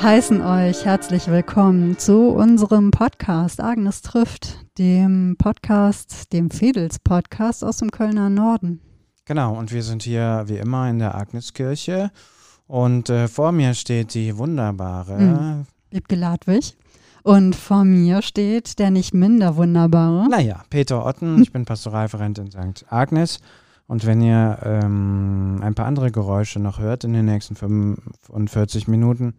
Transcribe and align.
Wir 0.00 0.10
heißen 0.10 0.40
euch 0.42 0.84
herzlich 0.84 1.26
willkommen 1.26 1.98
zu 1.98 2.28
unserem 2.28 2.92
Podcast 2.92 3.60
Agnes 3.60 4.00
trifft, 4.00 4.64
dem 4.78 5.34
Podcast, 5.36 6.32
dem 6.32 6.52
Fedels 6.52 7.00
Podcast 7.00 7.64
aus 7.64 7.78
dem 7.78 7.90
Kölner 7.90 8.30
Norden. 8.30 8.80
Genau, 9.24 9.58
und 9.58 9.72
wir 9.72 9.82
sind 9.82 10.04
hier 10.04 10.44
wie 10.46 10.58
immer 10.58 10.88
in 10.88 11.00
der 11.00 11.16
Agneskirche 11.16 12.12
und 12.68 13.10
äh, 13.10 13.26
vor 13.26 13.50
mir 13.50 13.74
steht 13.74 14.14
die 14.14 14.38
wunderbare 14.38 15.18
Mhm. 15.20 15.66
Wiebke 15.90 16.14
Ladwig. 16.14 16.76
Und 17.24 17.56
vor 17.56 17.82
mir 17.82 18.22
steht 18.22 18.78
der 18.78 18.92
nicht 18.92 19.14
minder 19.14 19.56
wunderbare. 19.56 20.28
Naja, 20.28 20.62
Peter 20.70 21.04
Otten, 21.04 21.42
ich 21.42 21.50
bin 21.52 21.64
Pastoralreferent 21.64 22.38
in 22.38 22.50
St. 22.52 22.86
Agnes. 22.88 23.40
Und 23.88 24.06
wenn 24.06 24.20
ihr 24.20 24.60
ähm, 24.62 25.58
ein 25.60 25.74
paar 25.74 25.86
andere 25.86 26.12
Geräusche 26.12 26.60
noch 26.60 26.78
hört 26.78 27.02
in 27.02 27.14
den 27.14 27.24
nächsten 27.24 27.56
45 27.56 28.86
Minuten, 28.86 29.34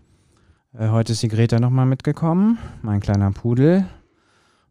heute 0.77 1.13
ist 1.13 1.23
die 1.23 1.27
Greta 1.27 1.59
nochmal 1.59 1.85
mitgekommen, 1.85 2.57
mein 2.81 2.99
kleiner 2.99 3.31
Pudel. 3.31 3.85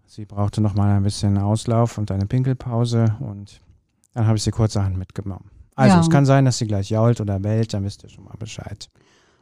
Sie 0.06 0.24
brauchte 0.24 0.60
nochmal 0.60 0.96
ein 0.96 1.02
bisschen 1.02 1.36
Auslauf 1.38 1.98
und 1.98 2.10
eine 2.10 2.26
Pinkelpause 2.26 3.16
und 3.20 3.60
dann 4.14 4.26
habe 4.26 4.36
ich 4.36 4.42
sie 4.42 4.50
kurzerhand 4.50 4.96
mitgenommen. 4.96 5.50
Also 5.74 5.96
Ja. 5.96 6.00
es 6.00 6.10
kann 6.10 6.24
sein, 6.24 6.44
dass 6.44 6.58
sie 6.58 6.66
gleich 6.66 6.90
jault 6.90 7.20
oder 7.20 7.38
bellt, 7.38 7.74
dann 7.74 7.84
wisst 7.84 8.02
ihr 8.04 8.08
schon 8.08 8.24
mal 8.24 8.36
Bescheid. 8.38 8.88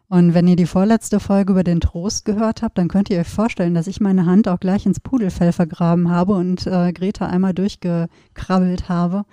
Und 0.08 0.34
wenn 0.34 0.46
ihr 0.46 0.56
die 0.56 0.66
vorletzte 0.66 1.18
Folge 1.18 1.52
über 1.52 1.64
den 1.64 1.80
Trost 1.80 2.24
gehört 2.24 2.62
habt, 2.62 2.78
dann 2.78 2.88
könnt 2.88 3.10
ihr 3.10 3.18
euch 3.20 3.28
vorstellen, 3.28 3.74
dass 3.74 3.86
ich 3.88 4.00
meine 4.00 4.26
Hand 4.26 4.46
auch 4.48 4.60
gleich 4.60 4.86
ins 4.86 5.00
Pudelfell 5.00 5.52
vergraben 5.52 6.10
habe 6.10 6.34
und 6.34 6.66
äh, 6.66 6.92
Greta 6.92 7.26
einmal 7.26 7.54
durchgekrabbelt 7.54 8.88
habe. 8.88 9.24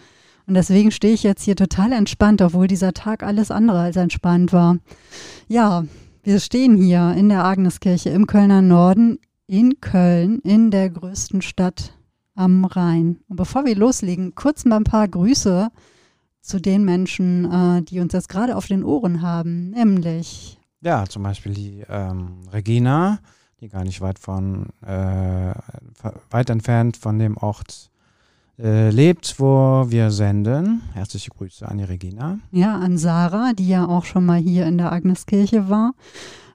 Und 0.47 0.55
deswegen 0.55 0.91
stehe 0.91 1.13
ich 1.13 1.23
jetzt 1.23 1.43
hier 1.43 1.55
total 1.55 1.91
entspannt, 1.93 2.41
obwohl 2.41 2.67
dieser 2.67 2.93
Tag 2.93 3.21
alles 3.23 3.51
andere 3.51 3.79
als 3.81 3.95
entspannt 3.97 4.51
war. 4.51 4.77
Ja, 5.47 5.83
wir 6.23 6.39
stehen 6.39 6.77
hier 6.77 7.13
in 7.17 7.27
der 7.27 7.43
Agneskirche 7.43 8.09
im 8.09 8.27
Kölner 8.27 8.61
Norden, 8.61 9.19
in 9.45 9.81
Köln, 9.81 10.39
in 10.39 10.71
der 10.71 10.89
größten 10.89 11.41
Stadt 11.41 11.97
am 12.33 12.63
Rhein. 12.63 13.19
Und 13.27 13.35
bevor 13.35 13.65
wir 13.65 13.75
loslegen, 13.75 14.33
kurz 14.33 14.63
mal 14.63 14.77
ein 14.77 14.85
paar 14.85 15.07
Grüße 15.07 15.69
zu 16.39 16.59
den 16.59 16.85
Menschen, 16.85 17.51
äh, 17.51 17.81
die 17.83 17.99
uns 17.99 18.13
jetzt 18.13 18.29
gerade 18.29 18.55
auf 18.55 18.67
den 18.67 18.83
Ohren 18.83 19.21
haben, 19.21 19.71
nämlich 19.71 20.57
Ja, 20.81 21.05
zum 21.05 21.23
Beispiel 21.23 21.53
die 21.53 21.83
ähm, 21.89 22.47
Regina, 22.51 23.19
die 23.59 23.67
gar 23.67 23.83
nicht 23.83 23.99
weit 24.01 24.17
von 24.17 24.67
äh, 24.81 25.53
weit 26.29 26.49
entfernt 26.49 26.97
von 26.97 27.19
dem 27.19 27.37
Ort 27.37 27.91
äh, 28.59 28.89
lebt, 28.89 29.39
wo 29.39 29.85
wir 29.87 30.11
senden. 30.11 30.81
Herzliche 30.93 31.31
Grüße 31.31 31.67
an 31.67 31.77
die 31.79 31.83
Regina. 31.83 32.39
Ja, 32.51 32.77
an 32.77 32.97
Sarah, 32.97 33.53
die 33.53 33.67
ja 33.67 33.87
auch 33.87 34.05
schon 34.05 34.25
mal 34.25 34.39
hier 34.39 34.65
in 34.67 34.77
der 34.77 34.91
Agneskirche 34.91 35.69
war, 35.69 35.93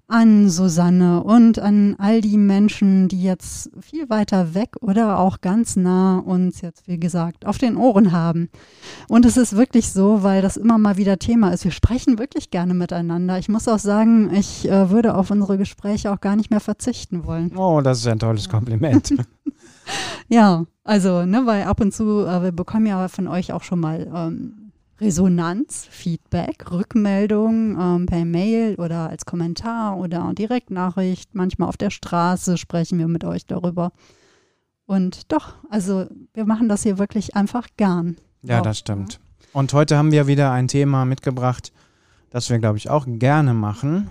an 0.08 0.48
Susanne 0.48 1.22
und 1.22 1.58
an 1.58 1.94
all 1.98 2.22
die 2.22 2.38
Menschen, 2.38 3.08
die 3.08 3.22
jetzt 3.22 3.70
viel 3.78 4.08
weiter 4.08 4.54
weg 4.54 4.76
oder 4.80 5.18
auch 5.18 5.42
ganz 5.42 5.76
nah 5.76 6.18
uns 6.18 6.62
jetzt, 6.62 6.88
wie 6.88 6.98
gesagt, 6.98 7.44
auf 7.44 7.58
den 7.58 7.76
Ohren 7.76 8.10
haben. 8.10 8.48
Und 9.08 9.26
es 9.26 9.36
ist 9.36 9.54
wirklich 9.54 9.90
so, 9.90 10.22
weil 10.22 10.40
das 10.40 10.56
immer 10.56 10.78
mal 10.78 10.96
wieder 10.96 11.18
Thema 11.18 11.50
ist. 11.50 11.64
Wir 11.64 11.72
sprechen 11.72 12.18
wirklich 12.18 12.50
gerne 12.50 12.72
miteinander. 12.72 13.38
Ich 13.38 13.50
muss 13.50 13.68
auch 13.68 13.78
sagen, 13.78 14.32
ich 14.32 14.66
äh, 14.66 14.88
würde 14.88 15.14
auf 15.14 15.30
unsere 15.30 15.58
Gespräche 15.58 16.10
auch 16.10 16.20
gar 16.20 16.36
nicht 16.36 16.50
mehr 16.50 16.60
verzichten 16.60 17.26
wollen. 17.26 17.54
Oh, 17.54 17.82
das 17.82 17.98
ist 17.98 18.06
ein 18.06 18.18
tolles 18.18 18.48
Kompliment. 18.48 19.12
Ja, 20.28 20.64
also, 20.84 21.24
ne, 21.24 21.42
weil 21.46 21.64
ab 21.64 21.80
und 21.80 21.92
zu, 21.92 22.26
äh, 22.26 22.42
wir 22.42 22.52
bekommen 22.52 22.86
ja 22.86 23.08
von 23.08 23.28
euch 23.28 23.52
auch 23.52 23.62
schon 23.62 23.80
mal 23.80 24.10
ähm, 24.14 24.72
Resonanz, 25.00 25.86
Feedback, 25.90 26.70
Rückmeldung 26.70 27.78
ähm, 27.80 28.06
per 28.06 28.24
Mail 28.24 28.74
oder 28.76 29.08
als 29.08 29.24
Kommentar 29.24 29.96
oder 29.96 30.32
Direktnachricht. 30.34 31.34
Manchmal 31.34 31.68
auf 31.68 31.76
der 31.76 31.90
Straße 31.90 32.58
sprechen 32.58 32.98
wir 32.98 33.08
mit 33.08 33.24
euch 33.24 33.46
darüber. 33.46 33.92
Und 34.86 35.30
doch, 35.32 35.54
also 35.70 36.06
wir 36.34 36.46
machen 36.46 36.68
das 36.68 36.82
hier 36.82 36.98
wirklich 36.98 37.36
einfach 37.36 37.68
gern. 37.76 38.16
ja, 38.42 38.58
Auch, 38.58 38.62
das 38.62 38.78
stimmt. 38.78 39.20
Und 39.52 39.72
heute 39.72 39.96
haben 39.96 40.12
wir 40.12 40.26
wieder 40.26 40.50
ein 40.50 40.68
Thema 40.68 41.04
mitgebracht, 41.04 41.72
das 42.30 42.50
wir, 42.50 42.58
glaube 42.58 42.78
ich, 42.78 42.90
auch 42.90 43.06
gerne 43.06 43.54
machen. 43.54 44.10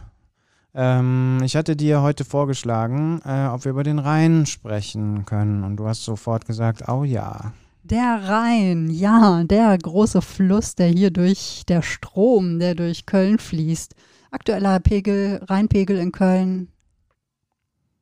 Ähm, 0.79 1.39
ich 1.43 1.55
hatte 1.55 1.75
dir 1.75 2.03
heute 2.03 2.23
vorgeschlagen, 2.23 3.19
äh, 3.25 3.47
ob 3.47 3.65
wir 3.65 3.71
über 3.71 3.83
den 3.83 3.97
Rhein 3.97 4.45
sprechen 4.45 5.25
können. 5.25 5.63
Und 5.63 5.77
du 5.77 5.87
hast 5.87 6.05
sofort 6.05 6.45
gesagt, 6.45 6.87
oh 6.87 7.03
ja. 7.03 7.51
Der 7.83 8.21
Rhein, 8.29 8.89
ja, 8.91 9.43
der 9.43 9.75
große 9.75 10.21
Fluss, 10.21 10.75
der 10.75 10.87
hier 10.89 11.09
durch, 11.09 11.63
der 11.67 11.81
Strom, 11.81 12.59
der 12.59 12.75
durch 12.75 13.07
Köln 13.07 13.39
fließt. 13.39 13.95
Aktueller 14.29 14.79
Pegel, 14.79 15.41
Rheinpegel 15.47 15.97
in 15.97 16.11
Köln 16.11 16.67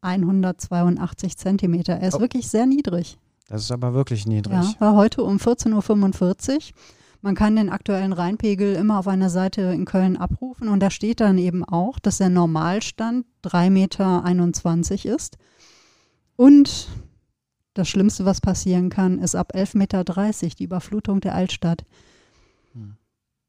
182 0.01 1.37
Zentimeter. 1.37 1.93
Er 1.93 2.09
ist 2.09 2.15
Oh. 2.15 2.19
wirklich 2.19 2.47
sehr 2.49 2.65
niedrig. 2.65 3.17
Das 3.47 3.61
ist 3.61 3.71
aber 3.71 3.93
wirklich 3.93 4.25
niedrig. 4.27 4.53
Ja, 4.53 4.73
war 4.79 4.95
heute 4.95 5.23
um 5.23 5.37
14.45 5.37 6.53
Uhr. 6.55 6.59
Man 7.25 7.33
kann 7.33 7.55
den 7.55 7.71
aktuellen 7.71 8.13
Rheinpegel 8.13 8.75
immer 8.75 8.99
auf 8.99 9.07
einer 9.07 9.31
Seite 9.31 9.61
in 9.61 9.85
Köln 9.85 10.15
abrufen 10.15 10.67
und 10.67 10.79
da 10.79 10.91
steht 10.91 11.21
dann 11.21 11.39
eben 11.39 11.63
auch, 11.63 11.97
dass 11.97 12.19
der 12.19 12.29
Normalstand 12.29 13.25
3,21 13.43 13.71
Meter 13.71 15.15
ist. 15.15 15.39
Und 16.35 16.87
das 17.73 17.89
Schlimmste, 17.89 18.25
was 18.25 18.41
passieren 18.41 18.91
kann, 18.91 19.17
ist 19.17 19.35
ab 19.35 19.53
11,30 19.55 19.75
Meter 19.75 20.03
die 20.03 20.65
Überflutung 20.65 21.19
der 21.19 21.33
Altstadt. 21.33 21.83
Hm. 22.73 22.95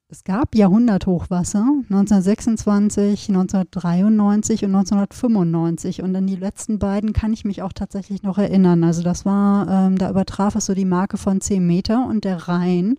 Es 0.09 0.25
gab 0.25 0.55
Jahrhunderthochwasser 0.55 1.67
1926, 1.91 3.29
1993 3.29 4.65
und 4.65 4.75
1995 4.75 6.01
und 6.01 6.17
an 6.17 6.27
die 6.27 6.37
letzten 6.37 6.79
beiden 6.79 7.13
kann 7.13 7.35
ich 7.35 7.45
mich 7.45 7.61
auch 7.61 7.75
tatsächlich 7.75 8.23
noch 8.23 8.39
erinnern. 8.39 8.85
Also 8.85 9.03
das 9.03 9.27
war, 9.27 9.69
ähm, 9.69 9.99
da 9.99 10.09
übertraf 10.09 10.55
es 10.55 10.65
so 10.65 10.73
die 10.73 10.87
Marke 10.87 11.19
von 11.19 11.43
10 11.43 11.67
Meter 11.67 12.07
und 12.07 12.25
der 12.25 12.49
Rhein 12.49 12.97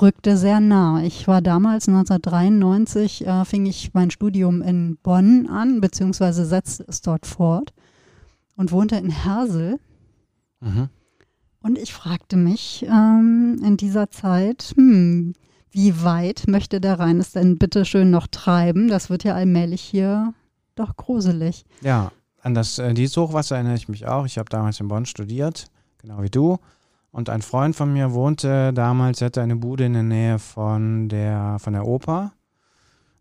rückte 0.00 0.36
sehr 0.36 0.60
nah. 0.60 1.02
Ich 1.02 1.28
war 1.28 1.42
damals 1.42 1.88
1993, 1.88 3.26
äh, 3.26 3.44
fing 3.44 3.66
ich 3.66 3.92
mein 3.94 4.10
Studium 4.10 4.62
in 4.62 4.96
Bonn 5.02 5.48
an, 5.48 5.80
beziehungsweise 5.80 6.44
setzte 6.44 6.84
es 6.88 7.02
dort 7.02 7.26
fort 7.26 7.72
und 8.56 8.72
wohnte 8.72 8.96
in 8.96 9.10
Hersel. 9.10 9.78
Mhm. 10.60 10.88
Und 11.60 11.78
ich 11.78 11.92
fragte 11.92 12.36
mich 12.36 12.84
ähm, 12.88 13.60
in 13.64 13.76
dieser 13.76 14.10
Zeit, 14.10 14.72
hm, 14.76 15.34
wie 15.70 16.02
weit 16.02 16.44
möchte 16.48 16.80
der 16.80 16.98
Rhein 16.98 17.18
es 17.18 17.32
denn 17.32 17.58
bitte 17.58 17.84
schön 17.84 18.10
noch 18.10 18.26
treiben? 18.26 18.88
Das 18.88 19.10
wird 19.10 19.24
ja 19.24 19.34
allmählich 19.34 19.80
hier 19.80 20.34
doch 20.74 20.96
gruselig. 20.96 21.64
Ja, 21.80 22.12
an 22.42 22.54
das 22.54 22.78
äh, 22.78 22.94
dieses 22.94 23.16
Hochwasser 23.16 23.56
erinnere 23.56 23.76
ich 23.76 23.88
mich 23.88 24.06
auch. 24.06 24.26
Ich 24.26 24.38
habe 24.38 24.50
damals 24.50 24.80
in 24.80 24.88
Bonn 24.88 25.06
studiert, 25.06 25.66
genau 25.98 26.22
wie 26.22 26.30
du. 26.30 26.58
Und 27.12 27.28
ein 27.28 27.42
Freund 27.42 27.76
von 27.76 27.92
mir 27.92 28.12
wohnte 28.12 28.72
damals, 28.72 29.20
er 29.20 29.26
hatte 29.26 29.42
eine 29.42 29.56
Bude 29.56 29.84
in 29.84 29.92
der 29.92 30.02
Nähe 30.02 30.38
von 30.38 31.08
der, 31.08 31.58
von 31.60 31.74
der 31.74 31.86
Oper. 31.86 32.32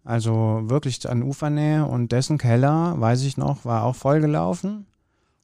Also 0.04 0.62
wirklich 0.64 1.08
an 1.08 1.22
Ufernähe 1.22 1.86
und 1.86 2.12
dessen 2.12 2.38
Keller, 2.38 2.96
weiß 3.00 3.24
ich 3.24 3.38
noch, 3.38 3.66
war 3.66 3.84
auch 3.84 3.96
vollgelaufen. 3.96 4.88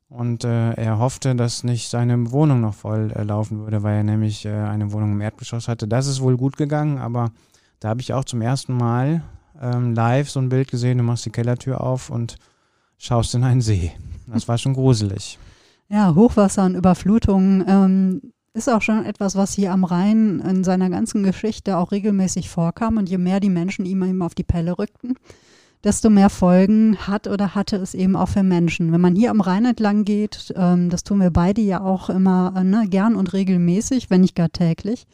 Und 0.09 0.45
äh, 0.45 0.71
er 0.71 0.97
hoffte, 0.99 1.35
dass 1.35 1.65
nicht 1.65 1.89
seine 1.89 2.31
Wohnung 2.31 2.61
noch 2.61 2.73
voll 2.73 3.11
äh, 3.13 3.23
laufen 3.23 3.59
würde, 3.59 3.83
weil 3.83 3.97
er 3.97 4.03
nämlich 4.03 4.45
äh, 4.45 4.51
eine 4.51 4.93
Wohnung 4.93 5.11
im 5.11 5.21
Erdgeschoss 5.21 5.67
hatte. 5.67 5.85
Das 5.85 6.07
ist 6.07 6.21
wohl 6.21 6.37
gut 6.37 6.55
gegangen, 6.55 6.97
aber 6.97 7.31
da 7.81 7.89
habe 7.89 7.99
ich 7.99 8.13
auch 8.13 8.23
zum 8.23 8.41
ersten 8.41 8.73
Mal 8.73 9.21
ähm, 9.61 9.93
live 9.93 10.29
so 10.29 10.39
ein 10.39 10.47
Bild 10.47 10.71
gesehen. 10.71 10.97
Du 10.97 11.03
machst 11.03 11.25
die 11.25 11.31
Kellertür 11.31 11.81
auf 11.81 12.09
und 12.09 12.37
schaust 12.97 13.35
in 13.35 13.43
einen 13.43 13.61
See. 13.61 13.91
Das 14.27 14.47
war 14.47 14.57
schon 14.57 14.73
gruselig. 14.73 15.37
Ja, 15.89 16.15
Hochwasser 16.15 16.65
und 16.65 16.75
Überflutungen 16.75 17.65
ähm, 17.67 18.33
ist 18.57 18.69
auch 18.69 18.81
schon 18.81 19.05
etwas, 19.05 19.35
was 19.35 19.53
hier 19.53 19.71
am 19.71 19.83
Rhein 19.83 20.39
in 20.39 20.63
seiner 20.63 20.89
ganzen 20.89 21.23
Geschichte 21.23 21.77
auch 21.77 21.91
regelmäßig 21.91 22.49
vorkam. 22.49 22.97
Und 22.97 23.07
je 23.07 23.19
mehr 23.19 23.39
die 23.39 23.49
Menschen 23.49 23.85
ihm 23.85 24.03
eben 24.03 24.21
auf 24.21 24.33
die 24.33 24.43
Pelle 24.43 24.77
rückten, 24.79 25.15
desto 25.83 26.09
mehr 26.09 26.29
Folgen 26.29 26.97
hat 26.97 27.27
oder 27.27 27.53
hatte 27.53 27.77
es 27.77 27.93
eben 27.93 28.15
auch 28.15 28.29
für 28.29 28.43
Menschen. 28.43 28.91
Wenn 28.91 29.01
man 29.01 29.15
hier 29.15 29.29
am 29.29 29.41
Rhein 29.41 29.65
entlang 29.65 30.03
geht, 30.03 30.53
ähm, 30.57 30.89
das 30.89 31.03
tun 31.03 31.19
wir 31.19 31.29
beide 31.29 31.61
ja 31.61 31.81
auch 31.81 32.09
immer 32.09 32.53
äh, 32.57 32.63
ne, 32.63 32.87
gern 32.89 33.15
und 33.15 33.31
regelmäßig, 33.33 34.09
wenn 34.09 34.21
nicht 34.21 34.35
gar 34.35 34.51
täglich, 34.51 35.05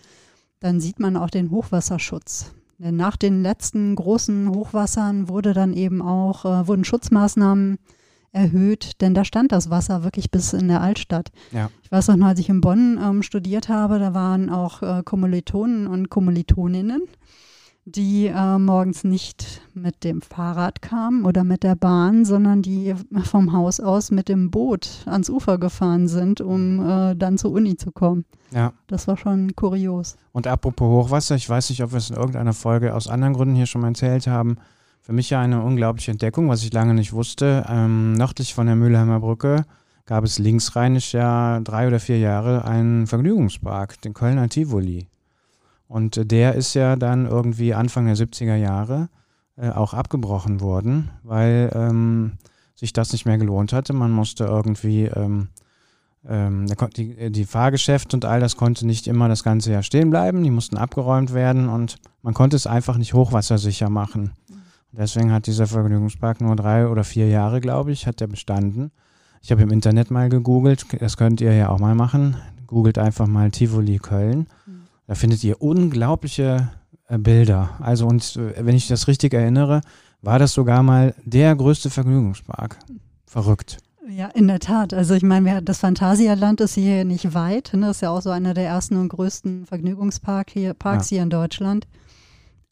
dann 0.62 0.80
sieht 0.80 1.00
man 1.00 1.18
auch 1.18 1.30
den 1.30 1.52
Hochwasserschutz. 1.52 2.54
Denn 2.80 2.96
nach 2.96 3.18
den 3.18 3.44
letzten 3.44 3.96
großen 3.96 4.50
Hochwassern 4.50 5.28
wurde 5.28 5.54
dann 5.54 5.74
eben 5.74 6.02
auch, 6.02 6.46
äh, 6.46 6.68
wurden 6.68 6.86
Schutzmaßnahmen 6.86 7.78
erhöht, 8.34 9.00
denn 9.02 9.14
da 9.14 9.24
stand 9.24 9.52
das 9.52 9.70
Wasser 9.70 10.04
wirklich 10.04 10.32
bis 10.32 10.54
in 10.54 10.68
der 10.68 10.82
Altstadt. 10.82 11.30
Ja. 11.52 11.70
Ich 11.84 11.92
weiß 11.92 12.10
noch, 12.10 12.28
als 12.28 12.40
ich 12.40 12.50
in 12.50 12.62
Bonn 12.62 13.00
ähm, 13.02 13.24
studiert 13.24 13.70
habe, 13.70 14.00
da 14.00 14.14
waren 14.14 14.50
auch 14.50 14.82
äh, 14.82 15.04
Kommilitonen 15.04 15.88
und 15.88 16.10
Kommilitoninnen, 16.10 17.04
die 17.86 18.28
äh, 18.28 18.58
morgens 18.58 19.04
nicht 19.04 19.62
mit 19.76 20.04
dem 20.04 20.22
Fahrrad 20.22 20.82
kamen 20.82 21.26
oder 21.26 21.44
mit 21.44 21.62
der 21.64 21.76
Bahn, 21.76 22.26
sondern 22.26 22.64
die 22.64 22.96
vom 23.24 23.54
Haus 23.54 23.80
aus 23.80 24.10
mit 24.10 24.30
dem 24.30 24.50
Boot 24.50 25.04
ans 25.06 25.30
Ufer 25.30 25.60
gefahren 25.60 26.08
sind, 26.08 26.42
um 26.42 26.80
äh, 26.80 27.16
dann 27.16 27.38
zur 27.38 27.52
Uni 27.52 27.78
zu 27.78 27.92
kommen. 27.92 28.26
Ja. 28.52 28.74
Das 28.88 29.08
war 29.08 29.18
schon 29.18 29.56
kurios. 29.56 30.16
Und 30.32 30.48
apropos 30.48 30.88
Hochwasser, 30.88 31.36
ich 31.36 31.48
weiß 31.48 31.70
nicht, 31.70 31.84
ob 31.84 31.92
wir 31.92 31.98
es 31.98 32.10
in 32.10 32.16
irgendeiner 32.16 32.54
Folge 32.54 32.96
aus 32.96 33.08
anderen 33.08 33.36
Gründen 33.36 33.56
hier 33.56 33.68
schon 33.68 33.82
mal 33.82 33.90
erzählt 33.90 34.26
haben. 34.26 34.58
Für 35.04 35.12
mich 35.12 35.30
ja 35.30 35.42
eine 35.42 35.62
unglaubliche 35.62 36.12
Entdeckung, 36.12 36.48
was 36.48 36.64
ich 36.64 36.72
lange 36.72 36.94
nicht 36.94 37.12
wusste. 37.12 37.66
Ähm, 37.68 38.14
nördlich 38.14 38.54
von 38.54 38.68
der 38.68 38.78
Mülheimer 38.78 39.20
Brücke 39.20 39.66
gab 40.06 40.24
es 40.24 40.40
linksrheinisch 40.40 41.14
ja 41.14 41.60
drei 41.60 41.88
oder 41.88 42.00
vier 42.00 42.20
Jahre 42.20 42.64
einen 42.64 43.06
Vergnügungspark, 43.06 44.02
den 44.02 44.14
Kölner 44.14 44.48
Tivoli. 44.48 45.08
Und 45.90 46.16
äh, 46.16 46.26
der 46.26 46.56
ist 46.56 46.74
ja 46.74 46.96
dann 46.96 47.26
irgendwie 47.26 47.74
Anfang 47.74 48.06
der 48.06 48.16
70er 48.16 48.56
Jahre 48.56 49.10
äh, 49.58 49.72
auch 49.72 49.94
abgebrochen 49.94 50.62
worden, 50.62 51.10
weil 51.22 51.70
ähm, 51.76 52.38
sich 52.74 52.94
das 52.94 53.12
nicht 53.12 53.26
mehr 53.26 53.38
gelohnt 53.38 53.74
hatte. 53.74 53.92
Man 53.92 54.12
musste 54.12 54.46
irgendwie, 54.46 55.04
ähm, 55.04 55.50
ähm, 56.26 56.66
die, 56.96 57.30
die 57.30 57.46
Fahrgeschäfte 57.46 58.16
und 58.16 58.24
all 58.24 58.40
das 58.40 58.56
konnte 58.56 58.88
nicht 58.88 59.08
immer 59.08 59.28
das 59.28 59.44
ganze 59.44 59.74
Jahr 59.74 59.84
stehen 59.84 60.10
bleiben. 60.10 60.44
Die 60.44 60.50
mussten 60.50 60.78
abgeräumt 60.78 61.34
werden 61.34 61.68
und 61.68 61.98
man 62.22 62.34
konnte 62.34 62.56
es 62.56 62.68
einfach 62.68 62.98
nicht 62.98 63.14
hochwassersicher 63.14 63.90
machen. 63.90 64.32
Deswegen 64.96 65.32
hat 65.32 65.48
dieser 65.48 65.66
Vergnügungspark 65.66 66.40
nur 66.40 66.56
drei 66.56 66.88
oder 66.88 67.04
vier 67.04 67.28
Jahre, 67.28 67.62
glaube 67.62 67.92
ich, 67.92 68.06
hat 68.06 68.20
der 68.20 68.28
bestanden. 68.28 68.92
Ich 69.42 69.52
habe 69.52 69.64
im 69.64 69.72
Internet 69.72 70.12
mal 70.12 70.30
gegoogelt, 70.30 70.86
das 71.00 71.18
könnt 71.18 71.42
ihr 71.42 71.54
ja 71.54 71.70
auch 71.70 71.80
mal 71.80 71.96
machen. 71.96 72.38
Googelt 72.68 72.98
einfach 72.98 73.28
mal 73.28 73.52
Tivoli 73.52 73.98
Köln. 73.98 74.48
Mhm. 74.66 74.84
Da 75.08 75.16
findet 75.16 75.44
ihr 75.44 75.62
unglaubliche 75.62 76.70
äh, 77.08 77.18
Bilder. 77.18 77.72
Also 77.80 78.08
und 78.08 78.38
äh, 78.38 78.66
wenn 78.66 78.76
ich 78.76 78.88
das 78.88 79.08
richtig 79.08 79.34
erinnere, 79.34 79.82
war 80.22 80.40
das 80.40 80.54
sogar 80.54 80.84
mal 80.84 81.14
der 81.26 81.56
größte 81.56 81.90
Vergnügungspark. 81.90 82.78
Verrückt. 83.26 83.78
Ja, 84.08 84.28
in 84.28 84.48
der 84.48 84.60
Tat. 84.60 84.94
Also 84.94 85.14
ich 85.14 85.24
meine, 85.24 85.62
das 85.62 85.80
Phantasialand 85.80 86.62
ist 86.62 86.76
hier 86.76 87.04
nicht 87.04 87.34
weit. 87.34 87.72
Ne? 87.74 87.88
Das 87.88 87.98
ist 87.98 88.02
ja 88.02 88.12
auch 88.12 88.22
so 88.22 88.30
einer 88.30 88.54
der 88.54 88.66
ersten 88.66 88.98
und 88.98 89.10
größten 89.10 89.66
Vergnügungsparks 89.66 90.54
hier, 90.54 90.74
Parks 90.74 91.10
ja. 91.10 91.16
hier 91.16 91.24
in 91.24 91.30
Deutschland. 91.30 91.88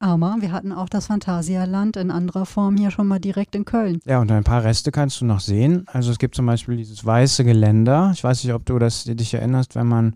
Aber 0.01 0.37
wir 0.39 0.51
hatten 0.51 0.71
auch 0.71 0.89
das 0.89 1.05
Phantasialand 1.05 1.95
in 1.95 2.09
anderer 2.09 2.47
Form 2.47 2.75
hier 2.75 2.89
schon 2.89 3.07
mal 3.07 3.19
direkt 3.19 3.53
in 3.53 3.65
Köln. 3.65 3.99
Ja, 4.05 4.19
und 4.19 4.31
ein 4.31 4.43
paar 4.43 4.63
Reste 4.63 4.91
kannst 4.91 5.21
du 5.21 5.25
noch 5.25 5.41
sehen. 5.41 5.85
Also 5.93 6.09
es 6.09 6.17
gibt 6.17 6.33
zum 6.33 6.47
Beispiel 6.47 6.75
dieses 6.75 7.05
weiße 7.05 7.43
Geländer. 7.43 8.09
Ich 8.11 8.23
weiß 8.23 8.43
nicht, 8.43 8.51
ob 8.51 8.65
du 8.65 8.79
das 8.79 9.03
dich 9.03 9.35
erinnerst, 9.35 9.75
wenn 9.75 9.85
man, 9.85 10.15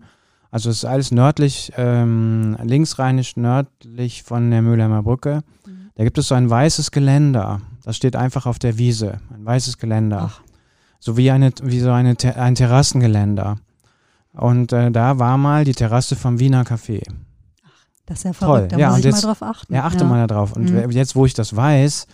also 0.50 0.70
es 0.70 0.78
ist 0.78 0.86
alles 0.86 1.12
nördlich, 1.12 1.72
ähm, 1.76 2.56
linksrheinisch 2.64 3.36
nördlich 3.36 4.24
von 4.24 4.50
der 4.50 4.60
Mülheimer 4.60 5.04
Brücke. 5.04 5.44
Mhm. 5.64 5.90
Da 5.94 6.02
gibt 6.02 6.18
es 6.18 6.26
so 6.26 6.34
ein 6.34 6.50
weißes 6.50 6.90
Geländer. 6.90 7.60
Das 7.84 7.96
steht 7.96 8.16
einfach 8.16 8.46
auf 8.46 8.58
der 8.58 8.78
Wiese. 8.78 9.20
Ein 9.32 9.44
weißes 9.44 9.78
Geländer. 9.78 10.32
Ach. 10.32 10.40
So 10.98 11.16
wie, 11.16 11.30
eine, 11.30 11.52
wie 11.62 11.78
so 11.78 11.92
eine, 11.92 12.16
ein 12.34 12.56
Terrassengeländer. 12.56 13.58
Und 14.32 14.72
äh, 14.72 14.90
da 14.90 15.20
war 15.20 15.38
mal 15.38 15.64
die 15.64 15.74
Terrasse 15.74 16.16
vom 16.16 16.40
Wiener 16.40 16.64
Café. 16.64 17.04
Das 18.06 18.18
ist 18.18 18.24
ja 18.24 18.32
verrückt, 18.32 18.58
Toll. 18.58 18.68
da 18.68 18.78
ja, 18.78 18.88
muss 18.90 18.98
ich 19.00 19.04
jetzt, 19.04 19.22
mal 19.22 19.32
drauf 19.32 19.42
achten. 19.42 19.74
Ja, 19.74 19.84
achte 19.84 20.00
ja. 20.00 20.04
mal 20.04 20.26
darauf. 20.26 20.54
Und 20.54 20.70
mhm. 20.70 20.90
jetzt, 20.90 21.16
wo 21.16 21.26
ich 21.26 21.34
das 21.34 21.54
weiß, 21.54 22.06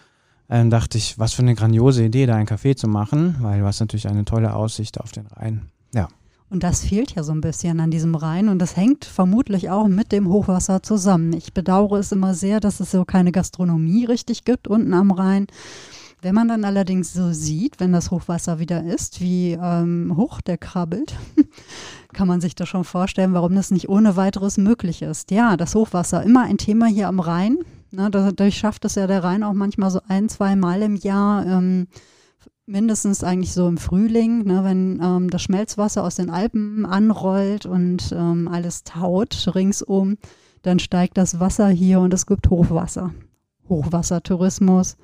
ähm, 0.49 0.71
dachte 0.71 0.99
ich, 0.99 1.19
was 1.19 1.35
für 1.35 1.43
eine 1.43 1.55
grandiose 1.55 2.05
Idee, 2.05 2.27
da 2.27 2.35
ein 2.35 2.47
Café 2.47 2.77
zu 2.77 2.89
machen, 2.89 3.37
weil 3.41 3.61
du 3.61 3.67
hast 3.67 3.81
natürlich 3.81 4.09
eine 4.09 4.25
tolle 4.25 4.55
Aussicht 4.55 5.01
auf 5.01 5.13
den 5.13 5.27
Rhein. 5.27 5.71
Ja. 5.95 6.09
Und 6.51 6.63
das 6.63 6.85
fehlt 6.85 7.15
ja 7.15 7.23
so 7.23 7.33
ein 7.33 7.41
bisschen 7.41 7.81
an 7.81 7.91
diesem 7.91 8.15
Rhein 8.15 8.51
und 8.51 8.59
das 8.59 8.77
hängt 8.77 9.07
vermutlich 9.07 9.71
auch 9.71 9.89
mit 9.89 10.13
dem 10.13 10.29
Hochwasser 10.29 10.83
zusammen. 10.83 11.33
Ich 11.33 11.55
bedauere 11.55 11.99
es 11.99 12.13
immer 12.13 12.35
sehr, 12.35 12.61
dass 12.61 12.81
es 12.81 12.91
so 12.91 13.07
keine 13.07 13.33
Gastronomie 13.33 14.05
richtig 14.05 14.45
gibt 14.45 14.69
unten 14.69 14.93
am 14.93 15.11
Rhein. 15.11 15.47
Wenn 16.21 16.35
man 16.35 16.49
dann 16.49 16.65
allerdings 16.65 17.15
so 17.15 17.33
sieht, 17.33 17.81
wenn 17.81 17.93
das 17.93 18.11
Hochwasser 18.11 18.59
wieder 18.59 18.85
ist, 18.85 19.21
wie 19.23 19.53
ähm, 19.53 20.13
hoch 20.15 20.43
der 20.43 20.59
krabbelt, 20.59 21.15
kann 22.13 22.29
man 22.29 22.41
sich 22.41 22.55
da 22.55 22.67
schon 22.67 22.85
vorstellen, 22.85 23.35
warum 23.35 23.55
das 23.55 23.71
nicht 23.71 23.89
ohne 23.89 24.17
weiteres 24.17 24.59
möglich 24.59 25.03
ist. 25.03 25.31
Ja, 25.31 25.57
das 25.57 25.75
Hochwasser, 25.75 26.23
immer 26.23 26.43
ein 26.43 26.59
Thema 26.59 26.87
hier 26.87 27.09
am 27.09 27.21
Rhein. 27.21 27.59
Ne, 27.91 28.11
dadurch 28.11 28.57
schafft 28.57 28.85
es 28.85 28.95
ja 28.95 29.07
der 29.07 29.23
Rhein 29.23 29.43
auch 29.43 29.53
manchmal 29.53 29.91
so 29.91 30.01
ein, 30.09 30.29
zwei 30.29 30.57
Mal 30.57 30.81
im 30.83 30.97
Jahr, 30.97 31.45
ähm, 31.47 31.89
mindestens 32.65 33.23
eigentlich 33.23 33.53
so 33.53 33.69
im 33.69 33.77
Frühling, 33.77 34.45
ne, 34.45 34.65
wenn 34.65 35.01
ähm, 35.03 35.29
das 35.29 35.43
Schmelzwasser 35.43 36.03
aus 36.03 36.17
den 36.17 36.31
Alpen 36.31 36.87
anrollt 36.87 37.67
und 37.67 38.13
ähm, 38.13 38.49
alles 38.49 38.85
taut 38.85 39.55
ringsum, 39.55 40.17
dann 40.63 40.79
steigt 40.79 41.19
das 41.19 41.39
Wasser 41.41 41.69
hier 41.69 42.01
und 42.01 42.15
es 42.15 42.27
gibt 42.27 42.49
Hochwasser. 42.49 43.13
Hochwassertourismus. 43.69 44.97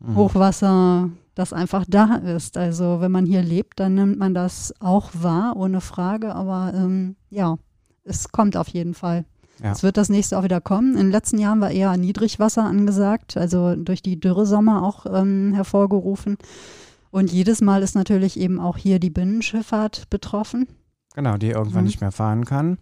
Mhm. 0.00 0.16
Hochwasser, 0.16 1.10
das 1.36 1.52
einfach 1.52 1.84
da 1.86 2.16
ist. 2.16 2.56
Also 2.56 3.00
wenn 3.00 3.12
man 3.12 3.26
hier 3.26 3.42
lebt, 3.42 3.78
dann 3.78 3.94
nimmt 3.94 4.18
man 4.18 4.34
das 4.34 4.74
auch 4.80 5.10
wahr, 5.12 5.54
ohne 5.54 5.80
Frage. 5.80 6.34
Aber 6.34 6.72
ähm, 6.74 7.14
ja, 7.30 7.58
es 8.04 8.32
kommt 8.32 8.56
auf 8.56 8.68
jeden 8.68 8.94
Fall. 8.94 9.26
Ja. 9.62 9.72
Es 9.72 9.82
wird 9.82 9.98
das 9.98 10.08
nächste 10.08 10.38
auch 10.38 10.42
wieder 10.44 10.60
kommen. 10.60 10.92
In 10.92 11.04
den 11.04 11.10
letzten 11.10 11.38
Jahren 11.38 11.60
war 11.60 11.70
eher 11.70 11.96
Niedrigwasser 11.96 12.64
angesagt, 12.64 13.36
also 13.36 13.76
durch 13.76 14.02
die 14.02 14.18
Dürresommer 14.18 14.82
auch 14.82 15.06
ähm, 15.06 15.52
hervorgerufen. 15.54 16.38
Und 17.10 17.30
jedes 17.30 17.60
Mal 17.60 17.82
ist 17.82 17.94
natürlich 17.94 18.38
eben 18.38 18.58
auch 18.58 18.78
hier 18.78 18.98
die 18.98 19.10
Binnenschifffahrt 19.10 20.08
betroffen. 20.10 20.66
Genau, 21.14 21.36
die 21.36 21.50
irgendwann 21.50 21.82
mhm. 21.82 21.86
nicht 21.86 22.00
mehr 22.00 22.12
fahren 22.12 22.46
kann. 22.46 22.78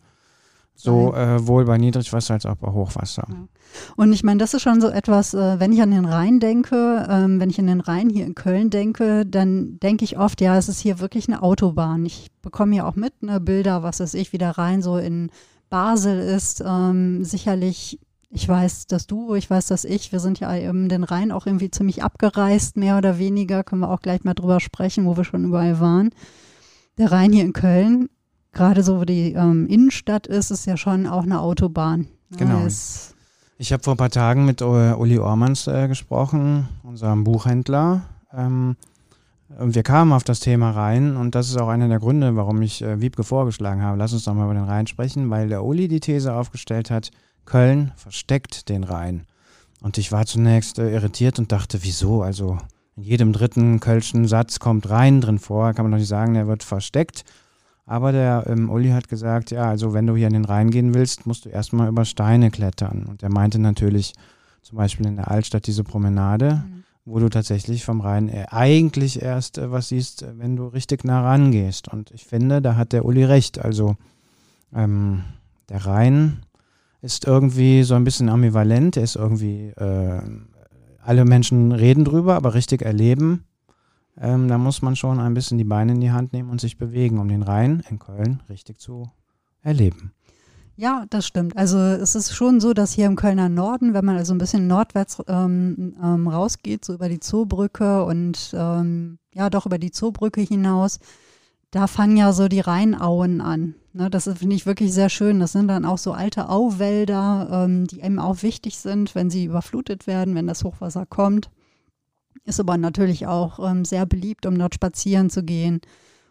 So 0.77 1.15
äh, 1.15 1.47
wohl 1.47 1.65
bei 1.65 1.79
Niedrigwasser 1.79 2.35
als 2.35 2.47
auch 2.47 2.57
bei 2.57 2.71
Hochwasser. 2.71 3.27
Ja. 3.29 3.49
Und 3.97 4.13
ich 4.13 4.25
meine, 4.25 4.39
das 4.39 4.55
ist 4.55 4.63
schon 4.63 4.81
so 4.81 4.89
etwas, 4.89 5.33
äh, 5.33 5.61
wenn 5.61 5.73
ich 5.73 5.81
an 5.81 5.93
den 5.93 6.05
Rhein 6.05 6.41
denke, 6.41 7.07
ähm, 7.09 7.41
wenn 7.41 7.49
ich 7.49 7.59
an 7.59 7.69
den 7.69 7.81
Rhein 7.81 8.11
hier 8.11 8.27
in 8.27 8.35
Köln 8.35 8.71
denke, 8.71 9.25
dann 9.25 9.79
denke 9.81 10.05
ich 10.05 10.19
oft, 10.19 10.41
ja, 10.41 10.59
es 10.59 10.69
ist 10.69 10.81
hier 10.81 10.99
wirklich 10.99 11.29
eine 11.29 11.43
Autobahn. 11.43 12.05
Ich 12.05 12.31
bekomme 12.43 12.77
ja 12.77 12.87
auch 12.87 12.97
mit 12.97 13.23
ne, 13.23 13.41
Bilder, 13.41 13.83
was 13.83 14.01
weiß 14.01 14.15
ich, 14.15 14.33
wie 14.33 14.39
der 14.39 14.59
Rhein 14.59 14.83
so 14.83 14.99
in 14.99 15.31
Basel 15.71 16.19
ist. 16.19 16.63
Ähm, 16.67 17.25
sicherlich, 17.25 18.01
ich 18.31 18.49
weiß, 18.49 18.89
dass 18.89 19.07
du, 19.07 19.35
ich 19.35 19.49
weiß, 19.49 19.69
dass 19.69 19.85
ich, 19.85 20.11
wir 20.11 20.19
sind 20.19 20.41
ja 20.41 20.55
eben 20.57 20.89
den 20.89 21.05
Rhein 21.05 21.31
auch 21.31 21.47
irgendwie 21.47 21.71
ziemlich 21.71 22.03
abgereist, 22.03 22.77
mehr 22.77 22.99
oder 22.99 23.19
weniger. 23.19 23.63
Können 23.63 23.83
wir 23.83 23.91
auch 23.91 24.01
gleich 24.01 24.25
mal 24.25 24.35
drüber 24.35 24.59
sprechen, 24.59 25.07
wo 25.07 25.17
wir 25.17 25.25
schon 25.25 25.45
überall 25.45 25.79
waren. 25.79 26.11
Der 26.99 27.13
Rhein 27.13 27.33
hier 27.33 27.45
in 27.45 27.53
Köln 27.53 28.09
gerade 28.55 28.83
so, 28.83 29.01
wo 29.01 29.05
die 29.05 29.33
ähm, 29.33 29.67
Innenstadt 29.67 30.27
ist, 30.27 30.51
ist 30.51 30.67
ja 30.67 30.77
schon 30.77 31.07
auch 31.07 31.25
eine 31.25 31.41
Autobahn. 31.41 32.07
Genau. 32.37 32.61
Ja, 32.61 32.69
ich 33.59 33.73
habe 33.73 33.83
vor 33.83 33.95
ein 33.95 33.99
paar 33.99 34.11
Tagen 34.11 34.45
mit 34.45 34.61
äh, 34.61 34.65
Uli 34.65 35.19
Ormans 35.19 35.67
äh, 35.67 35.87
gesprochen, 35.89 36.69
unserem 36.83 37.25
Buchhändler. 37.25 38.03
Ähm, 38.33 38.77
wir 39.59 39.83
kamen 39.83 40.13
auf 40.13 40.25
das 40.25 40.41
Thema 40.41 40.71
Rhein 40.71 41.17
und 41.17 41.35
das 41.35 41.49
ist 41.49 41.57
auch 41.57 41.69
einer 41.69 41.89
der 41.89 42.01
Gründe, 42.01 42.35
warum 42.35 42.61
ich 42.63 42.83
äh, 42.83 43.01
Wiebke 43.01 43.23
vorgeschlagen 43.23 43.83
habe. 43.83 43.99
Lass 43.99 44.13
uns 44.13 44.25
doch 44.25 44.35
mal 44.35 44.45
über 44.45 44.55
den 44.55 44.65
Rhein 44.65 44.87
sprechen, 44.87 45.31
weil 45.31 45.49
der 45.49 45.65
Uli 45.65 45.87
die 45.87 46.01
These 46.01 46.35
aufgestellt 46.35 46.91
hat, 46.91 47.11
Köln 47.45 47.93
versteckt 47.97 48.69
den 48.69 48.85
Rhein. 48.85 49.27
Und 49.81 49.99
ich 49.99 50.11
war 50.11 50.27
zunächst 50.27 50.79
äh, 50.79 50.93
irritiert 50.93 51.39
und 51.39 51.53
dachte, 51.53 51.83
wieso? 51.83 52.23
Also 52.23 52.59
in 52.97 53.03
jedem 53.03 53.33
dritten 53.33 53.81
kölschen 53.81 54.27
Satz 54.27 54.59
kommt 54.59 54.89
Rhein 54.89 55.21
drin 55.21 55.39
vor, 55.39 55.73
kann 55.75 55.85
man 55.85 55.93
doch 55.93 55.99
nicht 55.99 56.09
sagen, 56.09 56.35
der 56.35 56.47
wird 56.47 56.63
versteckt. 56.63 57.25
Aber 57.87 58.13
der 58.13 58.45
ähm, 58.47 58.71
Uli 58.71 58.91
hat 58.91 59.09
gesagt, 59.09 59.51
ja, 59.51 59.65
also 59.65 59.93
wenn 59.93 60.07
du 60.07 60.17
hier 60.17 60.27
in 60.27 60.33
den 60.33 60.47
Rhein 60.47 60.71
gehen 60.71 60.95
willst, 60.95 61.27
musst 61.27 61.45
du 61.45 61.51
erstmal 61.51 61.89
über 61.89 62.05
Steine 62.05 62.51
klettern. 62.51 63.05
Und 63.07 63.23
er 63.23 63.31
meinte 63.31 63.59
natürlich 63.59 64.15
zum 64.63 64.79
Beispiel 64.79 65.07
in 65.07 65.17
der 65.17 65.31
Altstadt 65.31 65.67
diese 65.67 65.85
Promenade, 65.85 66.65
mhm. 66.67 66.85
wo 67.05 67.19
du 67.19 67.29
tatsächlich 67.29 67.85
vom 67.85 68.01
Rhein 68.01 68.29
äh, 68.31 68.47
eigentlich 68.51 69.21
erst 69.21 69.59
äh, 69.59 69.71
was 69.71 69.89
siehst, 69.89 70.23
äh, 70.23 70.39
wenn 70.39 70.57
du 70.57 70.67
richtig 70.67 71.05
nah 71.05 71.23
rangehst. 71.23 71.89
Und 71.89 72.11
ich 72.13 72.25
finde, 72.25 72.63
da 72.63 72.77
hat 72.77 72.93
der 72.95 73.05
Uli 73.05 73.25
recht. 73.25 73.59
Also 73.59 73.97
ähm, 74.75 75.25
der 75.69 75.85
Rhein 75.85 76.39
ist 77.03 77.27
irgendwie 77.27 77.83
so 77.83 77.95
ein 77.95 78.05
bisschen 78.05 78.31
ambivalent. 78.31 78.97
Er 78.97 79.03
ist 79.03 79.17
irgendwie, 79.17 79.69
äh, 79.77 80.23
alle 81.03 81.27
Menschen 81.27 81.73
reden 81.73 82.07
drüber, 82.07 82.35
aber 82.35 82.55
richtig 82.55 82.81
erleben 82.81 83.45
ähm, 84.21 84.49
da 84.49 84.59
muss 84.59 84.83
man 84.83 84.97
schon 84.97 85.21
ein 85.21 85.35
bisschen 85.35 85.59
die 85.59 85.65
Beine 85.65 85.93
in 85.93 86.01
die 86.01 86.13
Hand 86.13 86.33
nehmen 86.33 86.51
und 86.51 86.61
sich 86.61 86.79
bewegen, 86.79 87.19
um 87.19 87.29
den 87.29 87.43
Rhein 87.43 87.83
in 87.91 87.99
Köln 87.99 88.43
richtig 88.49 88.79
zu 88.79 89.11
erleben. 89.63 90.13
Ja, 90.77 91.07
das 91.09 91.27
stimmt. 91.27 91.57
Also 91.57 91.79
es 91.79 92.17
ist 92.17 92.35
schon 92.35 92.61
so, 92.61 92.75
dass 92.75 92.93
hier 92.93 93.07
im 93.07 93.15
Kölner 93.15 93.49
Norden, 93.49 93.95
wenn 93.95 94.05
man 94.05 94.17
also 94.17 94.35
ein 94.35 94.39
bisschen 94.39 94.67
nordwärts 94.67 95.23
ähm, 95.29 95.95
ähm, 96.03 96.27
rausgeht, 96.27 96.85
so 96.85 96.95
über 96.95 97.09
die 97.09 97.21
Zoobrücke 97.21 98.05
und 98.05 98.53
ähm, 98.55 99.19
ja 99.33 99.51
doch 99.51 99.67
über 99.67 99.79
die 99.79 99.93
Zoobrücke 99.93 100.41
hinaus, 100.41 100.99
da 101.71 101.87
fangen 101.87 102.17
ja 102.17 102.33
so 102.33 102.49
die 102.49 102.61
Rheinauen 102.61 103.41
an. 103.41 103.75
Ne, 103.93 104.11
das 104.11 104.25
finde 104.25 104.57
ich 104.57 104.67
wirklich 104.67 104.93
sehr 104.93 105.09
schön. 105.09 105.39
Das 105.39 105.53
sind 105.53 105.69
dann 105.69 105.85
auch 105.85 105.99
so 105.99 106.13
alte 106.13 106.49
Auwälder, 106.49 107.49
ähm, 107.53 107.87
die 107.87 108.01
eben 108.01 108.19
auch 108.19 108.43
wichtig 108.43 108.79
sind, 108.79 109.15
wenn 109.15 109.31
sie 109.31 109.45
überflutet 109.45 110.09
werden, 110.09 110.35
wenn 110.35 110.49
das 110.49 110.65
Hochwasser 110.65 111.07
kommt. 111.07 111.51
Ist 112.45 112.61
aber 112.61 112.77
natürlich 112.77 113.27
auch 113.27 113.59
ähm, 113.59 113.85
sehr 113.85 114.07
beliebt, 114.07 114.47
um 114.47 114.59
dort 114.59 114.75
spazieren 114.75 115.31
zu 115.31 115.43
gehen 115.43 115.81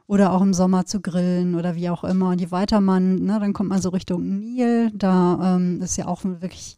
oder 0.07 0.31
auch 0.31 0.41
im 0.41 0.53
Sommer 0.53 0.85
zu 0.85 1.01
grillen 1.01 1.55
oder 1.55 1.75
wie 1.75 1.89
auch 1.89 2.03
immer. 2.03 2.29
Und 2.29 2.41
je 2.41 2.51
weiter 2.51 2.81
man, 2.81 3.15
ne, 3.15 3.39
dann 3.39 3.53
kommt 3.53 3.69
man 3.69 3.81
so 3.81 3.89
Richtung 3.89 4.39
Nil, 4.39 4.91
da 4.93 5.55
ähm, 5.55 5.81
ist 5.81 5.97
ja 5.97 6.07
auch 6.07 6.21
wirklich 6.23 6.77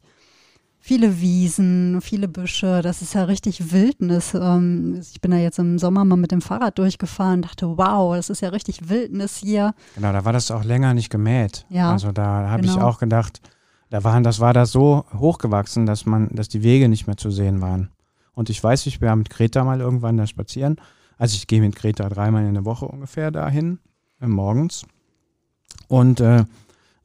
viele 0.85 1.19
Wiesen, 1.19 1.99
viele 1.99 2.27
Büsche, 2.27 2.83
das 2.83 3.01
ist 3.01 3.15
ja 3.15 3.23
richtig 3.23 3.71
Wildnis. 3.71 4.35
Ähm, 4.35 4.99
ich 5.01 5.19
bin 5.19 5.31
da 5.31 5.37
jetzt 5.37 5.57
im 5.57 5.79
Sommer 5.79 6.05
mal 6.05 6.15
mit 6.15 6.31
dem 6.31 6.41
Fahrrad 6.41 6.77
durchgefahren, 6.77 7.41
dachte, 7.41 7.77
wow, 7.77 8.15
das 8.15 8.29
ist 8.29 8.41
ja 8.41 8.49
richtig 8.49 8.87
Wildnis 8.87 9.37
hier. 9.37 9.73
Genau, 9.95 10.13
da 10.13 10.23
war 10.25 10.31
das 10.31 10.51
auch 10.51 10.63
länger 10.63 10.93
nicht 10.93 11.09
gemäht. 11.09 11.65
Ja, 11.69 11.91
also 11.91 12.11
da 12.11 12.49
habe 12.49 12.61
genau. 12.61 12.75
ich 12.75 12.81
auch 12.81 12.99
gedacht, 12.99 13.41
da 13.89 14.03
waren, 14.03 14.23
das 14.23 14.39
war 14.39 14.53
da 14.53 14.67
so 14.67 15.05
hochgewachsen, 15.17 15.87
dass 15.87 16.05
man, 16.05 16.29
dass 16.31 16.49
die 16.49 16.61
Wege 16.61 16.87
nicht 16.87 17.07
mehr 17.07 17.17
zu 17.17 17.31
sehen 17.31 17.61
waren. 17.61 17.89
Und 18.35 18.49
ich 18.49 18.63
weiß, 18.63 18.85
ich 18.85 19.01
war 19.01 19.15
mit 19.15 19.29
Greta 19.29 19.63
mal 19.63 19.79
irgendwann 19.79 20.17
da 20.17 20.27
spazieren. 20.27 20.75
Also 21.17 21.35
ich 21.35 21.47
gehe 21.47 21.61
mit 21.61 21.75
Greta 21.75 22.07
dreimal 22.09 22.45
in 22.45 22.53
der 22.53 22.65
Woche 22.65 22.85
ungefähr 22.85 23.31
dahin, 23.31 23.79
äh, 24.21 24.27
morgens. 24.27 24.85
Und 25.87 26.19
äh, 26.19 26.43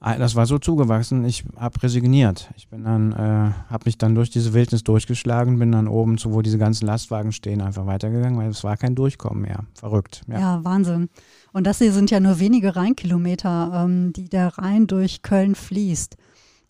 das 0.01 0.35
war 0.35 0.47
so 0.47 0.59
zugewachsen, 0.59 1.27
ich 1.27 1.45
habe 1.57 1.83
resigniert. 1.83 2.51
Ich 2.57 2.69
bin 2.69 2.85
dann, 2.85 3.13
äh, 3.13 3.53
habe 3.71 3.85
mich 3.85 3.99
dann 3.99 4.15
durch 4.15 4.31
diese 4.31 4.55
Wildnis 4.55 4.83
durchgeschlagen, 4.83 5.59
bin 5.59 5.73
dann 5.73 5.89
oben 5.89 6.17
zu, 6.17 6.33
wo 6.33 6.41
diese 6.41 6.57
ganzen 6.57 6.87
Lastwagen 6.87 7.33
stehen, 7.33 7.61
einfach 7.61 7.85
weitergegangen, 7.85 8.39
weil 8.39 8.49
es 8.49 8.65
war 8.65 8.79
kein 8.79 8.95
Durchkommen 8.95 9.43
mehr. 9.43 9.65
Verrückt. 9.75 10.23
Ja, 10.27 10.41
ja 10.41 10.65
Wahnsinn. 10.65 11.11
Und 11.53 11.67
das 11.67 11.79
hier 11.79 11.93
sind 11.93 12.11
ja 12.11 12.19
nur 12.19 12.41
wenige 12.41 12.77
Rheinkilometer, 12.77 13.85
ähm, 13.85 14.13
die 14.15 14.31
der 14.31 14.57
Rhein 14.57 14.87
durch 14.87 15.21
Köln 15.23 15.55
fließt. 15.55 16.17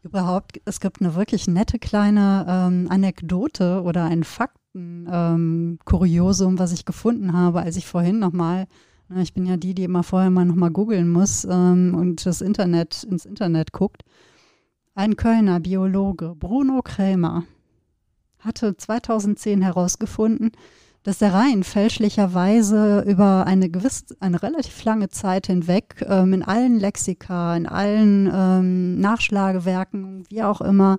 Überhaupt, 0.03 0.61
es 0.65 0.81
gibt 0.81 1.01
eine 1.01 1.15
wirklich 1.15 1.47
nette 1.47 1.79
kleine 1.79 2.45
ähm, 2.49 2.87
Anekdote 2.89 3.83
oder 3.83 4.05
ein 4.05 4.25
Fakten-Kuriosum, 4.25 6.53
ähm, 6.53 6.59
was 6.59 6.73
ich 6.73 6.87
gefunden 6.87 7.35
habe, 7.35 7.61
als 7.61 7.77
ich 7.77 7.87
vorhin 7.87 8.19
nochmal 8.19 8.67
ich 9.17 9.35
bin 9.35 9.45
ja 9.45 9.57
die, 9.57 9.75
die 9.75 9.85
immer 9.85 10.05
vorher 10.05 10.31
mal 10.31 10.45
nochmal 10.45 10.71
googeln 10.71 11.11
muss 11.11 11.45
ähm, 11.45 11.95
und 11.97 12.25
das 12.27 12.41
Internet 12.41 13.03
ins 13.03 13.25
Internet 13.25 13.73
guckt. 13.73 14.05
Ein 14.95 15.17
Kölner 15.17 15.61
Biologe, 15.61 16.35
Bruno 16.37 16.81
Krämer, 16.83 17.45
hatte 18.39 18.77
2010 18.77 19.63
herausgefunden, 19.63 20.53
dass 21.03 21.19
der 21.19 21.33
Rhein 21.33 21.65
fälschlicherweise 21.65 23.05
über 23.07 23.47
eine 23.47 23.71
gewisse, 23.71 24.17
eine 24.21 24.43
relativ 24.43 24.85
lange 24.85 25.09
Zeit 25.09 25.47
hinweg 25.47 26.05
ähm, 26.07 26.35
in 26.35 26.43
allen 26.43 26.79
Lexika, 26.79 27.57
in 27.57 27.67
allen 27.67 28.31
ähm, 28.33 29.01
Nachschlagewerken, 29.01 30.25
wie 30.29 30.43
auch 30.43 30.61
immer, 30.61 30.99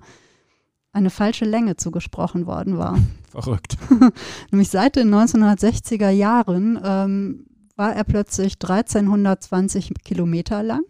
eine 0.92 1.10
falsche 1.10 1.46
Länge 1.46 1.76
zugesprochen 1.78 2.48
worden 2.48 2.78
war. 2.78 2.98
Verrückt. 3.30 3.78
Nämlich 4.52 4.70
seit 4.70 4.96
den 4.96 5.14
1960er 5.14 6.10
Jahren 6.10 6.80
ähm, 6.84 7.46
war 7.76 7.96
er 7.96 8.04
plötzlich 8.04 8.56
1320 8.56 9.94
Kilometer 10.04 10.64
lang, 10.64 10.82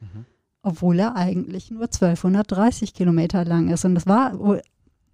mhm. 0.00 0.24
obwohl 0.62 1.00
er 1.00 1.16
eigentlich 1.16 1.70
nur 1.70 1.82
1230 1.82 2.94
Kilometer 2.94 3.44
lang 3.44 3.68
ist. 3.68 3.84
Und 3.84 3.96
das 3.96 4.06
war 4.06 4.38
wohl 4.38 4.62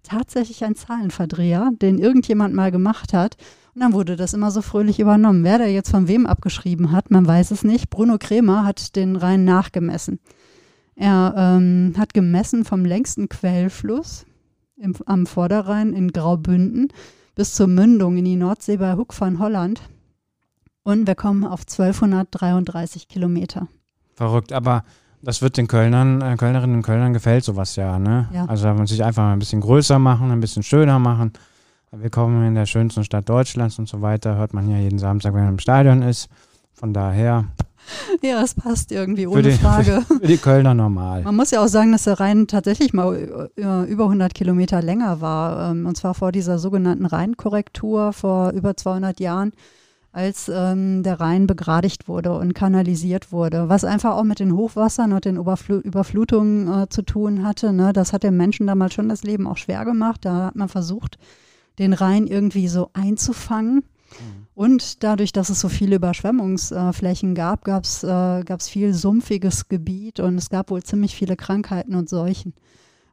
tatsächlich 0.03 0.63
ein 0.63 0.75
Zahlenverdreher, 0.75 1.71
den 1.81 1.97
irgendjemand 1.97 2.53
mal 2.53 2.71
gemacht 2.71 3.13
hat. 3.13 3.37
Und 3.73 3.81
dann 3.81 3.93
wurde 3.93 4.15
das 4.15 4.33
immer 4.33 4.51
so 4.51 4.61
fröhlich 4.61 4.99
übernommen. 4.99 5.43
Wer 5.43 5.59
da 5.59 5.65
jetzt 5.65 5.91
von 5.91 6.07
wem 6.07 6.25
abgeschrieben 6.25 6.91
hat, 6.91 7.11
man 7.11 7.27
weiß 7.27 7.51
es 7.51 7.63
nicht. 7.63 7.89
Bruno 7.89 8.17
Kremer 8.17 8.65
hat 8.65 8.95
den 8.95 9.15
Rhein 9.15 9.45
nachgemessen. 9.45 10.19
Er 10.95 11.33
ähm, 11.37 11.93
hat 11.97 12.13
gemessen 12.13 12.65
vom 12.65 12.83
längsten 12.83 13.29
Quellfluss 13.29 14.25
im, 14.75 14.95
am 15.05 15.25
Vorderrhein 15.25 15.93
in 15.93 16.11
Graubünden 16.11 16.89
bis 17.35 17.53
zur 17.53 17.67
Mündung 17.67 18.17
in 18.17 18.25
die 18.25 18.35
Nordsee 18.35 18.77
bei 18.77 18.95
Huck 18.95 19.13
von 19.13 19.39
Holland. 19.39 19.81
Und 20.83 21.07
wir 21.07 21.15
kommen 21.15 21.45
auf 21.45 21.61
1233 21.61 23.07
Kilometer. 23.07 23.67
Verrückt, 24.13 24.51
aber 24.51 24.83
das 25.21 25.41
wird 25.41 25.57
den 25.57 25.67
Kölnern, 25.67 26.21
äh, 26.21 26.35
Kölnerinnen 26.37 26.77
und 26.77 26.81
Kölnern 26.83 27.13
gefällt 27.13 27.43
sowas 27.43 27.75
ja, 27.75 27.99
ne? 27.99 28.29
Ja. 28.33 28.45
Also 28.45 28.67
man 28.67 28.87
sich 28.87 29.03
einfach 29.03 29.23
mal 29.23 29.33
ein 29.33 29.39
bisschen 29.39 29.61
größer 29.61 29.99
machen, 29.99 30.31
ein 30.31 30.39
bisschen 30.39 30.63
schöner 30.63 30.99
machen. 30.99 31.33
Wir 31.91 32.09
kommen 32.09 32.45
in 32.45 32.55
der 32.55 32.65
schönsten 32.65 33.03
Stadt 33.03 33.27
Deutschlands 33.27 33.79
und 33.79 33.89
so 33.89 34.01
weiter, 34.01 34.35
hört 34.35 34.53
man 34.53 34.69
ja 34.69 34.77
jeden 34.77 34.99
Samstag, 34.99 35.33
wenn 35.33 35.41
man 35.41 35.53
im 35.53 35.59
Stadion 35.59 36.01
ist. 36.01 36.29
Von 36.73 36.93
daher. 36.93 37.45
Ja, 38.21 38.43
es 38.43 38.53
passt 38.53 38.91
irgendwie, 38.91 39.25
ohne 39.25 39.41
für 39.41 39.49
die, 39.49 39.55
Frage. 39.55 40.03
Für, 40.07 40.15
für, 40.19 40.27
die 40.27 40.37
Kölner 40.37 40.75
normal. 40.75 41.23
Man 41.23 41.35
muss 41.35 41.49
ja 41.49 41.63
auch 41.63 41.67
sagen, 41.67 41.91
dass 41.91 42.03
der 42.03 42.19
Rhein 42.19 42.45
tatsächlich 42.45 42.93
mal 42.93 43.49
über 43.55 44.03
100 44.03 44.35
Kilometer 44.35 44.83
länger 44.83 45.21
war. 45.21 45.71
Ähm, 45.71 45.87
und 45.87 45.97
zwar 45.97 46.13
vor 46.13 46.31
dieser 46.31 46.59
sogenannten 46.59 47.07
Rheinkorrektur 47.07 48.13
vor 48.13 48.51
über 48.51 48.77
200 48.77 49.19
Jahren 49.19 49.53
als 50.11 50.49
ähm, 50.53 51.03
der 51.03 51.19
Rhein 51.19 51.45
begradigt 51.45 52.07
wurde 52.07 52.33
und 52.33 52.53
kanalisiert 52.53 53.31
wurde, 53.31 53.69
was 53.69 53.83
einfach 53.83 54.15
auch 54.15 54.23
mit 54.23 54.39
den 54.39 54.55
Hochwassern 54.55 55.13
und 55.13 55.25
den 55.25 55.37
Überfl 55.37 55.79
Überflutungen 55.79 56.83
äh, 56.83 56.89
zu 56.89 57.03
tun 57.03 57.45
hatte. 57.45 57.73
Ne? 57.73 57.93
Das 57.93 58.11
hat 58.11 58.23
den 58.23 58.35
Menschen 58.35 58.67
damals 58.67 58.93
schon 58.93 59.09
das 59.09 59.23
Leben 59.23 59.45
auch 59.45 59.57
schwer 59.57 59.85
gemacht. 59.85 60.25
Da 60.25 60.47
hat 60.47 60.55
man 60.55 60.67
versucht, 60.67 61.17
den 61.77 61.93
Rhein 61.93 62.25
irgendwie 62.25 62.67
so 62.67 62.89
einzufangen. 62.93 63.75
Mhm. 63.75 64.47
Und 64.55 65.03
dadurch, 65.03 65.31
dass 65.31 65.49
es 65.49 65.59
so 65.59 65.69
viele 65.69 65.97
Überschwemmungsflächen 65.97 67.31
äh, 67.31 67.35
gab, 67.35 67.63
gab 67.63 67.83
es 67.83 68.03
äh, 68.03 68.57
viel 68.59 68.93
sumpfiges 68.93 69.69
Gebiet 69.69 70.19
und 70.19 70.37
es 70.37 70.49
gab 70.49 70.71
wohl 70.71 70.81
ziemlich 70.81 71.15
viele 71.15 71.35
Krankheiten 71.35 71.95
und 71.95 72.09
Seuchen. 72.09 72.53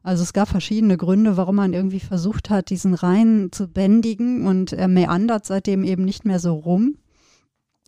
Also 0.07 0.23
es 0.23 0.31
gab 0.31 0.47
verschiedene 0.47 0.95
Gründe, 0.95 1.35
warum 1.35 1.57
man 1.57 1.73
irgendwie 1.73 1.99
versucht 1.99 2.49
hat, 2.49 2.69
diesen 2.69 2.93
Rhein 2.93 3.49
zu 3.51 3.67
bändigen 3.67 4.47
und 4.47 4.71
er 4.71 4.87
meandert 4.87 5.45
seitdem 5.45 5.83
eben 5.83 6.05
nicht 6.05 6.23
mehr 6.23 6.39
so 6.39 6.53
rum. 6.53 6.95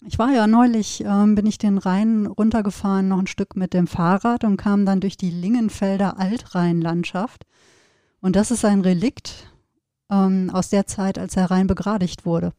Ich 0.05 0.19
war 0.19 0.29
ja 0.33 0.45
neulich, 0.45 1.01
ähm, 1.05 1.35
bin 1.35 1.45
ich 1.45 1.59
den 1.59 1.77
Rhein 1.77 2.25
runtergefahren, 2.25 3.07
noch 3.07 3.19
ein 3.19 3.27
Stück 3.27 3.55
mit 3.55 3.73
dem 3.73 3.87
Fahrrad 3.87 4.43
und 4.43 4.57
kam 4.57 4.85
dann 4.85 4.99
durch 4.99 5.15
die 5.15 5.29
Lingenfelder 5.29 6.19
Altrheinlandschaft. 6.19 7.45
Und 8.19 8.35
das 8.35 8.51
ist 8.51 8.65
ein 8.65 8.81
Relikt 8.81 9.49
ähm, 10.11 10.49
aus 10.51 10.67
der 10.67 10.87
Zeit, 10.87 11.17
als 11.17 11.35
der 11.35 11.49
Rhein 11.49 11.67
begradigt 11.67 12.25
wurde 12.25 12.51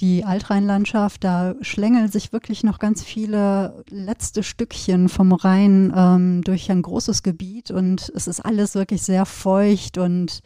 die 0.00 0.24
Altrheinlandschaft, 0.24 1.24
da 1.24 1.54
schlängeln 1.62 2.08
sich 2.08 2.32
wirklich 2.32 2.62
noch 2.64 2.78
ganz 2.78 3.02
viele 3.02 3.84
letzte 3.88 4.42
Stückchen 4.42 5.08
vom 5.08 5.32
Rhein 5.32 5.92
ähm, 5.96 6.42
durch 6.42 6.70
ein 6.70 6.82
großes 6.82 7.22
Gebiet 7.22 7.70
und 7.70 8.12
es 8.14 8.26
ist 8.26 8.40
alles 8.40 8.74
wirklich 8.74 9.02
sehr 9.02 9.24
feucht 9.24 9.96
und 9.96 10.42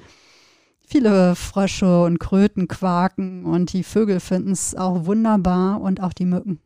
viele 0.87 1.35
Frösche 1.35 2.04
und 2.04 2.21
Kröten 2.21 2.69
quaken 2.69 3.45
und 3.45 3.73
die 3.73 3.83
Vögel 3.83 4.21
finden 4.21 4.52
es 4.52 4.76
auch 4.76 5.07
wunderbar 5.07 5.80
und 5.80 6.00
auch 6.00 6.12
die 6.12 6.26
Mücken. 6.26 6.61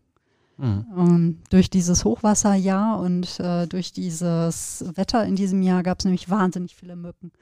Mhm. 0.57 0.87
Ähm, 0.97 1.39
durch 1.51 1.71
dieses 1.71 2.05
Hochwasserjahr 2.05 3.01
und 3.01 3.41
äh, 3.41 3.67
durch 3.67 3.93
dieses 3.93 4.85
Wetter 4.95 5.25
in 5.25 5.37
diesem 5.37 5.63
Jahr 5.63 5.83
gab 5.83 5.99
es 5.99 6.05
nämlich 6.05 6.31
wahnsinnig 6.31 6.77
viele 6.77 6.97
Mücken. 6.97 7.33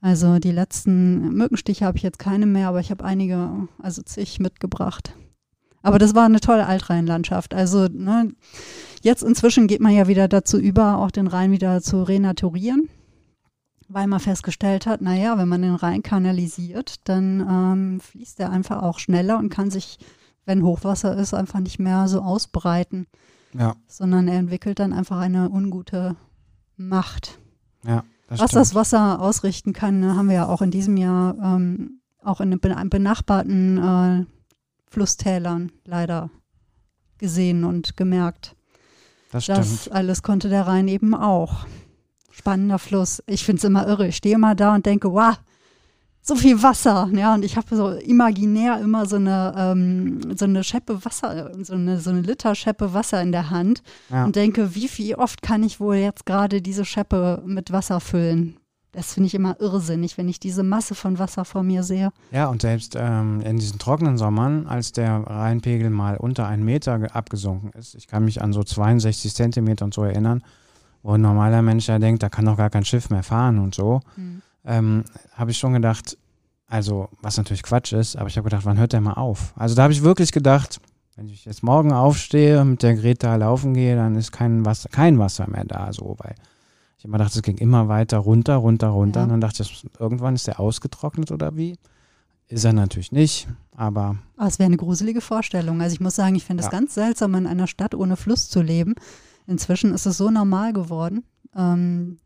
Also 0.00 0.38
die 0.38 0.52
letzten 0.52 1.34
Mückenstiche 1.34 1.84
habe 1.84 1.96
ich 1.96 2.02
jetzt 2.02 2.18
keine 2.18 2.46
mehr, 2.46 2.68
aber 2.68 2.80
ich 2.80 2.90
habe 2.90 3.04
einige, 3.04 3.68
also 3.80 4.02
zig 4.02 4.38
mitgebracht. 4.38 5.14
Aber 5.82 5.98
das 5.98 6.14
war 6.14 6.24
eine 6.24 6.40
tolle 6.40 6.66
Altrheinlandschaft. 6.66 7.54
Also 7.54 7.86
ne, 7.88 8.32
jetzt 9.02 9.22
inzwischen 9.22 9.68
geht 9.68 9.80
man 9.80 9.92
ja 9.92 10.08
wieder 10.08 10.28
dazu 10.28 10.58
über, 10.58 10.98
auch 10.98 11.10
den 11.10 11.28
Rhein 11.28 11.52
wieder 11.52 11.80
zu 11.80 12.02
renaturieren, 12.02 12.88
weil 13.88 14.06
man 14.06 14.20
festgestellt 14.20 14.86
hat, 14.86 15.00
naja, 15.00 15.38
wenn 15.38 15.48
man 15.48 15.62
den 15.62 15.76
Rhein 15.76 16.02
kanalisiert, 16.02 16.96
dann 17.04 17.40
ähm, 17.40 18.00
fließt 18.00 18.40
er 18.40 18.50
einfach 18.50 18.82
auch 18.82 18.98
schneller 18.98 19.38
und 19.38 19.48
kann 19.48 19.70
sich, 19.70 19.98
wenn 20.44 20.64
Hochwasser 20.64 21.16
ist, 21.16 21.34
einfach 21.34 21.60
nicht 21.60 21.78
mehr 21.78 22.08
so 22.08 22.20
ausbreiten. 22.20 23.06
Ja. 23.56 23.76
Sondern 23.86 24.28
er 24.28 24.38
entwickelt 24.38 24.80
dann 24.80 24.92
einfach 24.92 25.18
eine 25.18 25.50
ungute 25.50 26.16
Macht. 26.76 27.38
Ja. 27.84 28.02
Was 28.28 28.50
das 28.50 28.74
Wasser 28.74 29.20
ausrichten 29.20 29.72
kann, 29.72 30.00
ne, 30.00 30.16
haben 30.16 30.28
wir 30.28 30.34
ja 30.34 30.48
auch 30.48 30.62
in 30.62 30.70
diesem 30.70 30.96
Jahr 30.96 31.36
ähm, 31.42 32.00
auch 32.22 32.40
in 32.40 32.50
den 32.50 32.60
benachbarten 32.60 33.78
äh, 33.78 34.24
Flusstälern 34.90 35.70
leider 35.84 36.30
gesehen 37.18 37.64
und 37.64 37.96
gemerkt. 37.96 38.56
Das 39.30 39.44
stimmt. 39.44 39.58
Das 39.58 39.88
alles 39.88 40.22
konnte 40.22 40.48
der 40.48 40.66
Rhein 40.66 40.88
eben 40.88 41.14
auch. 41.14 41.66
Spannender 42.30 42.78
Fluss. 42.78 43.22
Ich 43.26 43.44
finde 43.44 43.58
es 43.58 43.64
immer 43.64 43.86
irre. 43.86 44.08
Ich 44.08 44.16
stehe 44.16 44.34
immer 44.34 44.54
da 44.54 44.74
und 44.74 44.86
denke, 44.86 45.12
wow, 45.12 45.36
so 46.26 46.34
viel 46.34 46.60
Wasser, 46.60 47.08
ja, 47.12 47.34
und 47.34 47.44
ich 47.44 47.56
habe 47.56 47.76
so 47.76 47.90
imaginär 47.90 48.80
immer 48.80 49.06
so 49.06 49.14
eine, 49.14 49.54
ähm, 49.56 50.36
so 50.36 50.44
eine 50.44 50.64
Scheppe 50.64 51.04
Wasser, 51.04 51.52
so 51.62 51.74
eine, 51.74 52.00
so 52.00 52.10
eine 52.10 52.20
Liter 52.20 52.56
Scheppe 52.56 52.92
Wasser 52.92 53.22
in 53.22 53.30
der 53.30 53.50
Hand 53.50 53.82
ja. 54.10 54.24
und 54.24 54.34
denke, 54.34 54.74
wie 54.74 54.88
viel 54.88 55.14
oft 55.14 55.40
kann 55.40 55.62
ich 55.62 55.78
wohl 55.78 55.94
jetzt 55.94 56.26
gerade 56.26 56.60
diese 56.60 56.84
Scheppe 56.84 57.42
mit 57.46 57.70
Wasser 57.70 58.00
füllen? 58.00 58.56
Das 58.90 59.14
finde 59.14 59.28
ich 59.28 59.34
immer 59.34 59.60
irrsinnig, 59.60 60.18
wenn 60.18 60.28
ich 60.28 60.40
diese 60.40 60.64
Masse 60.64 60.96
von 60.96 61.20
Wasser 61.20 61.44
vor 61.44 61.62
mir 61.62 61.84
sehe. 61.84 62.10
Ja, 62.32 62.48
und 62.48 62.62
selbst 62.62 62.96
ähm, 62.98 63.40
in 63.42 63.58
diesen 63.58 63.78
trockenen 63.78 64.18
Sommern, 64.18 64.66
als 64.66 64.90
der 64.90 65.18
Rheinpegel 65.18 65.90
mal 65.90 66.16
unter 66.16 66.48
einen 66.48 66.64
Meter 66.64 67.14
abgesunken 67.14 67.70
ist, 67.78 67.94
ich 67.94 68.08
kann 68.08 68.24
mich 68.24 68.42
an 68.42 68.52
so 68.52 68.64
62 68.64 69.32
Zentimeter 69.32 69.84
und 69.84 69.94
so 69.94 70.02
erinnern, 70.02 70.42
wo 71.04 71.12
ein 71.12 71.20
normaler 71.20 71.62
Mensch 71.62 71.86
ja 71.86 72.00
denkt, 72.00 72.24
da 72.24 72.30
kann 72.30 72.46
doch 72.46 72.56
gar 72.56 72.70
kein 72.70 72.84
Schiff 72.84 73.10
mehr 73.10 73.22
fahren 73.22 73.60
und 73.60 73.76
so. 73.76 74.00
Mhm 74.16 74.42
ähm, 74.66 75.04
habe 75.32 75.50
ich 75.50 75.58
schon 75.58 75.72
gedacht, 75.72 76.18
also 76.66 77.08
was 77.22 77.36
natürlich 77.36 77.62
Quatsch 77.62 77.92
ist, 77.92 78.16
aber 78.16 78.28
ich 78.28 78.36
habe 78.36 78.48
gedacht, 78.48 78.64
wann 78.64 78.78
hört 78.78 78.92
der 78.92 79.00
mal 79.00 79.14
auf? 79.14 79.54
Also 79.56 79.74
da 79.74 79.84
habe 79.84 79.92
ich 79.92 80.02
wirklich 80.02 80.32
gedacht, 80.32 80.80
wenn 81.16 81.28
ich 81.28 81.44
jetzt 81.44 81.62
morgen 81.62 81.92
aufstehe 81.92 82.60
und 82.60 82.70
mit 82.70 82.82
der 82.82 82.94
Greta 82.94 83.36
laufen 83.36 83.72
gehe, 83.72 83.96
dann 83.96 84.16
ist 84.16 84.32
kein 84.32 84.66
Wasser, 84.66 84.88
kein 84.90 85.18
Wasser 85.18 85.48
mehr 85.48 85.64
da, 85.64 85.92
so, 85.92 86.16
weil 86.18 86.34
ich 86.98 87.04
immer 87.04 87.18
dachte, 87.18 87.38
es 87.38 87.42
ging 87.42 87.56
immer 87.58 87.88
weiter 87.88 88.18
runter, 88.18 88.56
runter, 88.56 88.88
runter. 88.88 89.20
Ja. 89.20 89.24
Und 89.24 89.30
dann 89.30 89.40
dachte 89.40 89.62
ich, 89.62 89.86
irgendwann 89.98 90.34
ist 90.34 90.46
der 90.46 90.60
ausgetrocknet 90.60 91.30
oder 91.30 91.56
wie? 91.56 91.78
Ist 92.48 92.64
er 92.64 92.72
natürlich 92.72 93.10
nicht, 93.10 93.48
aber. 93.74 94.16
aber 94.36 94.46
es 94.46 94.58
wäre 94.58 94.66
eine 94.66 94.76
gruselige 94.76 95.20
Vorstellung. 95.20 95.80
Also 95.80 95.94
ich 95.94 96.00
muss 96.00 96.14
sagen, 96.14 96.36
ich 96.36 96.44
finde 96.44 96.62
es 96.62 96.66
ja. 96.66 96.70
ganz 96.70 96.94
seltsam, 96.94 97.34
in 97.34 97.46
einer 97.46 97.66
Stadt 97.66 97.94
ohne 97.94 98.16
Fluss 98.16 98.48
zu 98.48 98.62
leben. 98.62 98.94
Inzwischen 99.46 99.92
ist 99.92 100.06
es 100.06 100.16
so 100.16 100.30
normal 100.30 100.72
geworden. 100.72 101.24
Ähm, 101.56 102.18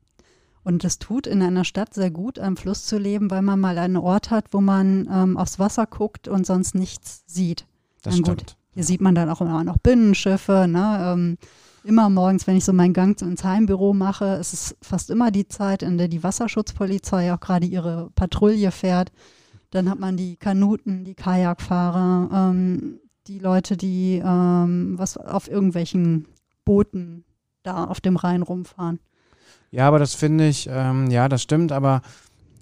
Und 0.62 0.85
es 0.85 0.99
tut 0.99 1.26
in 1.26 1.43
einer 1.43 1.64
Stadt 1.64 1.95
sehr 1.95 2.11
gut, 2.11 2.38
am 2.38 2.57
Fluss 2.57 2.85
zu 2.85 2.99
leben, 2.99 3.31
weil 3.31 3.43
man 3.43 3.59
mal 3.59 3.79
einen 3.79 3.97
Ort 3.97 4.31
hat, 4.31 4.47
wo 4.52 4.61
man 4.61 5.09
ähm, 5.11 5.37
aufs 5.37 5.59
Wasser 5.59 5.87
guckt 5.87 6.29
und 6.29 6.47
sonst 6.47 6.75
nichts 6.75 7.25
sieht. 7.26 7.67
Das 8.02 8.14
Dann 8.14 8.25
stimmt. 8.25 8.38
gut, 8.38 8.57
hier 8.73 8.85
sieht 8.85 9.00
man 9.00 9.14
dann 9.14 9.31
auch 9.31 9.40
immer 9.40 9.64
noch 9.64 9.79
Binnenschiffe. 9.79 10.67
Ne? 10.69 10.99
Ähm, 11.02 11.38
immer 11.83 12.11
morgens, 12.11 12.47
wenn 12.47 12.57
ich 12.57 12.64
so 12.64 12.73
meinen 12.73 12.93
Gang 12.93 13.21
ins 13.23 13.43
Heimbüro 13.43 13.95
mache, 13.95 14.37
ist 14.37 14.52
es 14.52 14.76
fast 14.83 15.11
immer 15.11 15.31
die 15.31 15.49
Zeit, 15.49 15.83
in 15.83 15.97
der 15.97 16.09
die 16.09 16.23
Wasserschutzpolizei 16.23 17.33
auch 17.33 17.40
gerade 17.40 17.67
ihre 17.67 18.11
Patrouille 18.14 18.71
fährt. 18.71 19.12
Dann 19.71 19.88
hat 19.88 19.99
man 19.99 20.17
die 20.17 20.37
Kanuten, 20.37 21.05
die 21.05 21.14
Kajakfahrer, 21.14 22.50
ähm, 22.50 23.00
die 23.26 23.38
Leute, 23.38 23.76
die 23.76 24.21
ähm, 24.25 24.99
was 24.99 25.17
auf 25.17 25.49
irgendwelchen 25.49 26.26
Booten 26.64 27.25
da 27.62 27.85
auf 27.85 28.00
dem 28.00 28.17
Rhein 28.17 28.43
rumfahren. 28.43 28.99
Ja, 29.71 29.87
aber 29.87 29.99
das 29.99 30.15
finde 30.15 30.49
ich, 30.49 30.69
ähm, 30.71 31.11
ja, 31.11 31.29
das 31.29 31.43
stimmt, 31.43 31.71
aber 31.73 32.03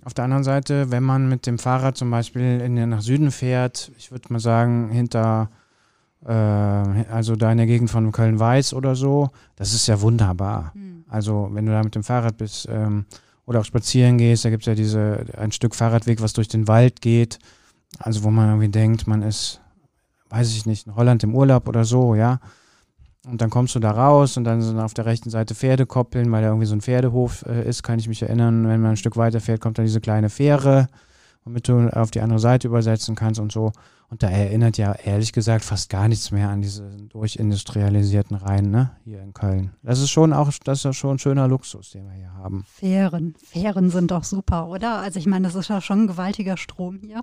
auf 0.05 0.15
der 0.15 0.25
anderen 0.25 0.45
Seite, 0.45 0.91
wenn 0.91 1.03
man 1.03 1.29
mit 1.29 1.47
dem 1.47 1.59
Fahrrad 1.59 1.97
zum 1.97 2.11
Beispiel 2.11 2.61
in, 2.61 2.77
den- 2.77 2.91
nach 2.91 3.01
Süden 3.03 3.31
fährt, 3.31 3.91
ich 3.99 4.11
würde 4.11 4.33
mal 4.33 4.39
sagen, 4.41 4.91
hinter, 4.91 5.51
äh, 6.27 6.33
also 6.33 7.37
da 7.37 7.51
in 7.51 7.59
der 7.59 7.67
Gegend 7.67 7.91
von 7.91 8.13
Köln-Weiß 8.13 8.75
oder 8.75 8.95
so, 8.95 9.31
das 9.57 9.73
ist 9.75 9.87
ja 9.87 10.01
wunderbar. 10.01 10.73
Also 11.09 11.49
wenn 11.53 11.67
du 11.67 11.73
da 11.73 11.83
mit 11.83 11.95
dem 11.95 12.03
Fahrrad 12.05 12.37
bist 12.37 12.69
ähm, 12.71 13.07
oder 13.47 13.61
auch 13.61 13.65
spazieren 13.65 14.19
gehst, 14.19 14.45
da 14.45 14.51
gibt 14.51 14.63
es 14.65 14.67
ja 14.67 14.75
diese, 14.75 15.25
ein 15.39 15.53
Stück 15.53 15.75
Fahrradweg, 15.75 16.21
was 16.21 16.35
durch 16.35 16.49
den 16.49 16.69
Wald 16.69 17.01
geht, 17.01 17.39
also 17.99 18.23
wo 18.25 18.31
man 18.31 18.49
irgendwie 18.49 18.69
denkt, 18.69 19.07
man 19.07 19.23
ist, 19.23 19.61
weiß 20.29 20.51
ich 20.51 20.67
nicht, 20.67 20.87
in 20.87 20.95
Holland 20.97 21.23
im 21.25 21.35
Urlaub 21.35 21.69
oder 21.69 21.85
so, 21.85 22.15
ja. 22.15 22.41
Und 23.27 23.41
dann 23.41 23.51
kommst 23.51 23.75
du 23.75 23.81
da 23.81 23.91
raus 23.91 24.37
und 24.37 24.45
dann 24.45 24.63
sind 24.63 24.79
auf 24.79 24.95
der 24.95 25.07
rechten 25.07 25.31
Seite 25.31 25.55
Pferde 25.55 25.87
koppeln, 25.87 26.31
weil 26.31 26.43
da 26.43 26.49
irgendwie 26.49 26.67
so 26.67 26.75
ein 26.75 26.81
Pferdehof 26.81 27.45
äh, 27.47 27.69
ist, 27.69 27.83
kann 27.83 27.99
ich 27.99 28.09
mich 28.09 28.23
erinnern. 28.23 28.67
Wenn 28.69 28.81
man 28.81 28.93
ein 28.93 28.97
Stück 28.97 29.17
weiter 29.17 29.41
fährt, 29.41 29.61
kommt 29.61 29.79
da 29.79 29.83
diese 29.83 30.01
kleine 30.01 30.31
Fähre, 30.31 30.87
womit 31.45 31.69
du 31.69 31.89
auf 31.89 32.11
die 32.11 32.21
andere 32.21 32.39
Seite 32.39 32.69
übersetzen 32.69 33.17
kannst 33.17 33.41
und 33.41 33.53
so. 33.53 33.73
Und 34.11 34.23
da 34.23 34.31
erinnert 34.31 34.79
ja 34.79 34.93
ehrlich 34.93 35.33
gesagt 35.33 35.65
fast 35.65 35.91
gar 35.91 36.09
nichts 36.09 36.31
mehr 36.31 36.49
an 36.49 36.63
diese 36.63 36.89
durchindustrialisierten 37.11 38.37
Rhein, 38.37 38.71
ne, 38.71 38.93
hier 39.05 39.21
in 39.21 39.35
Köln. 39.35 39.73
Das 39.83 40.01
ist 40.01 40.11
schon 40.11 40.33
auch, 40.33 40.51
das 40.65 40.85
ist 40.85 40.97
schon 40.97 41.17
ein 41.17 41.19
schöner 41.19 41.47
Luxus, 41.47 41.91
den 41.91 42.07
wir 42.07 42.15
hier 42.15 42.33
haben. 42.33 42.65
Fähren. 42.67 43.35
Fähren 43.45 43.91
sind 43.91 44.11
doch 44.11 44.25
super, 44.25 44.69
oder? 44.69 45.01
Also 45.01 45.19
ich 45.19 45.27
meine, 45.27 45.47
das 45.47 45.57
ist 45.57 45.69
ja 45.69 45.83
schon 45.83 46.05
ein 46.05 46.07
gewaltiger 46.07 46.57
Strom 46.57 47.01
hier. 47.03 47.23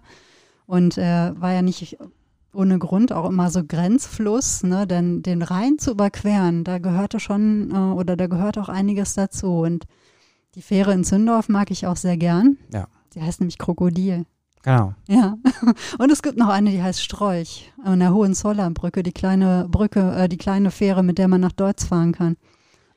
Und 0.67 0.97
äh, 0.97 1.31
war 1.39 1.53
ja 1.53 1.63
nicht 1.63 1.97
ohne 2.55 2.79
Grund 2.79 3.11
auch 3.11 3.29
immer 3.29 3.49
so 3.49 3.63
Grenzfluss, 3.63 4.63
ne? 4.63 4.87
Denn 4.87 5.21
den 5.21 5.41
Rhein 5.41 5.77
zu 5.77 5.91
überqueren, 5.91 6.63
da 6.63 6.79
gehörte 6.79 7.19
schon 7.19 7.71
äh, 7.71 7.77
oder 7.93 8.15
da 8.15 8.27
gehört 8.27 8.57
auch 8.57 8.69
einiges 8.69 9.13
dazu. 9.13 9.59
Und 9.59 9.85
die 10.55 10.61
Fähre 10.61 10.93
in 10.93 11.03
Zündorf 11.03 11.49
mag 11.49 11.71
ich 11.71 11.85
auch 11.85 11.97
sehr 11.97 12.17
gern. 12.17 12.57
Ja. 12.73 12.87
Die 13.13 13.21
heißt 13.21 13.39
nämlich 13.39 13.57
Krokodil. 13.57 14.25
Genau. 14.63 14.93
Ja. 15.07 15.37
Und 15.99 16.11
es 16.11 16.23
gibt 16.23 16.37
noch 16.37 16.49
eine, 16.49 16.71
die 16.71 16.81
heißt 16.81 17.01
Strolch 17.01 17.71
an 17.83 17.99
der 17.99 18.13
Hohenzollernbrücke, 18.13 19.03
die 19.03 19.11
kleine 19.11 19.67
Brücke, 19.69 20.15
äh, 20.15 20.27
die 20.27 20.37
kleine 20.37 20.71
Fähre, 20.71 21.03
mit 21.03 21.17
der 21.17 21.27
man 21.27 21.41
nach 21.41 21.51
Deutz 21.51 21.85
fahren 21.85 22.13
kann. 22.13 22.35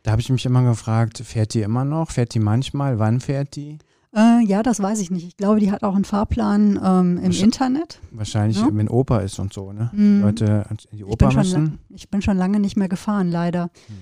Da 0.02 0.12
habe 0.12 0.22
ich 0.22 0.30
mich 0.30 0.46
immer 0.46 0.62
gefragt, 0.62 1.18
fährt 1.18 1.52
die 1.52 1.60
immer 1.60 1.84
noch? 1.84 2.10
Fährt 2.10 2.32
die 2.32 2.38
manchmal? 2.38 2.98
Wann 2.98 3.20
fährt 3.20 3.56
die? 3.56 3.78
Äh, 4.18 4.44
ja, 4.46 4.62
das 4.62 4.80
weiß 4.82 5.00
ich 5.00 5.10
nicht. 5.10 5.26
Ich 5.26 5.36
glaube, 5.36 5.60
die 5.60 5.70
hat 5.70 5.82
auch 5.84 5.94
einen 5.94 6.04
Fahrplan 6.04 6.80
ähm, 6.82 7.18
im 7.22 7.30
Wahrsch- 7.30 7.42
Internet. 7.42 8.00
Wahrscheinlich, 8.10 8.58
Ja. 8.60 8.68
wenn 8.72 8.88
Oper 8.88 9.22
ist 9.22 9.38
und 9.38 9.52
so, 9.52 9.72
ne? 9.72 9.90
Mhm. 9.92 10.22
Leute 10.22 10.66
in 10.70 10.76
die 10.92 10.96
Ich 10.96 11.04
Oper 11.06 11.28
la- 11.30 11.38
müssen. 11.38 11.78
ich 11.90 12.08
bin 12.10 12.20
schon 12.22 12.36
lange 12.36 12.58
nicht 12.58 12.76
mehr 12.76 12.88
gefahren, 12.88 13.30
leider. 13.30 13.64
Hm. 13.86 13.96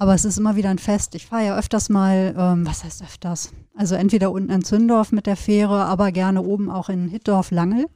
Aber 0.00 0.14
es 0.14 0.24
ist 0.24 0.38
immer 0.38 0.54
wieder 0.56 0.70
ein 0.70 0.78
Fest. 0.78 1.14
Ich 1.16 1.26
fahre 1.26 1.44
ja 1.46 1.58
öfters 1.58 1.88
mal, 1.88 2.32
ähm, 2.38 2.64
was 2.66 2.84
heißt 2.84 3.02
öfters? 3.02 3.52
Also 3.76 3.96
entweder 3.96 4.30
unten 4.30 4.50
in 4.50 4.62
Zündorf 4.64 5.10
mit 5.12 5.26
der 5.26 5.36
Fähre, 5.36 5.84
aber 5.86 6.12
gerne 6.12 6.40
oben 6.42 6.70
auch 6.70 6.88
in 6.88 7.08
Hittdorf-Langel. 7.08 7.86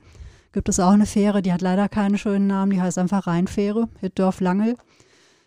Gibt 0.52 0.68
es 0.68 0.80
auch 0.80 0.90
eine 0.90 1.06
Fähre, 1.06 1.42
die 1.42 1.52
hat 1.52 1.62
leider 1.62 1.88
keinen 1.88 2.18
schönen 2.18 2.46
Namen, 2.48 2.72
die 2.72 2.80
heißt 2.82 2.98
einfach 2.98 3.26
Rheinfähre, 3.26 3.88
Hittdorf-Langel. 4.00 4.74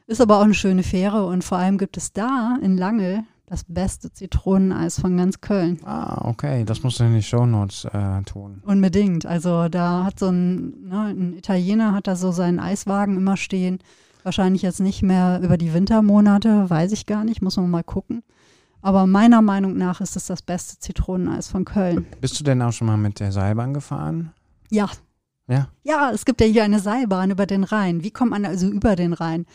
Ist 0.08 0.22
aber 0.22 0.38
auch 0.40 0.44
eine 0.44 0.54
schöne 0.54 0.84
Fähre 0.84 1.26
und 1.26 1.44
vor 1.44 1.58
allem 1.58 1.78
gibt 1.78 1.98
es 1.98 2.14
da 2.14 2.58
in 2.62 2.78
Langel 2.78 3.24
das 3.48 3.64
beste 3.68 4.12
Zitroneneis 4.12 5.00
von 5.00 5.18
ganz 5.18 5.40
Köln. 5.40 5.80
Ah, 5.86 6.28
okay. 6.28 6.64
Das 6.66 6.82
musst 6.84 7.00
du 7.00 7.04
in 7.04 7.14
die 7.14 7.22
Shownotes 7.22 7.86
äh, 7.86 8.22
tun. 8.24 8.62
Unbedingt. 8.66 9.26
Also 9.26 9.70
da 9.70 10.04
hat 10.04 10.20
so 10.20 10.30
ein, 10.30 10.88
ne, 10.88 11.14
ein 11.16 11.34
Italiener 11.38 11.94
hat 11.94 12.08
da 12.08 12.16
so 12.16 12.32
seinen 12.32 12.60
Eiswagen 12.60 13.18
immer 13.18 13.38
stehen. 13.38 13.80
Wahrscheinlich 14.24 14.64
jetzt 14.64 14.80
nicht 14.80 15.04
mehr 15.04 15.40
über 15.44 15.58
die 15.58 15.74
Wintermonate, 15.74 16.70
weiß 16.70 16.92
ich 16.92 17.06
gar 17.06 17.24
nicht, 17.24 17.44
muss 17.44 17.58
man 17.58 17.70
mal 17.70 17.84
gucken. 17.84 18.24
Aber 18.82 19.06
meiner 19.06 19.42
Meinung 19.42 19.78
nach 19.78 20.02
ist 20.02 20.16
es 20.16 20.26
das 20.26 20.42
beste 20.42 20.80
Zitroneneis 20.80 21.48
von 21.48 21.66
Köln. 21.66 22.08
Bist 22.22 22.40
du 22.40 22.44
denn 22.44 22.62
auch 22.62 22.72
schon 22.72 22.88
mal 22.88 22.98
mit 22.98 23.20
der 23.20 23.32
Seilbahn 23.32 23.74
gefahren? 23.74 24.32
Ja. 24.72 24.90
Ja. 25.48 25.70
Ja, 25.84 26.12
es 26.12 26.26
gibt 26.26 26.42
ja 26.42 26.48
hier 26.48 26.64
eine 26.64 26.80
Seilbahn 26.80 27.30
über 27.30 27.46
den 27.46 27.64
Rhein. 27.64 28.04
Wie 28.04 28.12
kommt 28.12 28.32
man 28.32 28.46
also 28.46 28.68
über 28.68 28.96
den 28.96 29.14
Rhein? 29.14 29.46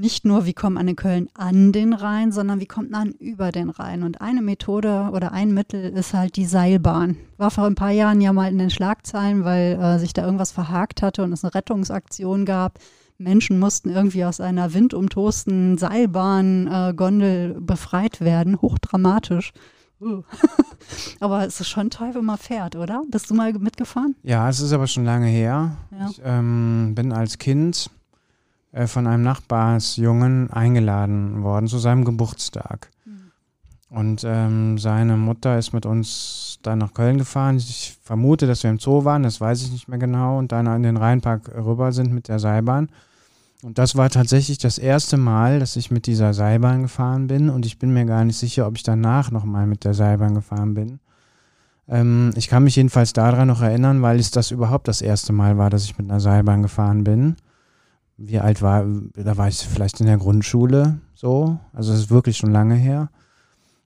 Nicht 0.00 0.24
nur, 0.24 0.46
wie 0.46 0.54
kommt 0.54 0.76
man 0.76 0.88
in 0.88 0.96
Köln 0.96 1.28
an 1.34 1.72
den 1.72 1.92
Rhein, 1.92 2.32
sondern 2.32 2.58
wie 2.58 2.66
kommt 2.66 2.90
man 2.90 3.10
über 3.12 3.52
den 3.52 3.68
Rhein? 3.68 4.02
Und 4.02 4.22
eine 4.22 4.40
Methode 4.40 5.10
oder 5.12 5.32
ein 5.32 5.52
Mittel 5.52 5.90
ist 5.90 6.14
halt 6.14 6.36
die 6.36 6.46
Seilbahn. 6.46 7.18
War 7.36 7.50
vor 7.50 7.64
ein 7.64 7.74
paar 7.74 7.90
Jahren 7.90 8.22
ja 8.22 8.32
mal 8.32 8.50
in 8.50 8.56
den 8.56 8.70
Schlagzeilen, 8.70 9.44
weil 9.44 9.78
äh, 9.78 9.98
sich 9.98 10.14
da 10.14 10.24
irgendwas 10.24 10.52
verhakt 10.52 11.02
hatte 11.02 11.22
und 11.22 11.34
es 11.34 11.44
eine 11.44 11.54
Rettungsaktion 11.54 12.46
gab. 12.46 12.78
Menschen 13.18 13.58
mussten 13.58 13.90
irgendwie 13.90 14.24
aus 14.24 14.40
einer 14.40 14.72
windumtosten 14.72 15.76
Seilbahn-Gondel 15.76 17.60
befreit 17.60 18.22
werden. 18.22 18.58
Hochdramatisch. 18.58 19.52
Uh. 20.00 20.22
aber 21.20 21.46
es 21.46 21.60
ist 21.60 21.68
schon 21.68 21.90
toll, 21.90 22.14
wenn 22.14 22.24
man 22.24 22.38
fährt, 22.38 22.74
oder? 22.74 23.02
Bist 23.10 23.28
du 23.28 23.34
mal 23.34 23.52
mitgefahren? 23.52 24.16
Ja, 24.22 24.48
es 24.48 24.60
ist 24.60 24.72
aber 24.72 24.86
schon 24.86 25.04
lange 25.04 25.26
her. 25.26 25.76
Ja. 25.90 26.08
Ich 26.10 26.22
ähm, 26.24 26.94
bin 26.94 27.12
als 27.12 27.36
Kind 27.36 27.90
äh, 27.98 27.99
von 28.86 29.06
einem 29.06 29.22
Nachbarsjungen 29.22 30.50
eingeladen 30.50 31.42
worden 31.42 31.66
zu 31.66 31.78
seinem 31.78 32.04
Geburtstag. 32.04 32.90
Und 33.90 34.22
ähm, 34.24 34.78
seine 34.78 35.16
Mutter 35.16 35.58
ist 35.58 35.72
mit 35.72 35.84
uns 35.84 36.60
dann 36.62 36.78
nach 36.78 36.94
Köln 36.94 37.18
gefahren. 37.18 37.56
Ich 37.56 37.98
vermute, 38.02 38.46
dass 38.46 38.62
wir 38.62 38.70
im 38.70 38.78
Zoo 38.78 39.04
waren, 39.04 39.24
das 39.24 39.40
weiß 39.40 39.62
ich 39.62 39.72
nicht 39.72 39.88
mehr 39.88 39.98
genau. 39.98 40.38
Und 40.38 40.52
dann 40.52 40.66
in 40.68 40.84
den 40.84 40.96
Rheinpark 40.96 41.50
rüber 41.56 41.90
sind 41.90 42.12
mit 42.12 42.28
der 42.28 42.38
Seilbahn. 42.38 42.88
Und 43.62 43.78
das 43.78 43.96
war 43.96 44.08
tatsächlich 44.08 44.58
das 44.58 44.78
erste 44.78 45.16
Mal, 45.16 45.58
dass 45.58 45.74
ich 45.74 45.90
mit 45.90 46.06
dieser 46.06 46.32
Seilbahn 46.34 46.82
gefahren 46.82 47.26
bin. 47.26 47.50
Und 47.50 47.66
ich 47.66 47.80
bin 47.80 47.92
mir 47.92 48.04
gar 48.04 48.24
nicht 48.24 48.38
sicher, 48.38 48.68
ob 48.68 48.76
ich 48.76 48.84
danach 48.84 49.32
nochmal 49.32 49.66
mit 49.66 49.84
der 49.84 49.92
Seilbahn 49.92 50.36
gefahren 50.36 50.74
bin. 50.74 51.00
Ähm, 51.88 52.30
ich 52.36 52.46
kann 52.46 52.62
mich 52.62 52.76
jedenfalls 52.76 53.12
daran 53.12 53.48
noch 53.48 53.60
erinnern, 53.60 54.02
weil 54.02 54.20
es 54.20 54.30
das 54.30 54.52
überhaupt 54.52 54.86
das 54.86 55.02
erste 55.02 55.32
Mal 55.32 55.58
war, 55.58 55.68
dass 55.68 55.84
ich 55.84 55.98
mit 55.98 56.08
einer 56.08 56.20
Seilbahn 56.20 56.62
gefahren 56.62 57.02
bin. 57.02 57.36
Wie 58.22 58.38
alt 58.38 58.60
war, 58.60 58.84
da 59.14 59.38
war 59.38 59.48
ich 59.48 59.56
vielleicht 59.56 60.00
in 60.00 60.06
der 60.06 60.18
Grundschule 60.18 60.98
so. 61.14 61.58
Also 61.72 61.92
es 61.94 62.00
ist 62.00 62.10
wirklich 62.10 62.36
schon 62.36 62.52
lange 62.52 62.74
her. 62.74 63.08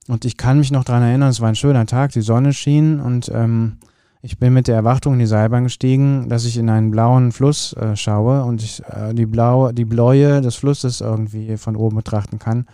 Und 0.07 0.25
ich 0.25 0.35
kann 0.35 0.59
mich 0.59 0.71
noch 0.71 0.83
daran 0.83 1.03
erinnern, 1.03 1.29
es 1.29 1.39
war 1.39 1.49
ein 1.49 1.55
schöner 1.55 1.85
Tag, 1.85 2.11
die 2.11 2.21
Sonne 2.21 2.53
schien 2.53 2.99
und 2.99 3.31
ähm, 3.33 3.77
ich 4.21 4.37
bin 4.37 4.53
mit 4.53 4.67
der 4.67 4.75
Erwartung 4.75 5.13
in 5.13 5.19
die 5.19 5.25
Seilbahn 5.25 5.63
gestiegen, 5.63 6.29
dass 6.29 6.45
ich 6.45 6.57
in 6.57 6.69
einen 6.69 6.91
blauen 6.91 7.31
Fluss 7.31 7.73
äh, 7.73 7.95
schaue 7.95 8.43
und 8.43 8.61
ich 8.61 8.83
äh, 8.83 9.13
die, 9.13 9.25
blaue, 9.25 9.73
die 9.73 9.85
Bläue 9.85 10.41
des 10.41 10.55
Flusses 10.55 11.01
irgendwie 11.01 11.57
von 11.57 11.75
oben 11.75 11.95
betrachten 11.95 12.37
kann. 12.37 12.65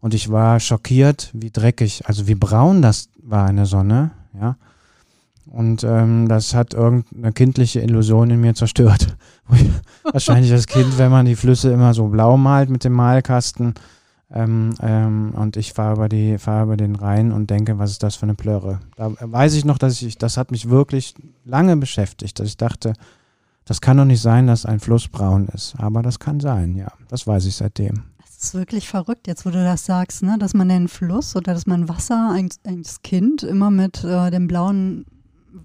Und 0.00 0.14
ich 0.14 0.30
war 0.30 0.60
schockiert, 0.60 1.30
wie 1.34 1.50
dreckig, 1.50 2.02
also 2.06 2.28
wie 2.28 2.34
braun 2.34 2.80
das 2.80 3.08
war 3.22 3.50
in 3.50 3.56
der 3.56 3.66
Sonne, 3.66 4.12
ja. 4.38 4.56
Und 5.50 5.82
ähm, 5.82 6.28
das 6.28 6.54
hat 6.54 6.74
irgendeine 6.74 7.32
kindliche 7.32 7.80
Illusion 7.80 8.30
in 8.30 8.40
mir 8.40 8.54
zerstört. 8.54 9.16
Wahrscheinlich 10.02 10.52
als 10.52 10.66
Kind, 10.66 10.98
wenn 10.98 11.10
man 11.10 11.26
die 11.26 11.36
Flüsse 11.36 11.72
immer 11.72 11.94
so 11.94 12.08
blau 12.08 12.36
malt 12.36 12.68
mit 12.68 12.84
dem 12.84 12.92
Malkasten. 12.92 13.74
Ähm, 14.30 14.74
ähm, 14.82 15.32
und 15.34 15.56
ich 15.56 15.72
fahre 15.72 16.06
über, 16.06 16.38
fahr 16.38 16.64
über 16.64 16.76
den 16.76 16.96
Rhein 16.96 17.32
und 17.32 17.48
denke, 17.48 17.78
was 17.78 17.92
ist 17.92 18.02
das 18.02 18.16
für 18.16 18.24
eine 18.24 18.34
Plörre? 18.34 18.80
Da 18.96 19.12
weiß 19.18 19.54
ich 19.54 19.64
noch, 19.64 19.78
dass 19.78 20.02
ich, 20.02 20.18
das 20.18 20.36
hat 20.36 20.50
mich 20.50 20.68
wirklich 20.68 21.14
lange 21.44 21.76
beschäftigt, 21.76 22.38
dass 22.38 22.48
ich 22.48 22.58
dachte, 22.58 22.92
das 23.64 23.80
kann 23.80 23.96
doch 23.96 24.04
nicht 24.04 24.20
sein, 24.20 24.46
dass 24.46 24.66
ein 24.66 24.80
Fluss 24.80 25.08
braun 25.08 25.48
ist. 25.48 25.74
Aber 25.78 26.02
das 26.02 26.18
kann 26.18 26.40
sein, 26.40 26.74
ja. 26.74 26.92
Das 27.08 27.26
weiß 27.26 27.46
ich 27.46 27.56
seitdem. 27.56 28.02
Das 28.18 28.44
ist 28.44 28.54
wirklich 28.54 28.88
verrückt, 28.88 29.26
jetzt 29.26 29.46
wo 29.46 29.50
du 29.50 29.64
das 29.64 29.86
sagst, 29.86 30.22
ne? 30.22 30.36
dass 30.38 30.52
man 30.52 30.68
den 30.68 30.88
Fluss 30.88 31.34
oder 31.34 31.54
dass 31.54 31.66
man 31.66 31.88
Wasser 31.88 32.32
als, 32.34 32.60
als 32.66 33.02
Kind 33.02 33.42
immer 33.42 33.70
mit 33.70 34.04
äh, 34.04 34.30
den 34.30 34.46
blauen 34.46 35.06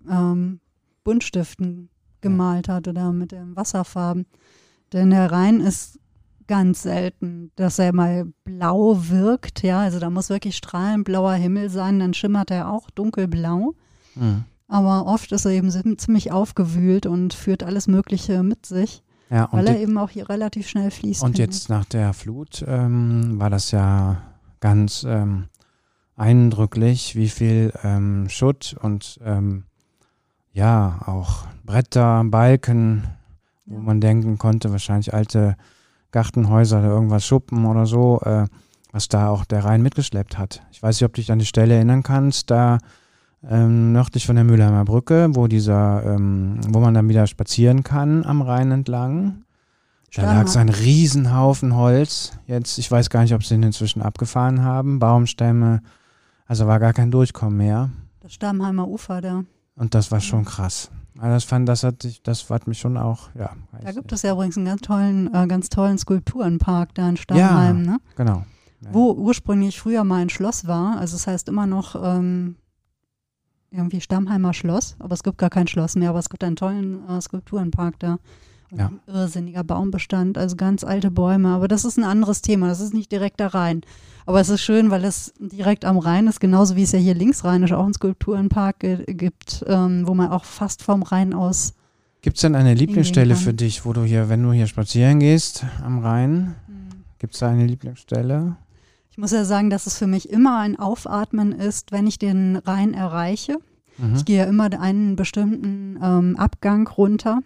ähm, 0.10 0.60
Buntstiften 1.04 1.90
gemalt 2.22 2.70
hat 2.70 2.88
oder 2.88 3.12
mit 3.12 3.32
den 3.32 3.56
Wasserfarben. 3.56 4.26
Denn 4.94 5.10
der 5.10 5.32
Rhein 5.32 5.60
ist 5.60 6.00
ganz 6.48 6.84
selten, 6.84 7.52
dass 7.56 7.80
er 7.80 7.94
mal 7.94 8.26
blau 8.44 9.10
wirkt. 9.10 9.64
Ja, 9.64 9.82
also 9.82 10.00
da 10.00 10.10
muss 10.10 10.30
wirklich 10.30 10.56
strahlend 10.56 11.06
blauer 11.06 11.34
Himmel 11.34 11.70
sein, 11.70 12.00
dann 12.00 12.14
schimmert 12.14 12.52
er 12.52 12.70
auch 12.70 12.90
dunkelblau. 12.90 13.74
Hm. 14.16 14.44
Aber 14.68 15.06
oft 15.06 15.32
ist 15.32 15.46
er 15.46 15.52
eben 15.52 15.70
ziemlich 15.98 16.32
aufgewühlt 16.32 17.06
und 17.06 17.34
führt 17.34 17.64
alles 17.64 17.88
Mögliche 17.88 18.44
mit 18.44 18.66
sich, 18.66 19.04
Ja, 19.30 19.48
weil 19.52 19.68
er 19.68 19.80
eben 19.80 19.98
auch 19.98 20.10
hier 20.10 20.30
relativ 20.30 20.68
schnell 20.68 20.90
fließt. 20.90 21.22
Und 21.22 21.38
jetzt 21.38 21.70
nach 21.70 21.86
der 21.86 22.14
Flut 22.14 22.64
ähm, 22.68 23.40
war 23.40 23.50
das 23.50 23.72
ja 23.72 24.22
ganz 24.60 25.06
ähm, 25.08 25.46
eindrücklich, 26.16 27.16
wie 27.16 27.30
viel 27.30 27.74
ähm, 27.84 28.30
Schutt 28.30 28.76
und 28.82 29.20
ähm, 29.24 29.66
ja, 30.54 31.00
auch 31.06 31.46
Bretter, 31.66 32.24
Balken, 32.26 33.04
wo 33.66 33.80
man 33.80 34.00
denken 34.00 34.38
konnte, 34.38 34.72
wahrscheinlich 34.72 35.14
alte 35.14 35.56
Gartenhäuser 36.12 36.80
oder 36.80 36.90
irgendwas 36.90 37.26
Schuppen 37.26 37.66
oder 37.66 37.86
so, 37.86 38.22
äh, 38.22 38.46
was 38.92 39.10
da 39.10 39.30
auch 39.30 39.46
der 39.46 39.66
Rhein 39.66 39.82
mitgeschleppt 39.82 40.38
hat. 40.38 40.62
Ich 40.72 40.82
weiß 40.82 40.96
nicht, 40.96 41.06
ob 41.06 41.14
du 41.14 41.22
dich 41.22 41.32
an 41.32 41.40
die 41.40 41.46
Stelle 41.46 41.74
erinnern 41.74 42.04
kannst, 42.04 42.52
da 42.52 42.78
ähm, 43.50 43.92
nördlich 43.92 44.26
von 44.26 44.36
der 44.36 44.46
Mülheimer 44.46 44.86
Brücke, 44.86 45.30
wo 45.32 45.48
dieser, 45.48 46.04
ähm, 46.06 46.60
wo 46.70 46.80
man 46.80 46.94
dann 46.94 47.10
wieder 47.10 47.28
spazieren 47.28 47.84
kann 47.84 48.26
am 48.26 48.42
Rhein 48.42 48.72
entlang. 48.72 49.44
Da 50.16 50.32
lag 50.32 50.48
so 50.48 50.60
ein 50.60 50.70
Riesenhaufen 50.70 51.76
Holz. 51.76 52.34
Jetzt, 52.46 52.78
ich 52.78 52.90
weiß 52.92 53.10
gar 53.10 53.24
nicht, 53.24 53.34
ob 53.34 53.44
sie 53.44 53.56
ihn 53.56 53.64
inzwischen 53.64 54.04
abgefahren 54.04 54.62
haben. 54.62 55.00
Baumstämme, 55.00 55.82
also 56.46 56.68
war 56.68 56.80
gar 56.80 56.94
kein 56.94 57.10
Durchkommen 57.10 57.58
mehr. 57.58 57.90
Das 58.20 58.34
Stammheimer 58.34 58.88
Ufer 58.88 59.22
da. 59.22 59.44
Und 59.76 59.96
das 59.96 60.12
war 60.12 60.20
schon 60.20 60.46
krass. 60.46 60.92
Also 61.18 61.34
das 61.34 61.44
fand, 61.44 61.70
das 61.70 61.84
hat, 61.84 62.08
das 62.24 62.50
hat 62.50 62.68
mich 62.68 62.80
schon 62.80 62.98
auch, 62.98 63.30
ja. 63.36 63.52
Da 63.84 63.92
gibt 63.92 64.12
es 64.12 64.24
ja 64.24 64.34
übrigens 64.34 64.58
einen 64.58 64.66
ganz 64.66 64.82
tollen, 64.82 65.34
äh, 65.34 65.48
ganz 65.48 65.70
tollen 65.70 65.98
Skulpturenpark 65.98 66.96
da 66.96 67.10
in 67.10 67.18
Stammheim, 67.18 67.86
ja, 67.86 67.92
ne? 67.92 68.00
Genau. 68.16 68.46
Ja. 68.82 68.90
Wo 68.94 69.12
ursprünglich 69.14 69.80
früher 69.80 70.04
mal 70.04 70.22
ein 70.22 70.30
Schloss 70.30 70.68
war. 70.68 70.98
Also 70.98 71.16
es 71.16 71.24
das 71.24 71.34
heißt 71.34 71.50
immer 71.50 71.68
noch 71.68 71.96
ähm, 71.96 72.56
irgendwie 73.72 74.02
Stammheimer 74.02 74.54
Schloss, 74.54 74.96
aber 75.00 75.14
es 75.14 75.24
gibt 75.24 75.38
gar 75.38 75.50
kein 75.50 75.68
Schloss 75.68 75.96
mehr, 75.96 76.10
aber 76.10 76.20
es 76.20 76.30
gibt 76.30 76.44
einen 76.44 76.56
tollen 76.56 77.08
äh, 77.08 77.22
Skulpturenpark 77.22 78.00
da. 78.00 78.18
Ja. 78.78 78.92
Irrsinniger 79.08 79.64
Baumbestand, 79.64 80.38
also 80.38 80.56
ganz 80.56 80.84
alte 80.84 81.12
Bäume. 81.12 81.50
Aber 81.50 81.68
das 81.68 81.86
ist 81.86 81.98
ein 81.98 82.04
anderes 82.04 82.42
Thema. 82.42 82.68
Das 82.68 82.80
ist 82.80 82.94
nicht 82.94 83.12
direkt 83.12 83.40
da 83.40 83.48
rein. 83.48 83.82
Aber 84.26 84.40
es 84.40 84.50
ist 84.50 84.62
schön, 84.62 84.90
weil 84.90 85.04
es 85.04 85.34
direkt 85.40 85.86
am 85.86 85.98
Rhein 85.98 86.28
ist, 86.28 86.40
genauso 86.40 86.76
wie 86.76 86.84
es 86.84 86.94
ja 86.94 87.00
hier 87.00 87.14
linksrheinisch 87.14 87.74
auch 87.74 87.84
einen 87.84 87.94
Skulpturenpark 87.94 88.80
gibt, 89.08 89.66
ähm, 89.68 90.08
wo 90.08 90.14
man 90.14 90.30
auch 90.30 90.46
fast 90.46 90.82
vom 90.82 91.04
Rhein 91.04 91.34
aus. 91.34 91.74
Gibt 92.22 92.38
es 92.38 92.42
denn 92.42 92.56
eine 92.56 92.74
Lieblingsstelle 92.74 93.36
für 93.36 93.54
dich, 93.54 93.86
wo 93.86 93.92
du 93.92 94.04
hier, 94.04 94.30
wenn 94.30 94.42
du 94.42 94.54
hier 94.54 94.68
spazieren 94.68 95.20
gehst 95.20 95.66
am 95.84 96.00
Rhein, 96.00 96.56
hm. 96.68 97.04
gibt 97.20 97.34
es 97.34 97.42
da 97.42 97.50
eine 97.50 97.66
Lieblingsstelle? 97.66 98.56
Ich 99.12 99.18
muss 99.18 99.32
ja 99.32 99.44
sagen, 99.44 99.70
dass 99.70 99.88
es 99.88 99.98
für 99.98 100.08
mich 100.08 100.30
immer 100.30 100.60
ein 100.60 100.80
Aufatmen 100.80 101.52
ist, 101.52 101.92
wenn 101.92 102.08
ich 102.08 102.18
den 102.18 102.56
Rhein 102.56 102.94
erreiche. 102.94 103.58
Mhm. 104.00 104.16
Ich 104.16 104.26
gehe 104.26 104.40
ja 104.40 104.46
immer 104.46 104.72
einen 104.80 105.16
bestimmten 105.16 106.00
ähm, 106.02 106.36
Abgang 106.36 106.88
runter 106.88 107.42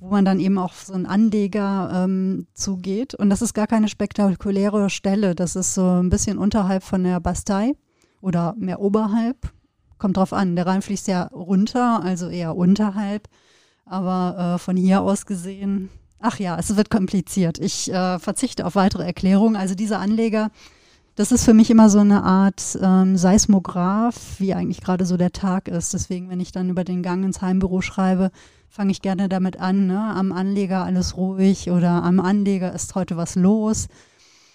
wo 0.00 0.08
man 0.08 0.24
dann 0.24 0.40
eben 0.40 0.58
auch 0.58 0.72
so 0.74 0.92
einen 0.92 1.06
Anleger 1.06 2.04
ähm, 2.04 2.46
zugeht. 2.54 3.14
Und 3.14 3.30
das 3.30 3.42
ist 3.42 3.54
gar 3.54 3.66
keine 3.66 3.88
spektakuläre 3.88 4.90
Stelle. 4.90 5.34
Das 5.34 5.56
ist 5.56 5.74
so 5.74 6.00
ein 6.00 6.10
bisschen 6.10 6.38
unterhalb 6.38 6.84
von 6.84 7.02
der 7.02 7.20
Bastei 7.20 7.72
oder 8.20 8.54
mehr 8.58 8.80
oberhalb. 8.80 9.52
Kommt 9.98 10.16
drauf 10.16 10.32
an. 10.32 10.54
Der 10.54 10.66
Rhein 10.66 10.82
fließt 10.82 11.08
ja 11.08 11.24
runter, 11.24 12.00
also 12.02 12.28
eher 12.28 12.56
unterhalb. 12.56 13.28
Aber 13.84 14.54
äh, 14.54 14.58
von 14.58 14.76
hier 14.76 15.02
aus 15.02 15.26
gesehen, 15.26 15.88
ach 16.20 16.38
ja, 16.38 16.56
es 16.58 16.76
wird 16.76 16.90
kompliziert. 16.90 17.58
Ich 17.58 17.92
äh, 17.92 18.18
verzichte 18.20 18.66
auf 18.66 18.76
weitere 18.76 19.04
Erklärungen. 19.04 19.56
Also 19.56 19.74
dieser 19.74 19.98
Anleger, 19.98 20.50
das 21.16 21.32
ist 21.32 21.44
für 21.44 21.54
mich 21.54 21.70
immer 21.70 21.90
so 21.90 21.98
eine 21.98 22.22
Art 22.22 22.78
ähm, 22.80 23.16
Seismograph, 23.16 24.38
wie 24.38 24.54
eigentlich 24.54 24.80
gerade 24.80 25.04
so 25.04 25.16
der 25.16 25.32
Tag 25.32 25.66
ist. 25.66 25.92
Deswegen, 25.94 26.30
wenn 26.30 26.38
ich 26.38 26.52
dann 26.52 26.70
über 26.70 26.84
den 26.84 27.02
Gang 27.02 27.24
ins 27.24 27.42
Heimbüro 27.42 27.80
schreibe, 27.80 28.30
fange 28.68 28.92
ich 28.92 29.02
gerne 29.02 29.28
damit 29.28 29.58
an, 29.58 29.86
ne? 29.86 29.98
am 29.98 30.32
Anleger 30.32 30.84
alles 30.84 31.16
ruhig 31.16 31.70
oder 31.70 32.02
am 32.02 32.20
Anleger 32.20 32.72
ist 32.72 32.94
heute 32.94 33.16
was 33.16 33.34
los. 33.34 33.88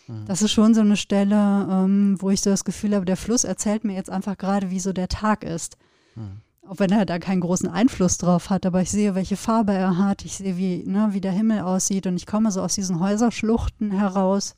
Mhm. 0.08 0.26
Das 0.26 0.42
ist 0.42 0.52
schon 0.52 0.74
so 0.74 0.82
eine 0.82 0.98
Stelle, 0.98 1.68
ähm, 1.70 2.18
wo 2.20 2.30
ich 2.30 2.42
so 2.42 2.50
das 2.50 2.64
Gefühl 2.64 2.96
habe, 2.96 3.06
der 3.06 3.18
Fluss 3.18 3.44
erzählt 3.44 3.84
mir 3.84 3.94
jetzt 3.94 4.10
einfach 4.10 4.38
gerade, 4.38 4.70
wie 4.70 4.80
so 4.80 4.94
der 4.94 5.08
Tag 5.08 5.44
ist. 5.44 5.78
Mhm. 6.16 6.42
Auch 6.66 6.80
wenn 6.80 6.92
er 6.92 7.06
da 7.06 7.20
keinen 7.20 7.42
großen 7.42 7.68
Einfluss 7.68 8.18
drauf 8.18 8.50
hat, 8.50 8.66
aber 8.66 8.82
ich 8.82 8.90
sehe, 8.90 9.16
welche 9.16 9.36
Farbe 9.36 9.74
er 9.74 9.98
hat, 9.98 10.24
ich 10.24 10.38
sehe, 10.38 10.58
wie, 10.58 10.84
ne, 10.86 11.10
wie 11.12 11.20
der 11.20 11.34
Himmel 11.34 11.60
aussieht 11.60 12.08
und 12.08 12.16
ich 12.16 12.26
komme 12.26 12.52
so 12.52 12.62
aus 12.62 12.76
diesen 12.76 13.02
Häuserschluchten 13.02 13.92
heraus 13.92 14.56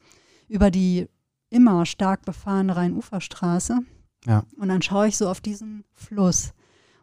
über 0.48 0.70
die 0.70 1.08
immer 1.50 1.86
stark 1.86 2.24
befahrene 2.24 2.76
Rheinuferstraße. 2.76 3.80
Ja. 4.26 4.44
Und 4.58 4.70
dann 4.70 4.82
schaue 4.82 5.08
ich 5.08 5.18
so 5.18 5.30
auf 5.30 5.42
diesen 5.42 5.84
Fluss. 5.94 6.52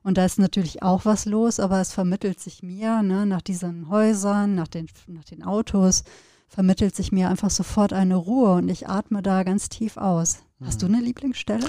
Und 0.02 0.18
da 0.18 0.24
ist 0.24 0.38
natürlich 0.38 0.82
auch 0.82 1.04
was 1.04 1.26
los, 1.26 1.60
aber 1.60 1.80
es 1.80 1.92
vermittelt 1.92 2.40
sich 2.40 2.62
mir, 2.62 3.02
ne, 3.02 3.24
nach 3.26 3.42
diesen 3.42 3.88
Häusern, 3.88 4.54
nach 4.54 4.68
den, 4.68 4.88
nach 5.06 5.24
den 5.24 5.44
Autos, 5.44 6.04
vermittelt 6.48 6.94
sich 6.94 7.12
mir 7.12 7.30
einfach 7.30 7.50
sofort 7.50 7.92
eine 7.92 8.16
Ruhe 8.16 8.54
und 8.54 8.68
ich 8.68 8.88
atme 8.88 9.22
da 9.22 9.42
ganz 9.42 9.68
tief 9.68 9.96
aus. 9.96 10.42
Hast 10.64 10.82
du 10.82 10.88
mhm. 10.88 10.94
eine 10.94 11.04
Lieblingsstelle? 11.04 11.66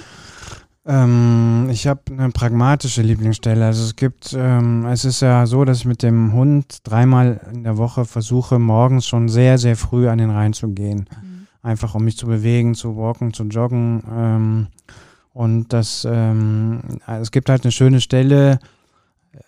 Ähm, 0.86 1.70
ich 1.72 1.88
habe 1.88 2.02
eine 2.12 2.32
pragmatische 2.32 3.02
Lieblingsstelle. 3.02 3.66
Also 3.66 3.86
es 3.86 3.96
gibt, 3.96 4.36
ähm, 4.38 4.86
es 4.86 5.06
ist 5.06 5.22
ja 5.22 5.46
so, 5.46 5.64
dass 5.64 5.80
ich 5.80 5.86
mit 5.86 6.04
dem 6.04 6.34
Hund 6.34 6.80
dreimal 6.84 7.40
in 7.54 7.64
der 7.64 7.78
Woche 7.78 8.06
versuche, 8.06 8.60
morgens 8.60 9.08
schon 9.08 9.30
sehr, 9.30 9.58
sehr 9.58 9.78
früh 9.78 10.10
an 10.10 10.18
den 10.18 10.30
Rhein 10.30 10.54
zu 10.54 10.70
gehen. 10.70 11.06
Mhm. 11.10 11.48
Einfach 11.62 11.96
um 11.96 12.04
mich 12.04 12.18
zu 12.18 12.28
bewegen, 12.28 12.76
zu 12.76 12.98
walken, 12.98 13.34
zu 13.34 13.44
joggen. 13.44 14.04
Ähm, 14.12 14.68
und 15.34 15.74
das, 15.74 16.08
ähm, 16.10 16.82
es 17.08 17.32
gibt 17.32 17.50
halt 17.50 17.64
eine 17.64 17.72
schöne 17.72 18.02
Stelle, 18.02 18.60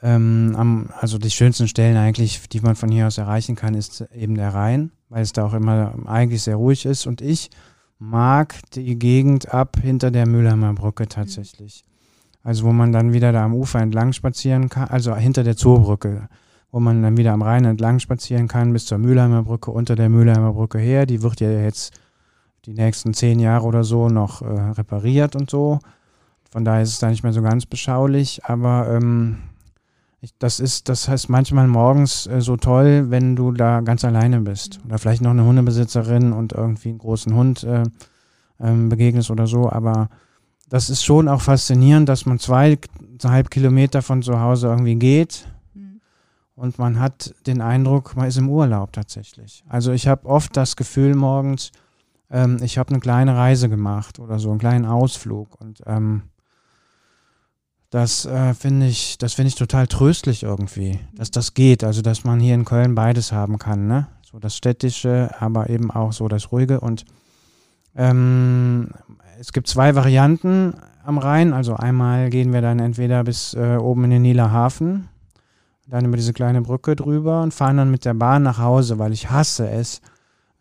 ähm, 0.02 0.56
am, 0.58 0.90
also 1.00 1.18
die 1.18 1.30
schönsten 1.30 1.68
Stellen 1.68 1.96
eigentlich, 1.98 2.50
die 2.50 2.60
man 2.62 2.76
von 2.76 2.90
hier 2.90 3.08
aus 3.08 3.20
erreichen 3.20 3.56
kann, 3.56 3.76
ist 3.76 4.02
eben 4.14 4.36
der 4.36 4.54
Rhein, 4.54 4.92
weil 5.10 5.22
es 5.22 5.32
da 5.32 5.46
auch 5.46 5.54
immer 5.54 5.94
eigentlich 6.06 6.42
sehr 6.42 6.56
ruhig 6.56 6.86
ist. 6.86 7.06
Und 7.06 7.22
ich 7.22 7.52
mag 8.00 8.56
die 8.74 8.98
Gegend 8.98 9.54
ab 9.54 9.78
hinter 9.82 10.10
der 10.10 10.28
Mülheimer 10.28 10.74
Brücke 10.74 11.08
tatsächlich. 11.08 11.86
Also 12.44 12.66
wo 12.66 12.74
man 12.74 12.92
dann 12.92 13.14
wieder 13.14 13.32
da 13.32 13.44
am 13.44 13.54
Ufer 13.54 13.80
entlang 13.80 14.14
spazieren 14.14 14.70
kann, 14.70 14.88
also 14.90 15.16
hinter 15.16 15.44
der 15.44 15.56
Zoobrücke, 15.56 16.30
wo 16.72 16.80
man 16.80 17.02
dann 17.02 17.18
wieder 17.18 17.34
am 17.34 17.42
Rhein 17.42 17.66
entlang 17.66 18.00
spazieren 18.00 18.48
kann 18.48 18.74
bis 18.74 18.86
zur 18.86 18.98
Mülheimer 18.98 19.44
Brücke, 19.44 19.72
unter 19.72 19.96
der 19.96 20.10
Mülheimer 20.10 20.54
Brücke 20.54 20.80
her. 20.80 21.06
Die 21.06 21.22
wird 21.22 21.42
ja 21.42 21.50
jetzt 21.50 21.94
die 22.66 22.74
nächsten 22.74 23.14
zehn 23.14 23.40
Jahre 23.40 23.66
oder 23.66 23.84
so 23.84 24.10
noch 24.10 24.42
äh, 24.42 24.46
repariert 24.46 25.36
und 25.36 25.50
so. 25.50 25.80
Von 26.52 26.66
daher 26.66 26.84
ist 26.84 26.90
es 26.90 27.00
da 27.00 27.10
nicht 27.10 27.24
mehr 27.24 27.34
so 27.34 27.42
ganz 27.42 27.66
beschaulich, 27.66 28.46
aber 28.46 28.88
ähm, 28.90 29.40
ich, 30.22 30.34
das 30.40 30.60
ist, 30.60 30.90
das 30.90 31.08
heißt 31.08 31.30
manchmal 31.30 31.68
morgens 31.68 32.28
äh, 32.28 32.42
so 32.42 32.58
toll, 32.58 33.06
wenn 33.10 33.36
du 33.36 33.52
da 33.52 33.82
ganz 33.82 34.04
alleine 34.04 34.42
bist. 34.42 34.80
Oder 34.86 34.98
vielleicht 34.98 35.22
noch 35.22 35.32
eine 35.32 35.44
Hundebesitzerin 35.44 36.34
und 36.34 36.54
irgendwie 36.54 36.90
einen 36.90 36.98
großen 36.98 37.36
Hund 37.36 37.64
äh, 37.64 37.84
ähm, 38.60 38.90
begegnest 38.90 39.30
oder 39.30 39.48
so. 39.48 39.70
Aber 39.70 40.10
das 40.70 40.90
ist 40.90 41.04
schon 41.04 41.28
auch 41.28 41.42
faszinierend, 41.42 42.10
dass 42.10 42.26
man 42.26 42.40
zweieinhalb 42.40 43.52
Kilometer 43.52 44.02
von 44.02 44.24
zu 44.24 44.40
Hause 44.40 44.68
irgendwie 44.68 44.96
geht. 44.96 45.48
Mhm. 45.74 46.02
Und 46.56 46.80
man 46.80 47.00
hat 47.00 47.36
den 47.46 47.62
Eindruck, 47.62 48.16
man 48.16 48.28
ist 48.28 48.38
im 48.38 48.50
Urlaub 48.50 48.94
tatsächlich. 48.94 49.64
Also 49.68 49.92
ich 49.92 50.08
habe 50.08 50.26
oft 50.26 50.58
das 50.58 50.76
Gefühl 50.76 51.16
morgens, 51.16 51.72
ähm, 52.30 52.58
ich 52.62 52.78
habe 52.78 52.90
eine 52.90 53.00
kleine 53.00 53.36
Reise 53.36 53.70
gemacht 53.70 54.20
oder 54.20 54.40
so, 54.40 54.50
einen 54.50 54.60
kleinen 54.60 54.86
Ausflug. 54.86 55.60
Und 55.60 55.82
ähm, 55.86 56.24
das 57.90 58.26
äh, 58.26 58.54
finde 58.54 58.88
ich, 58.88 59.18
das 59.18 59.34
finde 59.34 59.50
ich 59.50 59.56
total 59.56 59.88
tröstlich 59.88 60.44
irgendwie, 60.44 61.00
dass 61.16 61.32
das 61.32 61.54
geht. 61.54 61.84
Also 61.84 62.02
dass 62.02 62.24
man 62.24 62.40
hier 62.40 62.56
in 62.56 62.66
Köln 62.66 62.96
beides 62.96 63.32
haben 63.32 63.58
kann, 63.58 63.88
ne? 63.88 64.08
So 64.30 64.40
das 64.40 64.58
Städtische, 64.58 65.30
aber 65.40 65.70
eben 65.70 65.92
auch 65.92 66.12
so 66.12 66.28
das 66.28 66.52
Ruhige. 66.52 66.82
Und 66.82 67.06
ähm, 67.96 68.90
es 69.40 69.54
gibt 69.54 69.68
zwei 69.68 69.96
Varianten 69.96 70.74
am 71.06 71.18
Rhein. 71.18 71.54
Also 71.54 71.76
einmal 71.76 72.30
gehen 72.30 72.52
wir 72.52 72.62
dann 72.62 72.80
entweder 72.80 73.24
bis 73.24 73.54
äh, 73.54 73.78
oben 73.78 74.06
in 74.06 74.10
den 74.10 74.22
Nieler 74.24 74.52
Hafen, 74.52 75.08
dann 75.88 76.06
über 76.06 76.18
diese 76.18 76.34
kleine 76.34 76.62
Brücke 76.62 76.96
drüber 76.96 77.44
und 77.44 77.54
fahren 77.54 77.78
dann 77.78 77.92
mit 77.92 78.06
der 78.06 78.16
Bahn 78.16 78.44
nach 78.44 78.58
Hause, 78.58 79.00
weil 79.00 79.14
ich 79.14 79.30
hasse 79.30 79.70
es, 79.70 80.02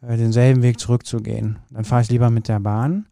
äh, 0.09 0.17
denselben 0.17 0.62
Weg 0.62 0.79
zurückzugehen. 0.79 1.59
Dann 1.71 1.85
fahre 1.85 2.03
ich 2.03 2.11
lieber 2.11 2.31
mit 2.31 2.49
der 2.49 2.61
Bahn, 2.61 3.07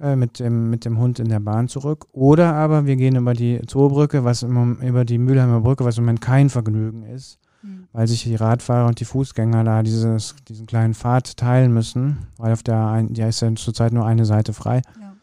äh, 0.00 0.16
mit, 0.16 0.38
dem, 0.38 0.70
mit 0.70 0.84
dem 0.84 0.98
Hund 0.98 1.18
in 1.18 1.28
der 1.28 1.40
Bahn 1.40 1.68
zurück. 1.68 2.06
Oder 2.12 2.54
aber 2.54 2.86
wir 2.86 2.96
gehen 2.96 3.16
über 3.16 3.34
die 3.34 3.60
Zoobrücke, 3.66 4.24
was 4.24 4.42
im, 4.42 4.76
über 4.80 5.04
die 5.04 5.18
Mülheimer 5.18 5.60
Brücke, 5.60 5.84
was 5.84 5.98
im 5.98 6.04
Moment 6.04 6.20
kein 6.20 6.50
Vergnügen 6.50 7.02
ist, 7.02 7.38
mhm. 7.62 7.88
weil 7.92 8.06
sich 8.06 8.24
die 8.24 8.36
Radfahrer 8.36 8.86
und 8.86 9.00
die 9.00 9.04
Fußgänger 9.04 9.64
da 9.64 9.82
dieses, 9.82 10.36
diesen 10.48 10.66
kleinen 10.66 10.94
Pfad 10.94 11.36
teilen 11.36 11.72
müssen, 11.72 12.18
weil 12.36 12.52
auf 12.52 12.62
der 12.62 12.86
ein, 12.86 13.14
ja 13.14 13.28
ist 13.28 13.40
ja 13.40 13.54
zurzeit 13.54 13.92
nur 13.92 14.06
eine 14.06 14.24
Seite 14.24 14.52
frei. 14.52 14.82
Ja. 15.00 15.14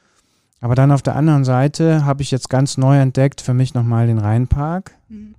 Aber 0.62 0.76
dann 0.76 0.92
auf 0.92 1.02
der 1.02 1.16
anderen 1.16 1.46
Seite 1.46 2.06
habe 2.06 2.24
ich 2.24 2.32
jetzt 2.32 2.50
ganz 2.50 2.78
neu 2.78 2.98
entdeckt 2.98 3.42
für 3.42 3.54
mich 3.54 3.74
nochmal 3.74 4.08
den 4.08 4.18
Rheinpark. 4.18 4.96
Mhm. 5.10 5.36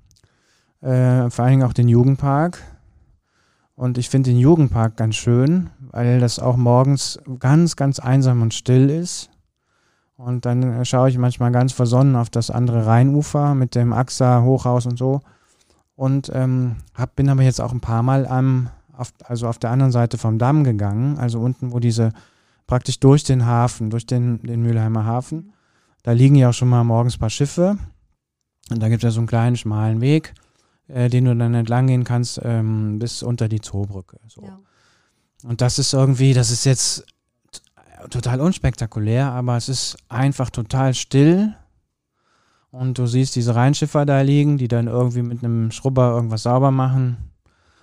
Äh, 0.83 1.31
vor 1.31 1.45
allen 1.45 1.53
Dingen 1.53 1.63
auch 1.65 1.73
den 1.73 1.89
Jugendpark 1.89 2.63
und 3.77 3.99
ich 3.99 4.09
finde 4.09 4.31
den 4.31 4.39
Jugendpark 4.39 4.97
ganz 4.97 5.17
schön, 5.17 5.69
weil 5.93 6.19
das 6.19 6.39
auch 6.39 6.57
morgens 6.57 7.21
ganz, 7.39 7.77
ganz 7.77 7.99
einsam 7.99 8.41
und 8.41 8.55
still 8.55 8.89
ist. 8.89 9.31
Und 10.17 10.47
dann 10.47 10.63
äh, 10.63 10.85
schaue 10.87 11.11
ich 11.11 11.19
manchmal 11.19 11.53
ganz 11.53 11.75
versonnen 11.75 12.17
auf 12.17 12.31
das 12.31 12.51
andere 12.51 12.87
Rheinufer 12.87 13.55
mit 13.55 13.75
dem 13.75 13.93
AXA 13.93 14.43
Hochhaus 14.43 14.87
und 14.87 14.99
so. 14.99 15.21
Und 15.95 16.31
ähm, 16.35 16.77
hab, 16.95 17.17
bin 17.17 17.29
aber 17.29 17.43
jetzt 17.43 17.61
auch 17.61 17.73
ein 17.73 17.81
paar 17.81 18.03
Mal 18.03 18.27
am, 18.27 18.71
auf, 18.97 19.13
also 19.25 19.47
auf 19.47 19.59
der 19.59 19.71
anderen 19.71 19.93
Seite 19.93 20.17
vom 20.17 20.39
Damm 20.39 20.65
gegangen, 20.65 21.19
also 21.19 21.39
unten, 21.41 21.73
wo 21.73 21.79
diese 21.79 22.13
praktisch 22.67 22.99
durch 22.99 23.25
den 23.25 23.45
Hafen, 23.45 23.91
durch 23.91 24.07
den, 24.07 24.43
den 24.43 24.63
Mülheimer 24.63 25.05
Hafen. 25.05 25.53
Da 26.03 26.13
liegen 26.13 26.35
ja 26.37 26.49
auch 26.49 26.55
schon 26.55 26.69
mal 26.69 26.83
morgens 26.83 27.17
ein 27.17 27.21
paar 27.21 27.31
Schiffe. 27.31 27.77
Und 28.71 28.83
da 28.83 28.89
gibt 28.89 29.05
es 29.05 29.09
ja 29.09 29.11
so 29.11 29.21
einen 29.21 29.29
kleinen, 29.29 29.57
schmalen 29.57 30.01
Weg, 30.01 30.35
äh, 30.89 31.09
den 31.09 31.25
du 31.25 31.37
dann 31.37 31.55
entlang 31.55 31.87
gehen 31.87 32.05
kannst 32.05 32.41
ähm, 32.43 32.99
bis 32.99 33.23
unter 33.23 33.49
die 33.49 33.61
Zoobrücke. 33.61 34.19
So. 34.29 34.43
Ja. 34.43 34.59
Und 35.45 35.61
das 35.61 35.79
ist 35.79 35.93
irgendwie, 35.93 36.33
das 36.33 36.51
ist 36.51 36.65
jetzt 36.65 37.05
total 38.11 38.41
unspektakulär, 38.41 39.31
aber 39.33 39.57
es 39.57 39.69
ist 39.69 39.97
einfach 40.09 40.51
total 40.51 40.95
still. 40.95 41.55
Und 42.71 42.99
du 42.99 43.07
siehst 43.07 43.37
diese 43.37 43.55
Rheinschiffer 43.55 44.05
da 44.05 44.21
liegen, 44.21 44.59
die 44.59 44.69
dann 44.69 44.87
irgendwie 44.87 45.23
mit 45.23 45.43
einem 45.43 45.71
Schrubber 45.71 46.11
irgendwas 46.11 46.43
sauber 46.43 46.71
machen. 46.71 47.17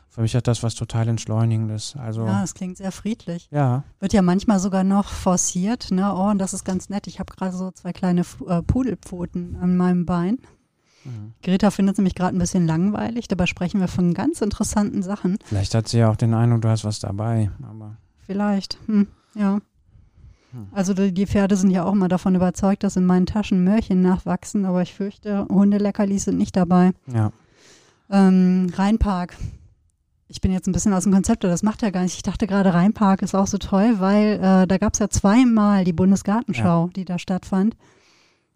Für 0.10 0.22
mich 0.22 0.36
hat 0.36 0.48
das 0.48 0.62
was 0.62 0.76
total 0.76 1.08
Entschleunigendes. 1.08 1.96
Also, 1.98 2.22
ja, 2.22 2.34
ja. 2.34 2.42
das 2.42 2.54
klingt 2.54 2.78
sehr 2.78 2.92
friedlich. 2.92 3.48
Wird 4.00 4.13
ja 4.13 4.22
manchmal 4.22 4.60
sogar 4.60 4.84
noch 4.84 5.10
forciert. 5.10 5.89
Ne? 5.89 6.13
Oh, 6.13 6.30
und 6.30 6.38
das 6.38 6.54
ist 6.54 6.63
ganz 6.63 6.89
nett. 6.89 7.08
Ich 7.08 7.20
habe 7.20 7.34
gerade 7.34 7.58
so 7.58 7.72
zwei 7.72 7.94
kleine 7.94 8.22
äh, 8.48 8.62
Pudelpfoten 8.62 9.56
an 9.60 9.76
meinem 9.76 10.06
Bein. 10.06 10.38
Mhm. 11.06 11.34
Greta 11.44 11.72
findet 11.72 11.94
es 11.94 11.98
nämlich 11.98 12.16
gerade 12.16 12.36
ein 12.36 12.39
bisschen 12.39 12.66
langweilig. 12.66 13.28
Dabei 13.28 13.46
sprechen 13.46 13.80
wir 13.80 13.88
von 13.88 14.13
ganz 14.13 14.42
interessanten 14.42 15.04
Sachen. 15.04 15.38
Vielleicht 15.46 15.76
hat 15.76 15.88
sie 15.88 16.00
ja 16.00 16.10
auch 16.10 16.16
den 16.16 16.34
Eindruck, 16.34 16.62
du 16.62 16.70
hast 16.70 16.86
was 16.86 17.00
dabei. 17.00 17.52
Aber 17.62 17.98
Vielleicht. 18.26 18.78
Hm, 18.88 19.08
ja. 19.36 19.60
Hm. 20.52 20.68
Also 20.72 20.94
die, 20.94 21.13
die 21.13 21.28
Pferde 21.28 21.56
sind 21.56 21.72
ja 21.72 21.84
auch 21.84 21.94
immer 21.94 22.08
davon 22.08 22.36
überzeugt, 22.36 22.84
dass 22.84 22.96
in 22.96 23.06
meinen 23.06 23.26
Taschen 23.26 23.63
Möhrchen 23.63 24.02
nachwachsen, 24.02 24.66
aber 24.66 24.82
ich 24.82 24.94
fürchte, 24.94 25.46
Hundeleckerlis 25.50 26.26
sind 26.26 26.38
nicht 26.38 26.56
dabei. 26.56 26.92
ja. 27.12 27.32
Ähm, 28.10 28.72
Rheinpark. 28.76 29.36
Ich 30.28 30.42
bin 30.42 30.52
jetzt 30.52 30.68
ein 30.68 30.72
bisschen 30.72 30.94
aus 30.94 31.04
dem 31.04 31.13
Konzept, 31.13 31.44
das 31.44 31.63
macht 31.63 31.82
ja 31.82 31.89
gar 31.89 32.04
nicht. 32.04 32.16
Ich 32.16 32.22
dachte 32.22 32.48
gerade, 32.48 32.74
Rheinpark 32.74 33.22
ist 33.22 33.34
auch 33.34 33.48
so 33.48 33.58
toll, 33.58 33.96
weil 34.00 34.39
äh, 34.42 34.68
da 34.68 34.78
gab 34.78 34.94
es 34.94 35.00
ja 35.00 35.10
zweimal 35.10 35.84
die 35.84 35.94
Bundesgartenschau, 35.94 36.89
die 36.96 37.06
da 37.06 37.18
stattfand. 37.18 37.76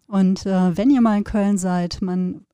Und 0.08 0.46
äh, 0.46 0.76
wenn 0.76 0.90
ihr 0.90 1.00
mal 1.00 1.18
in 1.18 1.24
Köln 1.24 1.58
seid, 1.58 2.00
man 2.00 2.46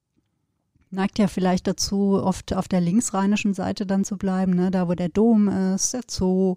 neigt 0.90 1.18
ja 1.18 1.28
vielleicht 1.28 1.66
dazu, 1.66 2.20
oft 2.22 2.54
auf 2.54 2.68
der 2.68 2.80
linksrheinischen 2.80 3.54
Seite 3.54 3.86
dann 3.86 4.04
zu 4.04 4.16
bleiben, 4.16 4.54
ne? 4.54 4.70
da 4.70 4.88
wo 4.88 4.94
der 4.94 5.08
Dom 5.08 5.48
ist, 5.48 5.94
der 5.94 6.02
Zoo, 6.08 6.56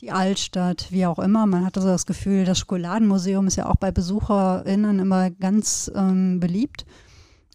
die 0.00 0.10
Altstadt, 0.10 0.88
wie 0.90 1.06
auch 1.06 1.18
immer. 1.18 1.46
Man 1.46 1.64
hatte 1.64 1.80
so 1.80 1.88
das 1.88 2.06
Gefühl, 2.06 2.44
das 2.44 2.58
Schokoladenmuseum 2.58 3.46
ist 3.46 3.56
ja 3.56 3.66
auch 3.66 3.76
bei 3.76 3.92
BesucherInnen 3.92 4.98
immer 4.98 5.30
ganz 5.30 5.90
ähm, 5.94 6.40
beliebt. 6.40 6.84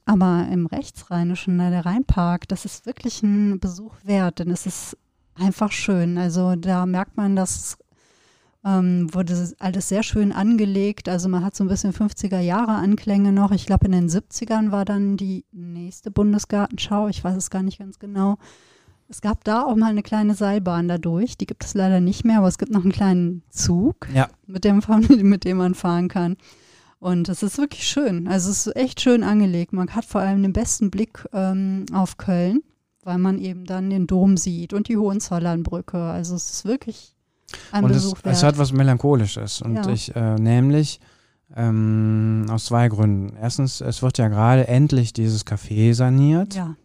Aber 0.06 0.48
im 0.50 0.68
Rechtsrheinischen, 0.68 1.58
ne, 1.58 1.70
der 1.70 1.86
Rheinpark, 1.86 2.48
das 2.48 2.64
ist 2.64 2.86
wirklich 2.86 3.22
ein 3.24 3.60
Besuch 3.60 3.94
wert, 4.04 4.40
denn 4.40 4.52
es 4.52 4.66
ist 4.66 4.98
einfach 5.36 5.72
schön. 5.72 6.18
Also 6.18 6.56
da 6.56 6.86
merkt 6.86 7.18
man, 7.18 7.36
dass 7.36 7.78
ähm, 8.68 9.14
wurde 9.14 9.50
alles 9.60 9.88
sehr 9.88 10.04
schön 10.04 10.34
angelegt. 10.34 11.08
Also 11.08 11.30
man 11.30 11.44
hat 11.46 11.56
so 11.56 11.64
ein 11.64 11.70
bisschen 11.70 11.94
50er 11.94 12.40
Jahre 12.40 12.74
Anklänge 12.74 13.32
noch. 13.32 13.52
Ich 13.52 13.66
glaube, 13.66 13.86
in 13.86 13.94
den 13.94 14.10
70ern 14.10 14.72
war 14.72 14.84
dann 14.84 15.16
die 15.16 15.46
nächste 15.54 16.12
Bundesgartenschau. 16.12 17.08
Ich 17.08 17.24
weiß 17.24 17.38
es 17.38 17.50
gar 17.50 17.64
nicht 17.64 17.80
ganz 17.80 17.98
genau. 17.98 18.38
Es 19.10 19.22
gab 19.22 19.46
da 19.46 19.64
auch 19.64 19.78
mal 19.78 19.90
eine 19.90 20.04
kleine 20.04 20.36
Seilbahn 20.36 20.90
dadurch. 20.90 21.38
Die 21.38 21.46
gibt 21.46 21.64
es 21.64 21.74
leider 21.76 22.02
nicht 22.02 22.26
mehr, 22.26 22.40
aber 22.40 22.50
es 22.50 22.58
gibt 22.58 22.72
noch 22.74 22.84
einen 22.84 22.92
kleinen 22.92 23.44
Zug, 23.50 24.08
Ja. 24.14 24.28
mit 24.48 24.66
dem, 24.66 24.82
mit 25.22 25.46
dem 25.46 25.58
man 25.58 25.74
fahren 25.76 26.10
kann. 26.10 26.36
Und 27.00 27.30
es 27.30 27.42
ist 27.44 27.58
wirklich 27.58 27.88
schön. 27.88 28.28
Also 28.28 28.50
es 28.50 28.68
ist 28.68 28.76
echt 28.76 29.00
schön 29.00 29.24
angelegt. 29.24 29.72
Man 29.72 29.90
hat 29.96 30.04
vor 30.04 30.20
allem 30.22 30.42
den 30.44 30.52
besten 30.52 30.92
Blick 30.92 31.26
ähm, 31.32 31.86
auf 31.94 32.18
Köln, 32.18 32.62
weil 33.04 33.18
man 33.20 33.38
eben 33.40 33.64
dann 33.66 33.90
den 33.92 34.08
Dom 34.08 34.36
sieht 34.36 34.74
und 34.74 34.90
die 34.90 34.98
Hohenzollernbrücke. 34.98 35.98
Also 36.02 36.36
es 36.36 36.50
ist 36.52 36.66
wirklich 36.66 37.16
ein 37.72 37.84
Und 37.84 37.92
es, 37.92 37.98
Besuch 38.04 38.18
es 38.24 38.42
wert. 38.42 38.44
hat 38.44 38.58
was 38.58 38.72
Melancholisches. 38.74 39.62
Und 39.62 39.76
Ja. 39.76 39.90
ich, 39.90 40.16
äh, 40.16 40.36
nämlich 40.36 41.00
ähm, 41.56 42.46
aus 42.50 42.66
zwei 42.66 42.88
Gründen. 42.90 43.36
Erstens, 43.42 43.82
es 43.82 44.02
wird 44.02 44.18
ja 44.18 44.28
gerade 44.28 44.68
endlich 44.68 45.14
dieses 45.14 45.46
Café 45.46 45.94
saniert. 45.94 46.56
ja, 46.56 46.76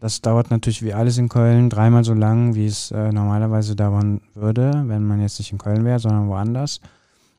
Das 0.00 0.20
dauert 0.22 0.50
natürlich 0.50 0.82
wie 0.82 0.94
alles 0.94 1.18
in 1.18 1.28
Köln 1.28 1.68
dreimal 1.70 2.02
so 2.04 2.14
lang, 2.14 2.54
wie 2.54 2.66
es 2.66 2.90
äh, 2.90 3.12
normalerweise 3.12 3.76
dauern 3.76 4.20
würde, 4.34 4.82
wenn 4.86 5.04
man 5.04 5.20
jetzt 5.20 5.38
nicht 5.38 5.52
in 5.52 5.58
Köln 5.58 5.84
wäre, 5.84 5.98
sondern 5.98 6.28
woanders. 6.28 6.80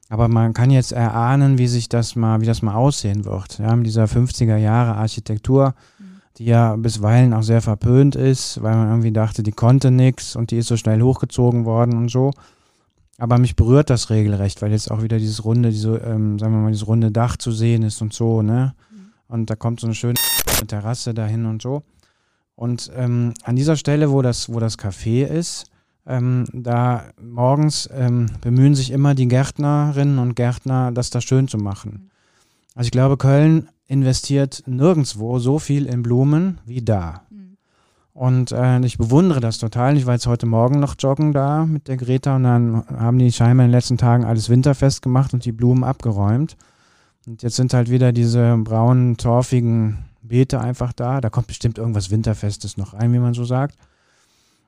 Aber 0.10 0.28
man 0.28 0.54
kann 0.54 0.70
jetzt 0.70 0.92
erahnen, 0.92 1.58
wie 1.58 1.68
sich 1.68 1.89
das 1.89 2.16
mal, 2.16 2.39
wie 2.42 2.46
das 2.46 2.62
mal 2.62 2.76
aussehen 2.76 3.26
wird. 3.26 3.58
Ja, 3.58 3.76
mit 3.76 3.88
dieser 3.88 4.06
50er 4.06 4.58
Jahre 4.58 4.96
Architektur. 4.96 5.74
Die 6.38 6.46
ja 6.46 6.76
bisweilen 6.76 7.34
auch 7.34 7.43
sehr 7.43 7.62
verpönt 7.62 8.15
ist, 8.15 8.62
weil 8.62 8.76
man 8.76 8.89
irgendwie 8.89 9.12
dachte, 9.12 9.43
die 9.43 9.52
konnte 9.52 9.91
nichts 9.91 10.36
und 10.36 10.52
die 10.52 10.58
ist 10.58 10.67
so 10.67 10.78
schnell 10.78 11.02
hochgezogen 11.02 11.65
worden 11.65 11.96
und 11.96 12.10
so. 12.10 12.32
Aber 13.19 13.38
mich 13.38 13.56
berührt 13.56 13.89
das 13.89 14.10
regelrecht, 14.10 14.62
weil 14.62 14.72
jetzt 14.72 14.89
auch 14.89 15.04
wieder 15.04 15.19
dieses 15.19 15.46
runde, 15.46 15.69
diese, 15.69 15.98
ähm, 15.98 16.39
sagen 16.39 16.54
wir 16.54 16.62
mal, 16.62 16.72
dieses 16.72 16.88
runde 16.88 17.12
Dach 17.12 17.38
zu 17.38 17.52
sehen 17.52 17.84
ist 17.84 18.02
und 18.02 18.13
so, 18.13 18.41
ne? 18.41 18.74
Und 19.28 19.50
da 19.50 19.56
kommt 19.56 19.80
so 19.80 19.88
eine 19.88 19.96
schöne 19.96 20.15
Terrasse 20.67 21.13
dahin 21.13 21.46
und 21.46 21.62
so. 21.62 21.84
Und 22.56 22.91
ähm, 22.96 23.34
an 23.43 23.56
dieser 23.56 23.76
Stelle, 23.76 24.12
wo 24.12 24.22
das, 24.22 24.52
wo 24.52 24.60
das 24.60 24.78
Café 24.78 25.26
ist, 25.26 25.65
ähm, 26.06 26.46
da 26.52 27.06
morgens 27.22 27.89
ähm, 27.93 28.28
bemühen 28.41 28.76
sich 28.76 28.91
immer 28.91 29.15
die 29.15 29.28
Gärtnerinnen 29.28 30.19
und 30.19 30.36
Gärtner, 30.36 30.91
das 30.91 31.10
da 31.10 31.22
schön 31.22 31.48
zu 31.48 31.58
machen. 31.58 32.12
Also 32.76 32.88
ich 32.88 32.91
glaube, 32.91 33.17
Köln 33.17 33.69
investiert 33.88 34.63
nirgendwo 34.65 35.39
so 35.39 35.60
viel 35.60 35.86
in 35.86 36.04
Blumen 36.04 36.60
wie 36.65 36.82
da. 36.82 37.24
Mhm. 37.30 37.58
Und 38.13 38.52
äh, 38.52 38.80
ich 38.82 38.98
bewundere 38.98 39.39
das 39.39 39.58
total. 39.58 39.98
Ich 39.98 40.06
war 40.06 40.13
jetzt 40.13 40.28
heute 40.28 40.46
Morgen 40.46 40.80
noch 40.80 40.96
joggen 41.00 41.34
da 41.34 41.65
mit 41.65 41.88
der 41.88 41.98
Greta 41.98 42.36
und 42.36 42.43
dann 42.43 42.86
haben 42.88 43.17
die 43.17 43.32
scheinbar 43.32 43.65
in 43.65 43.72
den 43.72 43.78
letzten 43.78 43.98
Tagen 43.98 44.24
alles 44.24 44.50
winterfest 44.50 45.02
gemacht 45.02 45.34
und 45.34 45.46
die 45.46 45.52
Blumen 45.52 45.84
abgeräumt. 45.84 46.56
Und 47.26 47.41
jetzt 47.41 47.56
sind 47.56 47.74
halt 47.74 47.89
wieder 47.89 48.12
diese 48.12 48.58
braunen, 48.58 49.17
torfigen 49.17 50.06
Beete 50.22 50.60
einfach 50.60 50.93
da. 50.93 51.22
Da 51.22 51.30
kommt 51.30 51.48
bestimmt 51.48 51.78
irgendwas 51.78 52.12
Winterfestes 52.12 52.78
noch 52.78 52.93
rein, 52.93 53.13
wie 53.13 53.19
man 53.19 53.34
so 53.34 53.46
sagt. 53.46 53.78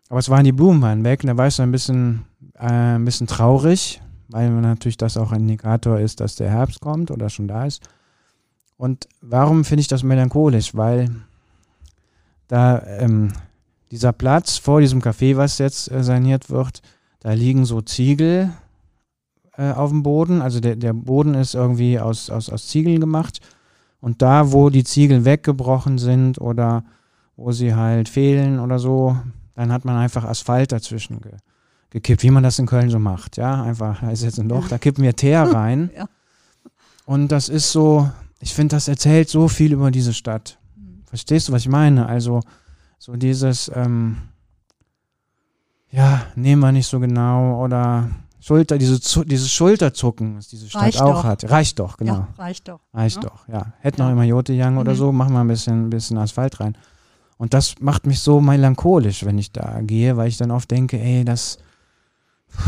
Aber 0.09 0.19
es 0.19 0.29
waren 0.29 0.43
die 0.43 0.51
Blumen 0.51 0.81
waren 0.81 1.03
weg 1.03 1.23
und 1.23 1.27
da 1.27 1.37
war 1.37 1.47
ich 1.47 1.55
so 1.55 1.63
ein 1.63 1.71
bisschen, 1.71 2.25
äh, 2.55 2.95
ein 2.95 3.05
bisschen 3.05 3.27
traurig, 3.27 4.01
weil 4.29 4.49
natürlich 4.49 4.97
das 4.97 5.17
auch 5.17 5.31
ein 5.31 5.41
Indikator 5.41 5.99
ist, 5.99 6.19
dass 6.19 6.35
der 6.35 6.49
Herbst 6.49 6.79
kommt 6.81 7.11
oder 7.11 7.29
schon 7.29 7.47
da 7.47 7.65
ist. 7.65 7.83
Und 8.77 9.07
warum 9.21 9.63
finde 9.63 9.81
ich 9.81 9.87
das 9.87 10.03
melancholisch? 10.03 10.75
Weil 10.75 11.09
da 12.47 12.81
ähm, 12.99 13.31
dieser 13.91 14.13
Platz 14.13 14.57
vor 14.57 14.81
diesem 14.81 15.01
Café, 15.01 15.37
was 15.37 15.57
jetzt 15.57 15.89
äh, 15.91 16.03
saniert 16.03 16.49
wird, 16.49 16.81
da 17.19 17.31
liegen 17.31 17.65
so 17.65 17.81
Ziegel 17.81 18.51
äh, 19.57 19.71
auf 19.71 19.89
dem 19.89 20.03
Boden. 20.03 20.41
Also 20.41 20.59
der, 20.59 20.75
der 20.75 20.93
Boden 20.93 21.33
ist 21.33 21.55
irgendwie 21.55 21.99
aus, 21.99 22.29
aus, 22.29 22.49
aus 22.49 22.67
Ziegeln 22.67 22.99
gemacht. 22.99 23.39
Und 24.01 24.21
da, 24.21 24.51
wo 24.51 24.69
die 24.69 24.83
Ziegel 24.83 25.25
weggebrochen 25.25 25.97
sind 25.97 26.39
oder 26.39 26.83
wo 27.37 27.51
sie 27.51 27.73
halt 27.73 28.09
fehlen 28.09 28.59
oder 28.59 28.79
so, 28.79 29.17
dann 29.55 29.71
hat 29.71 29.85
man 29.85 29.97
einfach 29.97 30.23
Asphalt 30.25 30.71
dazwischen 30.71 31.21
ge 31.21 31.31
gekippt, 31.91 32.23
wie 32.23 32.31
man 32.31 32.43
das 32.43 32.59
in 32.59 32.65
Köln 32.65 32.89
so 32.89 32.99
macht. 32.99 33.37
Ja, 33.37 33.63
einfach, 33.63 34.01
da 34.01 34.11
ist 34.11 34.23
jetzt 34.23 34.37
ein 34.37 34.49
Loch, 34.49 34.67
da 34.67 34.77
kippen 34.77 35.01
wir 35.03 35.15
Teer 35.15 35.43
rein. 35.53 35.89
Ja. 35.95 36.07
Und 37.05 37.31
das 37.31 37.47
ist 37.47 37.71
so, 37.71 38.09
ich 38.45 38.53
finde, 38.53 38.75
das 38.75 38.87
erzählt 38.87 39.27
so 39.27 39.47
viel 39.47 39.73
über 39.73 39.89
diese 39.89 40.13
Stadt. 40.13 40.59
Verstehst 41.05 41.47
du, 41.47 41.51
was 41.51 41.63
ich 41.63 41.67
meine? 41.69 42.05
Also, 42.05 42.41
so 42.99 43.15
dieses, 43.15 43.71
ähm, 43.73 44.17
ja, 45.89 46.21
nehmen 46.35 46.61
wir 46.61 46.71
nicht 46.71 46.85
so 46.87 46.99
genau 46.99 47.63
oder 47.63 48.09
Schulter, 48.39 48.77
diese, 48.77 48.99
dieses 49.25 49.51
Schulterzucken, 49.51 50.37
was 50.37 50.47
diese 50.49 50.69
Stadt 50.69 50.83
Reicht 50.83 51.01
auch 51.01 51.15
doch. 51.15 51.23
hat. 51.23 51.49
Reicht 51.49 51.79
doch, 51.79 51.97
genau. 51.97 52.13
Ja, 52.13 52.27
reicht 52.37 52.67
doch. 52.67 52.81
Reicht 52.93 53.23
Ja. 53.23 53.29
doch, 53.29 53.47
ja. 53.47 53.73
Hätte 53.79 53.97
Ja. 53.99 54.05
noch 54.05 54.11
immer 54.11 54.23
Jotejang 54.23 54.77
oder 54.77 54.91
Mhm. 54.91 54.97
so, 54.97 55.11
machen 55.11 55.33
wir 55.33 55.39
ein 55.39 55.47
bisschen, 55.47 55.87
ein 55.87 55.89
bisschen 55.89 56.17
Asphalt 56.19 56.59
rein. 56.59 56.77
Und 57.37 57.55
das 57.55 57.75
macht 57.79 58.05
mich 58.05 58.19
so 58.19 58.39
melancholisch, 58.41 59.25
wenn 59.25 59.39
ich 59.39 59.51
da 59.51 59.81
gehe, 59.81 60.15
weil 60.17 60.27
ich 60.27 60.37
dann 60.37 60.51
oft 60.51 60.69
denke, 60.69 60.99
ey, 60.99 61.25
das 61.25 61.57
da 62.53 62.63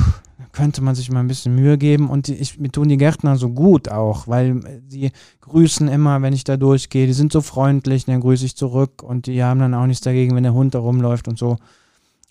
könnte 0.57 0.81
man 0.81 0.95
sich 0.95 1.11
mal 1.11 1.19
ein 1.19 1.27
bisschen 1.27 1.53
Mühe 1.55 1.77
geben. 1.77 2.09
Und 2.09 2.27
die, 2.27 2.33
ich, 2.33 2.59
mir 2.59 2.71
tun 2.71 2.89
die 2.89 2.97
Gärtner 2.97 3.35
so 3.37 3.49
gut 3.49 3.89
auch, 3.89 4.27
weil 4.27 4.57
äh, 4.65 4.81
die 4.81 5.11
grüßen 5.41 5.87
immer, 5.87 6.21
wenn 6.23 6.33
ich 6.33 6.43
da 6.43 6.57
durchgehe. 6.57 7.05
Die 7.05 7.13
sind 7.13 7.31
so 7.31 7.41
freundlich, 7.41 8.05
dann 8.05 8.19
grüße 8.19 8.45
ich 8.45 8.55
zurück 8.55 9.03
und 9.03 9.27
die 9.27 9.43
haben 9.43 9.59
dann 9.59 9.75
auch 9.75 9.85
nichts 9.85 10.01
dagegen, 10.03 10.35
wenn 10.35 10.43
der 10.43 10.53
Hund 10.55 10.73
da 10.73 10.79
rumläuft 10.79 11.27
und 11.27 11.37
so. 11.37 11.57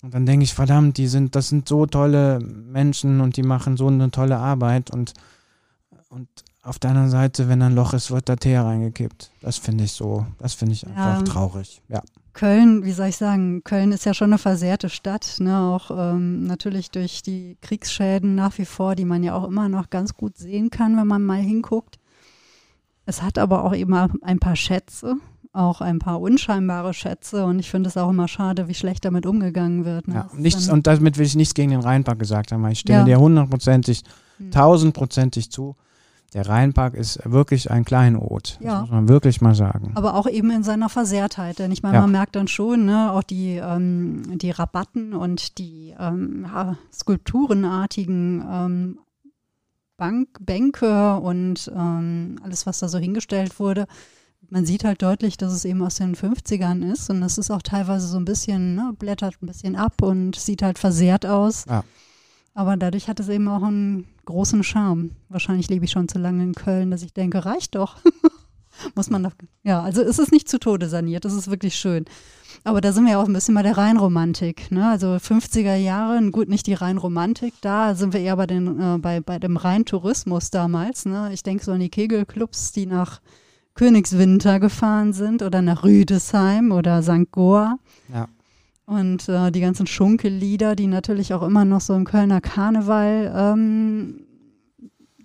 Und 0.03 0.13
dann 0.13 0.25
denke 0.25 0.43
ich, 0.43 0.53
verdammt, 0.53 0.97
die 0.97 1.07
sind, 1.07 1.35
das 1.35 1.47
sind 1.49 1.67
so 1.67 1.85
tolle 1.85 2.39
Menschen 2.39 3.21
und 3.21 3.37
die 3.37 3.43
machen 3.43 3.77
so 3.77 3.87
eine 3.87 4.11
tolle 4.11 4.37
Arbeit 4.37 4.91
und, 4.91 5.13
und 6.09 6.27
auf 6.61 6.79
der 6.79 6.91
anderen 6.91 7.09
Seite, 7.09 7.47
wenn 7.47 7.61
ein 7.61 7.73
Loch 7.75 7.93
ist, 7.93 8.11
wird 8.11 8.27
da 8.27 8.35
Teer 8.35 8.63
reingekippt. 8.63 9.31
Das 9.41 9.57
finde 9.57 9.85
ich 9.85 9.93
so, 9.93 10.25
das 10.37 10.53
finde 10.53 10.73
ich 10.73 10.85
einfach 10.85 11.19
Ja. 11.19 11.23
traurig. 11.23 11.81
Ja. 11.87 12.01
Köln, 12.37 12.85
wie 12.85 12.91
soll 12.91 13.07
ich 13.07 13.17
sagen, 13.17 13.63
Köln 13.63 13.91
ist 13.91 14.05
ja 14.05 14.13
schon 14.13 14.29
eine 14.29 14.37
versehrte 14.37 14.89
Stadt, 14.89 15.37
ne? 15.39 15.59
auch 15.59 15.89
ähm, 15.89 16.43
natürlich 16.45 16.91
durch 16.91 17.23
die 17.23 17.57
Kriegsschäden 17.61 18.35
nach 18.35 18.59
wie 18.59 18.65
vor, 18.65 18.93
die 18.93 19.05
man 19.05 19.23
ja 19.23 19.33
auch 19.33 19.45
immer 19.45 19.69
noch 19.69 19.89
ganz 19.89 20.13
gut 20.13 20.37
sehen 20.37 20.69
kann, 20.69 20.95
wenn 20.97 21.07
man 21.07 21.23
mal 21.23 21.39
hinguckt. 21.39 21.97
Es 23.07 23.23
hat 23.23 23.39
aber 23.39 23.63
auch 23.63 23.73
eben 23.73 23.91
ein 23.95 24.37
paar 24.37 24.55
Schätze, 24.55 25.15
auch 25.51 25.81
ein 25.81 25.97
paar 25.97 26.21
unscheinbare 26.21 26.93
Schätze 26.93 27.43
und 27.43 27.57
ich 27.57 27.71
finde 27.71 27.89
es 27.89 27.97
auch 27.97 28.11
immer 28.11 28.27
schade, 28.27 28.67
wie 28.67 28.75
schlecht 28.75 29.03
damit 29.03 29.25
umgegangen 29.25 29.83
wird. 29.83 30.07
Ne? 30.07 30.13
Ja, 30.13 30.29
nichts, 30.35 30.69
und 30.69 30.85
damit 30.85 31.17
will 31.17 31.25
ich 31.25 31.35
nichts 31.35 31.55
gegen 31.55 31.71
den 31.71 31.79
Rheinpark 31.79 32.19
gesagt 32.19 32.51
haben, 32.51 32.61
weil 32.61 32.73
ich 32.73 32.81
stimme 32.81 32.99
Ja. 32.99 33.05
dir 33.05 33.19
hundertprozentig 33.19 34.03
hm. 34.37 34.51
tausendprozentig 34.51 35.49
zu. 35.49 35.75
Der 36.33 36.47
Rheinpark 36.47 36.93
ist 36.93 37.19
wirklich 37.23 37.71
ein 37.71 37.85
Kleinod. 37.85 38.57
Ja. 38.59 38.73
Das 38.73 38.81
muss 38.81 38.91
man 38.91 39.07
wirklich 39.07 39.39
mal 39.39 39.55
sagen. 39.55 39.93
Aber 39.95 40.15
auch 40.15 40.27
eben 40.27 40.51
in 40.51 40.63
seiner 40.63 40.89
Versehrtheit. 40.89 41.59
Denn 41.59 41.71
ich 41.71 41.83
meine, 41.83 41.95
ja. 41.95 42.01
man 42.01 42.11
merkt 42.11 42.35
dann 42.35 42.49
schon, 42.49 42.85
ne, 42.85 43.11
auch 43.13 43.23
die, 43.23 43.55
ähm, 43.55 44.37
die 44.37 44.51
Rabatten 44.51 45.13
und 45.13 45.57
die 45.57 45.95
ähm, 45.97 46.45
skulpturenartigen 46.91 48.45
ähm, 48.49 48.99
Bank, 49.95 50.27
Bänke 50.41 51.15
und 51.15 51.71
ähm, 51.75 52.39
alles, 52.43 52.65
was 52.65 52.79
da 52.79 52.87
so 52.87 52.97
hingestellt 52.97 53.59
wurde. 53.59 53.87
Man 54.49 54.65
sieht 54.65 54.83
halt 54.83 55.01
deutlich, 55.01 55.37
dass 55.37 55.51
es 55.51 55.65
eben 55.65 55.81
aus 55.81 55.95
den 55.95 56.15
50ern 56.15 56.89
ist 56.91 57.09
und 57.09 57.23
es 57.23 57.37
ist 57.37 57.51
auch 57.51 57.61
teilweise 57.61 58.07
so 58.07 58.17
ein 58.17 58.25
bisschen, 58.25 58.75
ne, 58.75 58.93
blättert 58.97 59.35
ein 59.41 59.47
bisschen 59.47 59.75
ab 59.75 60.01
und 60.01 60.35
sieht 60.35 60.61
halt 60.61 60.77
versehrt 60.77 61.25
aus. 61.25 61.65
Ja. 61.67 61.83
Aber 62.53 62.77
dadurch 62.77 63.07
hat 63.07 63.19
es 63.19 63.29
eben 63.29 63.47
auch 63.47 63.63
einen 63.63 64.07
großen 64.27 64.63
Charme. 64.63 65.11
Wahrscheinlich 65.29 65.69
lebe 65.69 65.85
ich 65.85 65.91
schon 65.91 66.07
zu 66.07 66.19
lange 66.19 66.43
in 66.43 66.53
Köln, 66.53 66.91
dass 66.91 67.01
ich 67.01 67.13
denke, 67.13 67.45
reicht 67.45 67.75
doch. 67.75 67.97
Muss 68.95 69.09
man 69.09 69.23
doch. 69.23 69.31
Ja, 69.63 69.81
also 69.81 70.03
es 70.03 70.19
ist 70.19 70.31
nicht 70.31 70.47
zu 70.47 70.59
Tode 70.59 70.87
saniert, 70.87 71.25
das 71.25 71.33
ist 71.33 71.49
wirklich 71.49 71.75
schön. 71.75 72.05
Aber 72.63 72.81
da 72.81 72.91
sind 72.91 73.05
wir 73.05 73.13
ja 73.13 73.21
auch 73.21 73.27
ein 73.27 73.33
bisschen 73.33 73.55
bei 73.55 73.63
der 73.63 73.77
Rheinromantik. 73.77 74.71
Ne? 74.71 74.87
Also 74.87 75.07
50er 75.15 75.75
Jahre, 75.75 76.21
gut, 76.31 76.49
nicht 76.49 76.67
die 76.67 76.73
Rheinromantik, 76.73 77.55
da 77.61 77.95
sind 77.95 78.13
wir 78.13 78.19
eher 78.19 78.35
bei, 78.35 78.45
den, 78.45 78.79
äh, 78.79 78.97
bei, 78.99 79.19
bei 79.21 79.39
dem 79.39 79.57
Rheintourismus 79.57 80.51
damals. 80.51 81.05
Ne? 81.05 81.31
Ich 81.33 81.43
denke 81.43 81.63
so 81.63 81.71
an 81.71 81.79
die 81.79 81.89
Kegelclubs, 81.89 82.71
die 82.71 82.85
nach 82.85 83.21
Königswinter 83.73 84.59
gefahren 84.59 85.13
sind 85.13 85.41
oder 85.41 85.61
nach 85.61 85.83
Rüdesheim 85.83 86.71
oder 86.71 87.01
St. 87.01 87.31
Goa. 87.31 87.77
Ja. 88.13 88.27
Und 88.87 89.27
äh, 89.27 89.51
die 89.51 89.59
ganzen 89.59 89.85
Schunkellieder, 89.85 90.73
die 90.77 90.87
natürlich 90.87 91.33
auch 91.33 91.43
immer 91.43 91.65
noch 91.65 91.81
so 91.81 91.93
im 91.93 92.05
Kölner 92.05 92.39
Karneval 92.39 93.33
ähm, 93.35 94.21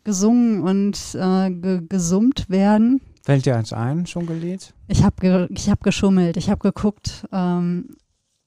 gesungen 0.03 0.62
und 0.62 0.98
äh, 1.14 1.48
ge 1.51 1.81
gesummt 1.88 2.51
werden. 2.51 3.01
Fällt 3.22 3.46
dir 3.46 3.57
eins 3.57 3.72
ein, 3.72 4.05
Schunkellied? 4.05 4.75
Ich 4.88 5.05
habe 5.05 5.14
ge 5.20 5.48
hab 5.70 5.81
geschummelt, 5.85 6.37
ich 6.37 6.51
habe 6.51 6.59
geguckt 6.59 7.25
ähm, 7.31 7.96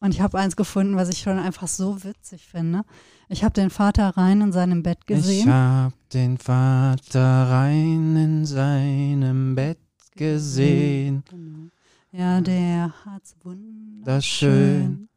und 0.01 0.13
ich 0.13 0.19
habe 0.19 0.37
eins 0.37 0.57
gefunden, 0.57 0.97
was 0.97 1.07
ich 1.07 1.19
schon 1.19 1.39
einfach 1.39 1.69
so 1.69 2.03
witzig 2.03 2.45
finde. 2.45 2.81
Ich 3.29 3.45
habe 3.45 3.53
den 3.53 3.69
Vater 3.69 4.09
rein 4.17 4.41
in 4.41 4.51
seinem 4.51 4.83
Bett 4.83 5.07
gesehen. 5.07 5.47
Ich 5.47 5.47
habe 5.47 5.93
den 6.13 6.37
Vater 6.37 7.49
rein 7.49 8.17
in 8.17 8.45
seinem 8.45 9.55
Bett 9.55 9.79
gesehen. 10.17 11.23
Genau. 11.29 11.69
Ja, 12.17 12.39
der 12.39 12.93
hat's 13.05 13.35
wunderschön. 13.43 15.09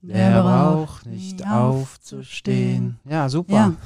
Der, 0.00 0.30
der 0.30 0.42
braucht 0.42 1.06
nicht 1.06 1.46
aufzustehen. 1.46 2.98
Ja, 3.08 3.28
super. 3.28 3.76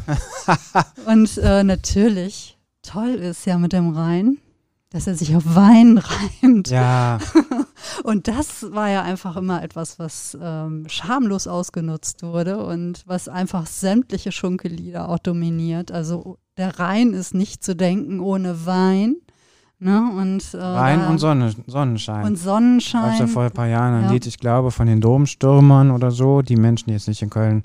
Ja. 0.46 0.86
Und 1.12 1.36
äh, 1.36 1.62
natürlich, 1.64 2.56
toll 2.80 3.10
ist 3.10 3.44
ja 3.44 3.58
mit 3.58 3.74
dem 3.74 3.90
Rhein, 3.90 4.38
dass 4.88 5.06
er 5.06 5.16
sich 5.16 5.36
auf 5.36 5.42
Wein 5.54 5.98
reimt. 6.42 6.68
Ja. 6.70 7.18
und 8.04 8.28
das 8.28 8.72
war 8.72 8.88
ja 8.88 9.02
einfach 9.02 9.36
immer 9.36 9.62
etwas, 9.62 9.98
was 9.98 10.38
ähm, 10.40 10.86
schamlos 10.88 11.46
ausgenutzt 11.46 12.22
wurde 12.22 12.64
und 12.64 13.02
was 13.06 13.28
einfach 13.28 13.66
sämtliche 13.66 14.32
Schunkelieder 14.32 15.10
auch 15.10 15.18
dominiert. 15.18 15.92
Also 15.92 16.38
der 16.56 16.78
Rhein 16.78 17.12
ist 17.12 17.34
nicht 17.34 17.62
zu 17.62 17.76
denken 17.76 18.20
ohne 18.20 18.64
Wein. 18.64 19.16
Ne? 19.78 20.10
Und, 20.16 20.54
äh, 20.54 20.58
Rhein 20.58 21.06
und 21.06 21.18
Sonne, 21.18 21.52
Sonnenschein. 21.66 22.24
Und 22.24 22.36
Sonnenschein. 22.36 23.10
Gab 23.10 23.20
ja 23.20 23.26
vor 23.26 23.42
ein 23.44 23.50
paar 23.50 23.66
Jahren 23.66 23.94
ein 23.94 24.04
ja. 24.04 24.12
Lied, 24.12 24.26
ich 24.26 24.38
glaube, 24.38 24.70
von 24.70 24.86
den 24.86 25.00
Domstürmern 25.00 25.90
oder 25.90 26.10
so. 26.10 26.40
Die 26.40 26.56
Menschen, 26.56 26.86
die 26.88 26.94
jetzt 26.94 27.08
nicht 27.08 27.20
in 27.20 27.28
Köln 27.28 27.64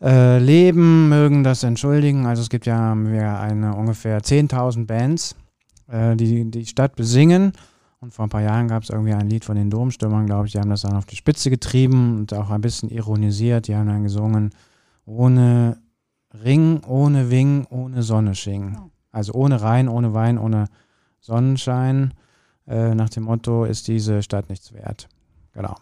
äh, 0.00 0.38
leben, 0.38 1.08
mögen 1.08 1.42
das 1.42 1.64
entschuldigen. 1.64 2.26
Also 2.26 2.42
es 2.42 2.50
gibt 2.50 2.66
ja 2.66 2.92
eine 2.92 3.74
ungefähr 3.74 4.20
10.000 4.20 4.86
Bands, 4.86 5.34
äh, 5.88 6.14
die 6.14 6.48
die 6.50 6.66
Stadt 6.66 6.94
besingen. 6.94 7.52
Und 8.00 8.14
vor 8.14 8.26
ein 8.26 8.30
paar 8.30 8.42
Jahren 8.42 8.68
gab 8.68 8.84
es 8.84 8.90
irgendwie 8.90 9.12
ein 9.12 9.28
Lied 9.28 9.44
von 9.44 9.56
den 9.56 9.70
Domstürmern, 9.70 10.26
glaube 10.26 10.46
ich. 10.46 10.52
Die 10.52 10.60
haben 10.60 10.70
das 10.70 10.82
dann 10.82 10.94
auf 10.94 11.06
die 11.06 11.16
Spitze 11.16 11.50
getrieben 11.50 12.18
und 12.18 12.32
auch 12.32 12.50
ein 12.50 12.60
bisschen 12.60 12.90
ironisiert. 12.90 13.66
Die 13.66 13.74
haben 13.74 13.88
dann 13.88 14.04
gesungen, 14.04 14.50
ohne 15.04 15.78
Ring, 16.44 16.80
ohne 16.86 17.28
Wing, 17.30 17.66
ohne 17.70 18.04
Sonne 18.04 18.36
sching. 18.36 18.78
Oh. 18.78 18.90
Also 19.10 19.32
ohne 19.32 19.60
Rhein, 19.60 19.88
ohne 19.88 20.14
Wein, 20.14 20.38
ohne 20.38 20.66
Sonnenschein. 21.20 22.14
Äh, 22.66 22.94
nach 22.94 23.08
dem 23.08 23.24
Motto, 23.24 23.64
ist 23.64 23.88
diese 23.88 24.22
Stadt 24.22 24.50
nichts 24.50 24.72
wert. 24.72 25.08
Genau. 25.54 25.74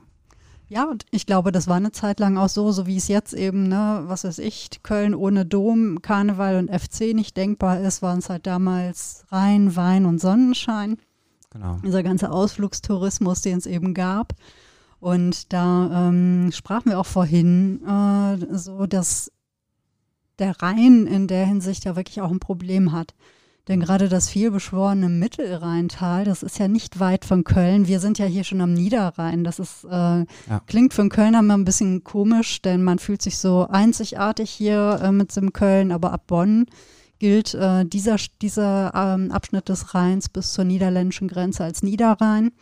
Ja, 0.68 0.84
und 0.84 1.06
ich 1.10 1.26
glaube, 1.26 1.52
das 1.52 1.68
war 1.68 1.76
eine 1.76 1.92
Zeit 1.92 2.18
lang 2.18 2.36
auch 2.36 2.48
so, 2.48 2.72
so 2.72 2.86
wie 2.86 2.96
es 2.96 3.06
jetzt 3.06 3.34
eben, 3.34 3.68
ne, 3.68 4.02
was 4.06 4.24
weiß 4.24 4.38
ich, 4.40 4.70
Köln 4.82 5.14
ohne 5.14 5.46
Dom, 5.46 6.02
Karneval 6.02 6.56
und 6.56 6.70
FC 6.70 7.14
nicht 7.14 7.36
denkbar 7.36 7.80
ist, 7.80 8.02
waren 8.02 8.18
es 8.18 8.28
halt 8.28 8.46
damals 8.46 9.24
Rhein, 9.30 9.76
Wein 9.76 10.06
und 10.06 10.20
Sonnenschein. 10.20 10.96
Genau. 11.50 11.78
Dieser 11.84 12.02
ganze 12.02 12.30
Ausflugstourismus, 12.30 13.42
den 13.42 13.58
es 13.58 13.66
eben 13.66 13.94
gab. 13.94 14.34
Und 14.98 15.52
da 15.52 16.08
ähm, 16.08 16.50
sprachen 16.52 16.90
wir 16.90 16.98
auch 16.98 17.06
vorhin 17.06 17.80
äh, 17.86 18.56
so, 18.56 18.86
dass 18.86 19.30
der 20.38 20.60
Rhein 20.60 21.06
in 21.06 21.28
der 21.28 21.46
Hinsicht 21.46 21.84
ja 21.84 21.94
wirklich 21.94 22.20
auch 22.20 22.30
ein 22.30 22.40
Problem 22.40 22.92
hat. 22.92 23.14
Denn 23.68 23.80
gerade 23.80 24.08
das 24.08 24.28
vielbeschworene 24.28 25.08
Mittelrheintal, 25.08 26.24
das 26.24 26.44
ist 26.44 26.58
ja 26.58 26.68
nicht 26.68 27.00
weit 27.00 27.24
von 27.24 27.42
Köln. 27.42 27.88
Wir 27.88 27.98
sind 27.98 28.16
ja 28.18 28.26
hier 28.26 28.44
schon 28.44 28.60
am 28.60 28.72
Niederrhein. 28.72 29.42
Das 29.42 29.58
ist, 29.58 29.84
äh, 29.84 29.88
ja. 29.90 30.26
klingt 30.66 30.94
für 30.94 31.02
einen 31.02 31.10
Kölner 31.10 31.40
immer 31.40 31.56
ein 31.56 31.64
bisschen 31.64 32.04
komisch, 32.04 32.62
denn 32.62 32.84
man 32.84 33.00
fühlt 33.00 33.22
sich 33.22 33.38
so 33.38 33.66
einzigartig 33.68 34.50
hier 34.50 35.00
äh, 35.02 35.10
mit 35.10 35.34
dem 35.34 35.52
Köln, 35.52 35.90
aber 35.90 36.12
ab 36.12 36.28
Bonn 36.28 36.66
gilt 37.18 37.54
äh, 37.54 37.84
dieser, 37.84 38.16
dieser 38.40 38.92
ähm, 38.94 39.32
Abschnitt 39.32 39.68
des 39.68 39.94
Rheins 39.94 40.28
bis 40.28 40.52
zur 40.52 40.64
niederländischen 40.64 41.26
Grenze 41.26 41.64
als 41.64 41.82
Niederrhein. 41.82 42.52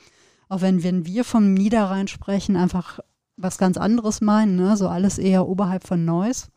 Auch 0.48 0.62
wenn, 0.62 0.82
wenn 0.82 1.04
wir 1.04 1.24
vom 1.24 1.52
Niederrhein 1.52 2.08
sprechen, 2.08 2.56
einfach 2.56 3.00
was 3.36 3.58
ganz 3.58 3.76
anderes 3.76 4.22
meinen, 4.22 4.56
ne? 4.56 4.76
so 4.76 4.88
alles 4.88 5.18
eher 5.18 5.46
oberhalb 5.48 5.86
von 5.86 6.04
Neuss. 6.04 6.48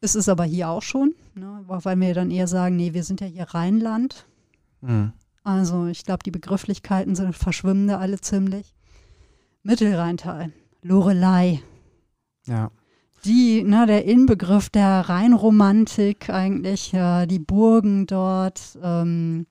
Ist 0.00 0.16
es 0.16 0.28
aber 0.28 0.44
hier 0.44 0.70
auch 0.70 0.82
schon, 0.82 1.14
ne? 1.34 1.62
weil 1.66 2.00
wir 2.00 2.14
dann 2.14 2.30
eher 2.30 2.46
sagen, 2.46 2.76
nee, 2.76 2.94
wir 2.94 3.04
sind 3.04 3.20
ja 3.20 3.26
hier 3.26 3.44
Rheinland. 3.44 4.26
Mhm. 4.80 5.12
Also 5.42 5.86
ich 5.86 6.04
glaube, 6.04 6.22
die 6.24 6.30
Begrifflichkeiten 6.30 7.14
sind, 7.14 7.36
verschwimmen 7.36 7.88
da 7.88 7.98
alle 7.98 8.20
ziemlich. 8.20 8.74
Mittelrheintal, 9.62 10.52
Lorelei. 10.82 11.60
Ja. 12.46 12.70
Die, 13.24 13.62
ne, 13.62 13.84
der 13.86 14.06
Inbegriff 14.06 14.70
der 14.70 15.08
Rheinromantik 15.08 16.30
eigentlich, 16.30 16.92
ja, 16.92 17.26
die 17.26 17.38
Burgen 17.38 18.06
dort. 18.06 18.78
Ähm. 18.82 19.46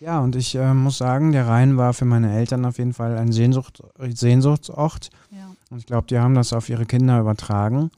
Ja, 0.00 0.20
und 0.20 0.36
ich 0.36 0.54
äh, 0.54 0.72
muss 0.72 0.96
sagen, 0.98 1.32
der 1.32 1.46
Rhein 1.46 1.76
war 1.76 1.92
für 1.92 2.06
meine 2.06 2.34
Eltern 2.34 2.64
auf 2.64 2.78
jeden 2.78 2.94
Fall 2.94 3.18
ein 3.18 3.32
Sehnsucht, 3.32 3.82
Sehnsuchtsort. 3.98 5.10
Ja. 5.30 5.50
Und 5.70 5.78
ich 5.78 5.86
glaube, 5.86 6.06
die 6.06 6.18
haben 6.18 6.34
das 6.34 6.54
auf 6.54 6.70
ihre 6.70 6.86
Kinder 6.86 7.20
übertragen. 7.20 7.90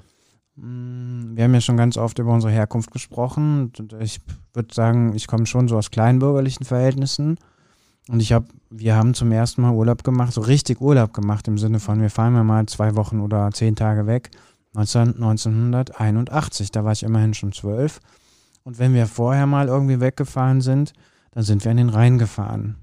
Mm, 0.60 1.36
wir 1.36 1.44
haben 1.44 1.54
ja 1.54 1.60
schon 1.60 1.76
ganz 1.76 1.96
oft 1.96 2.18
über 2.18 2.32
unsere 2.32 2.52
Herkunft 2.52 2.90
gesprochen. 2.90 3.72
Ich 4.00 4.20
würde 4.52 4.74
sagen, 4.74 5.14
ich 5.14 5.26
komme 5.26 5.46
schon 5.46 5.68
so 5.68 5.76
aus 5.76 5.90
kleinbürgerlichen 5.90 6.66
Verhältnissen. 6.66 7.38
Und 8.08 8.20
ich 8.20 8.32
habe, 8.32 8.46
wir 8.70 8.96
haben 8.96 9.14
zum 9.14 9.30
ersten 9.32 9.62
Mal 9.62 9.74
Urlaub 9.74 10.02
gemacht, 10.02 10.32
so 10.32 10.40
richtig 10.40 10.80
Urlaub 10.80 11.12
gemacht 11.12 11.46
im 11.46 11.58
Sinne 11.58 11.78
von, 11.78 12.00
wir 12.00 12.10
fahren 12.10 12.46
mal 12.46 12.66
zwei 12.66 12.96
Wochen 12.96 13.20
oder 13.20 13.50
zehn 13.52 13.76
Tage 13.76 14.06
weg. 14.06 14.30
19, 14.72 15.14
1981, 15.16 16.70
da 16.70 16.84
war 16.84 16.92
ich 16.92 17.02
immerhin 17.02 17.34
schon 17.34 17.52
zwölf. 17.52 18.00
Und 18.64 18.78
wenn 18.78 18.94
wir 18.94 19.06
vorher 19.06 19.46
mal 19.46 19.68
irgendwie 19.68 20.00
weggefahren 20.00 20.60
sind, 20.60 20.92
dann 21.32 21.42
sind 21.42 21.64
wir 21.64 21.70
in 21.70 21.78
den 21.78 21.88
Rhein 21.88 22.18
gefahren. 22.18 22.76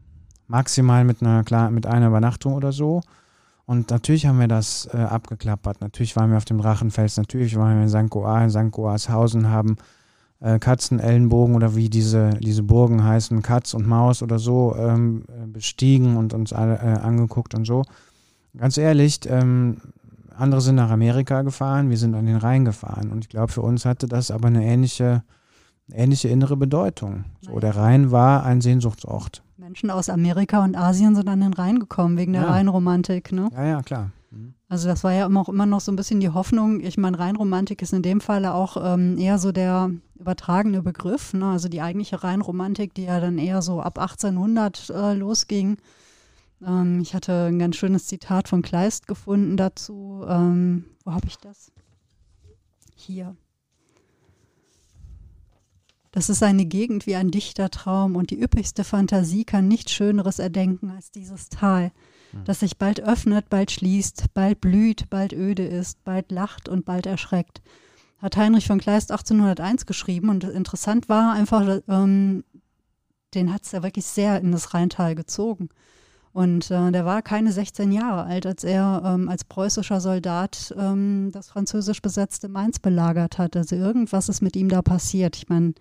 Maximal 0.47 1.03
mit 1.03 1.21
einer, 1.21 1.71
mit 1.71 1.85
einer 1.85 2.07
Übernachtung 2.07 2.53
oder 2.53 2.71
so. 2.71 3.01
Und 3.65 3.89
natürlich 3.89 4.27
haben 4.27 4.39
wir 4.39 4.47
das 4.47 4.87
äh, 4.93 4.97
abgeklappert. 4.97 5.81
Natürlich 5.81 6.15
waren 6.15 6.29
wir 6.29 6.37
auf 6.37 6.45
dem 6.45 6.59
Drachenfels, 6.59 7.17
natürlich 7.17 7.55
waren 7.55 7.77
wir 7.77 7.83
in 7.83 7.89
St. 7.89 8.11
Goar, 8.11 8.43
in 8.43 8.49
St. 8.51 8.71
Goarshausen, 8.71 9.49
haben 9.49 9.77
äh, 10.39 10.59
Katzenellenbogen 10.59 11.55
oder 11.55 11.75
wie 11.75 11.89
diese, 11.89 12.31
diese 12.39 12.61
Burgen 12.61 13.03
heißen, 13.03 13.41
Katz 13.41 13.73
und 13.73 13.87
Maus 13.87 14.21
oder 14.21 14.37
so, 14.37 14.75
ähm, 14.77 15.23
äh, 15.27 15.47
bestiegen 15.47 16.17
und 16.17 16.33
uns 16.33 16.53
alle 16.53 16.75
äh, 16.75 16.99
angeguckt 16.99 17.55
und 17.55 17.65
so. 17.65 17.83
Ganz 18.55 18.77
ehrlich, 18.77 19.21
ähm, 19.27 19.77
andere 20.37 20.61
sind 20.61 20.75
nach 20.75 20.91
Amerika 20.91 21.41
gefahren, 21.41 21.89
wir 21.89 21.97
sind 21.97 22.13
an 22.13 22.25
den 22.25 22.37
Rhein 22.37 22.65
gefahren. 22.65 23.11
Und 23.11 23.25
ich 23.25 23.29
glaube, 23.29 23.51
für 23.51 23.61
uns 23.61 23.85
hatte 23.85 24.07
das 24.07 24.31
aber 24.31 24.47
eine 24.47 24.63
ähnliche, 24.63 25.23
ähnliche 25.91 26.27
innere 26.27 26.57
Bedeutung. 26.57 27.25
So, 27.41 27.59
der 27.59 27.75
Rhein 27.75 28.11
war 28.11 28.43
ein 28.43 28.61
Sehnsuchtsort. 28.61 29.43
Menschen 29.57 29.89
aus 29.89 30.09
Amerika 30.09 30.63
und 30.63 30.75
Asien 30.75 31.15
sind 31.15 31.27
an 31.29 31.41
den 31.41 31.53
Rhein 31.53 31.79
gekommen 31.79 32.17
wegen 32.17 32.33
der 32.33 32.43
ja. 32.43 32.51
Rheinromantik. 32.51 33.31
Ne? 33.31 33.49
Ja, 33.53 33.65
ja, 33.65 33.81
klar. 33.81 34.11
Mhm. 34.31 34.53
Also 34.67 34.87
das 34.87 35.03
war 35.03 35.13
ja 35.13 35.25
immer 35.25 35.41
auch 35.41 35.49
immer 35.49 35.65
noch 35.65 35.81
so 35.81 35.91
ein 35.91 35.95
bisschen 35.95 36.19
die 36.19 36.29
Hoffnung. 36.29 36.81
Ich 36.81 36.97
meine, 36.97 37.17
Rheinromantik 37.17 37.81
ist 37.81 37.93
in 37.93 38.01
dem 38.01 38.21
Falle 38.21 38.53
auch 38.53 38.77
ähm, 38.79 39.17
eher 39.17 39.37
so 39.37 39.51
der 39.51 39.91
übertragene 40.19 40.81
Begriff. 40.81 41.33
Ne? 41.33 41.47
Also 41.47 41.69
die 41.69 41.81
eigentliche 41.81 42.23
Rheinromantik, 42.23 42.93
die 42.93 43.03
ja 43.03 43.19
dann 43.19 43.37
eher 43.37 43.61
so 43.61 43.81
ab 43.81 43.99
1800 43.99 44.89
äh, 44.89 45.13
losging. 45.13 45.77
Ähm, 46.65 46.99
ich 47.01 47.13
hatte 47.13 47.45
ein 47.45 47.59
ganz 47.59 47.75
schönes 47.75 48.07
Zitat 48.07 48.47
von 48.47 48.61
Kleist 48.61 49.07
gefunden 49.07 49.57
dazu. 49.57 50.25
Ähm, 50.27 50.85
wo 51.03 51.13
habe 51.13 51.27
ich 51.27 51.37
das? 51.37 51.71
Hier. 52.95 53.35
Das 56.15 56.29
ist 56.29 56.41
eine 56.43 56.65
Gegend 56.65 57.07
wie 57.07 57.17
ein 57.17 57.29
dichter 57.29 57.69
Traum 57.69 58.15
und 58.15 58.29
die 58.29 58.41
üppigste 58.41 58.85
Fantasie 58.85 59.43
kann 59.43 59.67
nichts 59.67 59.91
Schöneres 59.91 60.39
erdenken 60.39 60.89
als 60.89 61.11
dieses 61.11 61.49
Tal, 61.49 61.91
hm. 62.31 62.45
das 62.45 62.61
sich 62.61 62.77
bald 62.77 63.01
öffnet, 63.01 63.49
bald 63.49 63.69
schließt, 63.69 64.33
bald 64.33 64.61
blüht, 64.61 65.09
bald 65.09 65.33
öde 65.33 65.67
ist, 65.67 66.01
bald 66.05 66.31
lacht 66.31 66.69
und 66.69 66.85
bald 66.85 67.05
erschreckt. 67.05 67.61
Hat 68.19 68.37
Heinrich 68.37 68.65
von 68.65 68.79
Kleist 68.79 69.11
1801 69.11 69.85
geschrieben 69.85 70.29
und 70.29 70.45
interessant 70.45 71.09
war 71.09 71.33
einfach, 71.33 71.81
ähm, 71.89 72.45
den 73.33 73.53
hat 73.53 73.63
es 73.63 73.73
ja 73.73 73.83
wirklich 73.83 74.05
sehr 74.05 74.39
in 74.39 74.53
das 74.53 74.73
Rheintal 74.73 75.15
gezogen. 75.15 75.67
Und 76.35 76.69
äh, 76.69 76.91
der 76.91 77.05
war 77.05 77.21
keine 77.21 77.53
16 77.53 77.93
Jahre 77.93 78.25
alt, 78.25 78.45
als 78.45 78.65
er 78.65 79.01
ähm, 79.05 79.29
als 79.29 79.45
preußischer 79.45 80.01
Soldat 80.01 80.75
ähm, 80.77 81.29
das 81.31 81.47
französisch 81.47 82.01
besetzte 82.01 82.49
Mainz 82.49 82.77
belagert 82.77 83.37
hat. 83.37 83.55
Also 83.55 83.77
irgendwas 83.77 84.27
ist 84.27 84.41
mit 84.41 84.57
ihm 84.57 84.67
da 84.67 84.81
passiert. 84.81 85.37
Ich 85.37 85.47
meine, 85.47 85.75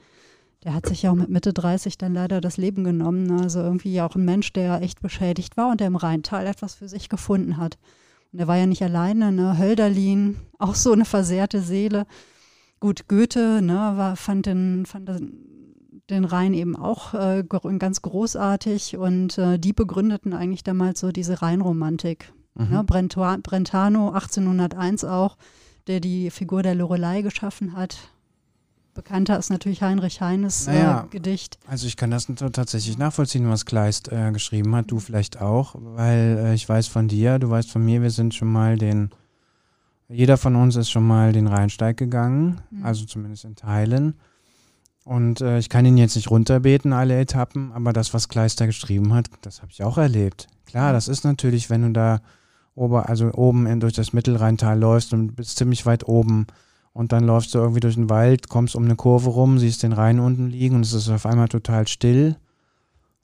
der 0.63 0.75
hat 0.75 0.87
sich 0.87 1.03
ja 1.03 1.11
auch 1.11 1.17
mit 1.17 1.29
Mitte 1.29 1.53
30 1.53 1.99
dann 1.99 2.15
leider 2.15 2.41
das 2.41 2.57
Leben 2.57 2.85
genommen. 2.85 3.33
Also 3.33 3.63
irgendwie 3.63 4.01
auch 4.01 4.15
ein 4.15 4.25
Mensch, 4.25 4.53
der 4.53 4.81
echt 4.81 5.03
beschädigt 5.03 5.57
war 5.57 5.73
und 5.73 5.81
der 5.81 5.89
im 5.89 5.97
Rheintal 5.97 6.47
etwas 6.47 6.77
für 6.77 6.87
sich 6.87 7.09
gefunden 7.09 7.57
hat. 7.57 7.77
Und 8.33 8.39
er 8.39 8.47
war 8.47 8.57
ja 8.57 8.67
nicht 8.67 8.85
alleine, 8.85 9.33
ne? 9.33 9.59
Hölderlin, 9.59 10.37
auch 10.61 10.77
so 10.77 10.93
eine 10.93 11.05
versehrte 11.05 11.63
Seele. 11.63 12.07
Gut, 12.79 13.09
Goethe, 13.09 13.61
ne, 13.61 13.75
war, 13.75 14.15
fand 14.15 14.47
den, 14.47 14.87
fand 14.87 15.09
den 15.09 15.74
den 16.11 16.25
Rhein 16.25 16.55
eben 16.55 16.77
auch 16.77 17.15
äh, 17.15 17.45
ganz 17.79 18.03
großartig 18.03 18.97
und 18.97 19.39
äh, 19.39 19.59
die 19.59 19.73
begründeten 19.73 20.33
eigentlich 20.33 20.65
damals 20.65 21.01
so 21.01 21.13
diese 21.13 21.43
Rheinromantik. 21.43 22.33
Mhm. 22.55 22.73
Ja, 22.73 22.83
Brentano 22.83 24.11
1801 24.11 25.05
auch, 25.05 25.37
der 25.87 26.01
die 26.01 26.31
Figur 26.31 26.63
der 26.63 26.75
Lorelei 26.75 27.23
geschaffen 27.23 27.77
hat. 27.77 27.99
Bekannter 28.95 29.37
ist 29.39 29.51
natürlich 29.51 29.83
Heinrich 29.83 30.21
Heines 30.21 30.69
äh, 30.69 30.75
naja, 30.75 31.09
Gedicht. 31.11 31.59
Also 31.67 31.89
ich 31.89 31.97
kann 31.97 32.13
das 32.13 32.27
tatsächlich 32.53 32.97
nachvollziehen, 32.97 33.49
was 33.51 33.67
Kleist 33.67 34.11
äh, 34.13 34.31
geschrieben 34.31 34.75
hat, 34.77 34.91
du 34.91 35.01
vielleicht 35.01 35.41
auch, 35.41 35.75
weil 35.77 36.39
äh, 36.39 36.55
ich 36.55 36.69
weiß 36.69 36.87
von 36.87 37.09
dir, 37.09 37.41
du 37.41 37.51
weißt 37.51 37.71
von 37.73 37.85
mir, 37.85 38.03
wir 38.03 38.11
sind 38.11 38.35
schon 38.35 38.53
mal 38.53 38.79
den, 38.79 39.11
jeder 40.09 40.37
von 40.37 40.55
uns 40.55 40.77
ist 40.77 40.91
schon 40.91 41.07
mal 41.07 41.33
den 41.33 41.49
Rheinsteig 41.49 41.97
gegangen, 41.97 42.61
mhm. 42.71 42.85
also 42.85 43.05
zumindest 43.05 43.45
in 43.45 43.57
Teilen. 43.57 44.15
Und 45.05 45.43
äh, 45.43 45.59
ich 45.59 45.69
kann 45.69 45.85
ihn 45.85 45.99
jetzt 45.99 46.17
nicht 46.17 46.31
runterbeten, 46.31 46.93
alle 46.93 47.19
Etappen, 47.21 47.73
aber 47.73 47.93
das, 47.93 48.15
was 48.15 48.29
Kleister 48.29 48.67
geschrieben 48.67 49.13
hat, 49.13 49.27
das 49.43 49.61
habe 49.61 49.71
ich 49.71 49.83
auch 49.83 49.99
erlebt. 49.99 50.49
Klar, 50.67 50.93
das 50.93 51.09
ist 51.09 51.25
natürlich, 51.25 51.69
wenn 51.69 51.83
du 51.83 51.91
da 51.91 52.21
ober, 52.75 53.09
also 53.09 53.31
oben 53.33 53.67
in, 53.67 53.81
durch 53.81 53.93
das 53.93 54.13
Mittelrheintal 54.13 54.79
läufst 54.79 55.13
und 55.13 55.37
bist 55.37 55.59
ziemlich 55.59 55.85
weit 55.85 56.09
oben 56.09 56.47
und 56.93 57.13
dann 57.13 57.25
läufst 57.25 57.55
du 57.55 57.59
irgendwie 57.59 57.81
durch 57.81 57.97
den 57.97 58.09
Wald, 58.09 58.49
kommst 58.49 58.75
um 58.75 58.85
eine 58.85 58.97
Kurve 58.97 59.29
rum, 59.31 59.59
siehst 59.59 59.83
den 59.83 59.93
Rhein 59.93 60.21
unten 60.21 60.49
liegen 60.49 60.77
und 60.77 60.83
es 60.83 60.95
ist 60.95 61.11
auf 61.11 61.27
einmal 61.27 61.49
total 61.49 61.87
still 61.87 62.37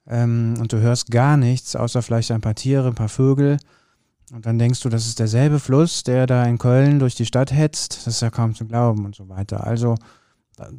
ähm, 0.07 0.55
und 0.61 0.73
du 0.73 0.81
hörst 0.81 1.11
gar 1.11 1.37
nichts, 1.37 1.77
außer 1.77 2.03
vielleicht 2.03 2.31
ein 2.31 2.41
paar 2.41 2.55
Tiere, 2.55 2.89
ein 2.89 2.95
paar 2.95 3.09
Vögel. 3.09 3.59
Und 4.33 4.47
dann 4.47 4.59
denkst 4.59 4.81
du, 4.81 4.89
das 4.89 5.07
ist 5.07 5.19
derselbe 5.19 5.59
Fluss, 5.59 6.05
der 6.05 6.27
da 6.27 6.45
in 6.45 6.59
Köln 6.59 7.01
durch 7.01 7.17
die 7.17 7.27
Stadt 7.27 7.53
hetzt. 7.53 7.97
Das 7.97 8.15
ist 8.15 8.23
ja 8.23 8.31
kaum 8.31 8.55
zu 8.55 8.65
glauben 8.65 9.05
und 9.05 9.17
so 9.17 9.29
weiter. 9.29 9.67
Also 9.67 9.97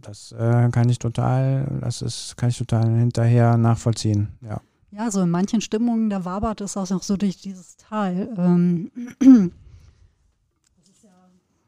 das 0.01 0.31
äh, 0.31 0.69
kann 0.71 0.89
ich 0.89 0.99
total, 0.99 1.79
das 1.81 2.01
ist, 2.01 2.37
kann 2.37 2.49
ich 2.49 2.57
total 2.57 2.85
hinterher 2.85 3.57
nachvollziehen, 3.57 4.29
ja. 4.41 4.61
Ja, 4.93 5.09
so 5.09 5.21
in 5.21 5.29
manchen 5.29 5.61
Stimmungen, 5.61 6.09
da 6.09 6.25
wabert 6.25 6.59
es 6.59 6.75
auch 6.75 6.85
so 6.85 7.15
durch 7.15 7.37
dieses 7.37 7.77
Tal. 7.77 8.29
Ähm, 8.37 8.91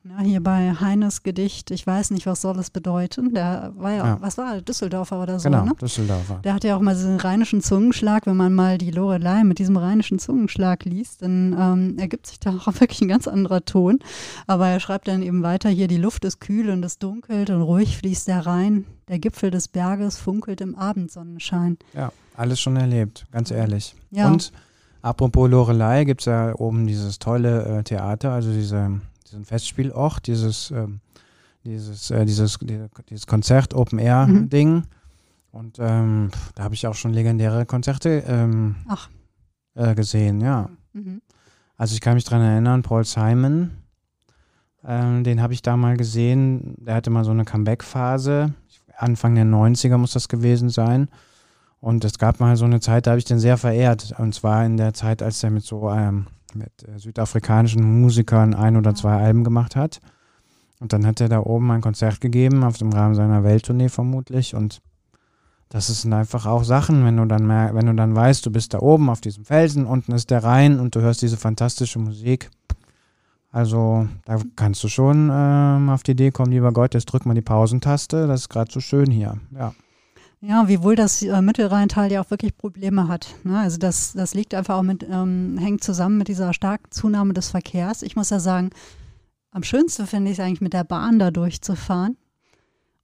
Ja, 0.06 0.20
hier 0.20 0.44
bei 0.44 0.74
Heines 0.74 1.24
Gedicht, 1.24 1.72
ich 1.72 1.88
weiß 1.88 2.12
nicht, 2.12 2.26
was 2.26 2.42
soll 2.42 2.60
es 2.60 2.70
bedeuten. 2.70 3.34
Der 3.34 3.72
war 3.78 3.92
ja, 3.92 4.06
ja. 4.06 4.18
was 4.20 4.38
war 4.38 4.56
er, 4.56 4.62
Düsseldorfer 4.62 5.22
oder 5.24 5.40
so, 5.40 5.50
genau, 5.50 5.64
ne? 5.64 5.72
Düsseldorfer. 5.82 6.42
Der 6.44 6.54
hat 6.54 6.66
ja 6.66 6.76
auch 6.76 6.82
mal 6.82 6.94
diesen 6.94 7.22
rheinischen 7.22 7.62
Zungenschlag. 7.62 8.26
Wenn 8.26 8.36
man 8.36 8.54
mal 8.54 8.78
die 8.78 8.92
Lorelei 8.92 9.46
mit 9.46 9.60
diesem 9.60 9.78
rheinischen 9.78 10.20
Zungenschlag 10.20 10.84
liest, 10.84 11.22
dann 11.22 11.56
ähm, 11.58 11.98
ergibt 11.98 12.28
sich 12.28 12.38
da 12.38 12.50
auch 12.50 12.68
wirklich 12.82 13.00
ein 13.02 13.08
ganz 13.08 13.30
anderer 13.30 13.64
Ton. 13.64 14.00
Aber 14.46 14.68
er 14.68 14.82
schreibt 14.82 15.08
dann 15.08 15.22
eben 15.22 15.42
weiter 15.42 15.70
hier, 15.70 15.88
die 15.88 15.98
Luft 15.98 16.26
ist 16.26 16.42
kühl 16.42 16.70
und 16.70 16.84
es 16.84 17.00
dunkelt 17.00 17.50
und 17.50 17.62
ruhig 17.62 17.98
fließt 17.98 18.28
der 18.28 18.46
Rhein. 18.46 18.86
Der 19.08 19.20
Gipfel 19.20 19.52
des 19.52 19.70
Berges 19.70 20.18
funkelt 20.18 20.60
im 20.60 20.76
Abendsonnenschein. 20.76 21.78
Ja, 21.94 22.12
alles 22.36 22.60
schon 22.60 22.76
erlebt, 22.76 23.26
ganz 23.32 23.52
ehrlich. 23.52 23.96
Ja. 24.12 24.28
Und 24.28 24.52
apropos 25.02 25.50
Lorelei, 25.50 26.04
gibt 26.04 26.22
es 26.22 26.26
ja 26.26 26.54
oben 26.56 26.88
dieses 26.88 27.20
tolle 27.20 27.80
äh, 27.80 27.84
Theater, 27.84 28.34
also 28.34 28.52
diese 28.52 29.00
diesen 29.34 29.46
Festspielort, 29.46 30.28
dieses, 30.28 30.72
ähm, 30.72 31.00
dieses, 31.66 32.12
äh, 32.12 32.26
dieses, 32.26 32.60
dieses 33.10 33.28
Konzert 33.28 33.74
Open 33.74 34.00
Air 34.00 34.28
mhm. 34.28 34.50
Ding. 34.50 34.84
Und 35.52 35.78
ähm, 35.80 36.30
da 36.56 36.64
habe 36.64 36.76
ich 36.76 36.88
auch 36.88 36.96
schon 36.96 37.14
legendäre 37.14 37.66
Konzerte 37.66 38.24
ähm, 38.28 38.76
äh, 39.76 39.94
gesehen, 39.96 40.42
ja. 40.42 40.70
Mhm. 40.94 41.22
Also 41.78 41.96
ich 41.96 42.02
kann 42.02 42.16
mich 42.16 42.24
daran 42.24 42.42
erinnern, 42.42 42.82
Paul 42.82 43.04
Simon, 43.04 43.72
ähm, 44.86 45.24
den 45.24 45.42
habe 45.42 45.54
ich 45.54 45.62
da 45.62 45.76
mal 45.76 45.98
gesehen. 45.98 46.76
Der 46.78 46.96
hatte 46.96 47.10
mal 47.10 47.24
so 47.24 47.32
eine 47.32 47.46
Comeback-Phase. 47.46 48.54
Anfang 48.98 49.36
der 49.36 49.46
90er 49.46 49.98
muss 49.98 50.14
das 50.14 50.28
gewesen 50.28 50.70
sein. 50.70 51.10
Und 51.80 52.06
es 52.06 52.18
gab 52.18 52.40
mal 52.40 52.56
so 52.56 52.66
eine 52.66 52.80
Zeit, 52.80 53.08
da 53.08 53.12
habe 53.12 53.20
ich 53.20 53.26
den 53.26 53.40
sehr 53.40 53.58
verehrt. 53.58 54.14
Und 54.18 54.34
zwar 54.34 54.66
in 54.66 54.78
der 54.78 54.94
Zeit, 54.94 55.22
als 55.22 55.44
er 55.44 55.50
mit 55.50 55.64
so 55.64 55.90
ähm, 55.90 56.28
mit 56.56 56.72
äh, 56.88 57.00
südafrikanischen 57.00 58.02
Musikern 58.02 58.54
ein 58.54 58.78
oder 58.78 58.96
zwei 58.96 59.14
Alben 59.18 59.44
gemacht 59.44 59.76
hat. 59.76 60.00
Und 60.80 60.94
dann 60.94 61.06
hat 61.06 61.22
er 61.22 61.30
da 61.30 61.40
oben 61.40 61.72
ein 61.72 61.82
Konzert 61.82 62.20
gegeben, 62.20 62.64
auf 62.64 62.78
dem 62.78 62.92
Rahmen 62.92 63.16
seiner 63.16 63.44
Welttournee 63.44 63.90
vermutlich. 63.90 64.54
Und 64.56 64.82
das 65.70 65.88
sind 65.88 66.14
einfach 66.14 66.46
auch 66.46 66.64
Sachen, 66.64 67.06
wenn 67.06 67.18
du 67.18 67.26
dann 67.26 67.48
mer 67.48 67.74
wenn 67.74 67.88
du 67.88 67.94
dann 67.94 68.16
weißt, 68.16 68.46
du 68.46 68.52
bist 68.52 68.74
da 68.74 68.80
oben 68.80 69.10
auf 69.10 69.22
diesem 69.22 69.46
Felsen, 69.46 69.86
unten 69.86 70.12
ist 70.12 70.30
der 70.30 70.44
Rhein 70.44 70.80
und 70.80 70.96
du 70.96 71.02
hörst 71.02 71.22
diese 71.22 71.38
fantastische 71.38 72.00
Musik. 72.00 72.52
Also 73.52 74.08
da 74.26 74.40
kannst 74.56 74.84
du 74.84 74.88
schon 74.88 75.30
ähm, 75.32 75.90
auf 75.90 76.04
die 76.04 76.12
Idee 76.12 76.32
kommen, 76.32 76.52
lieber 76.52 76.72
Gott, 76.72 76.94
jetzt 76.94 77.06
drück 77.06 77.26
mal 77.26 77.34
die 77.34 77.42
Pausentaste, 77.42 78.28
das 78.28 78.42
ist 78.42 78.50
gerade 78.50 78.72
so 78.72 78.80
schön 78.80 79.10
hier. 79.10 79.38
Ja. 79.52 79.74
Ja, 80.46 80.68
wiewohl 80.68 80.98
das 80.98 81.22
äh, 81.22 81.42
Mittelrheintal 81.42 82.12
ja 82.12 82.22
auch 82.22 82.30
wirklich 82.30 82.58
Probleme 82.58 83.08
hat. 83.08 83.34
Ne? 83.46 83.58
Also 83.58 83.78
das, 83.78 84.12
das 84.12 84.34
liegt 84.34 84.54
einfach 84.54 84.76
auch 84.76 84.84
mit, 84.84 85.08
ähm, 85.10 85.58
hängt 85.58 85.86
zusammen 85.86 86.18
mit 86.18 86.28
dieser 86.28 86.54
starken 86.54 86.92
Zunahme 86.92 87.34
des 87.34 87.50
Verkehrs. 87.50 88.02
Ich 88.02 88.18
muss 88.18 88.30
ja 88.30 88.42
sagen, 88.42 88.72
am 89.52 89.64
schönsten 89.64 90.06
finde 90.06 90.32
ich 90.32 90.40
es 90.40 90.44
eigentlich 90.44 90.60
mit 90.60 90.74
der 90.74 90.84
Bahn 90.84 91.18
da 91.18 91.32
durchzufahren. 91.32 92.18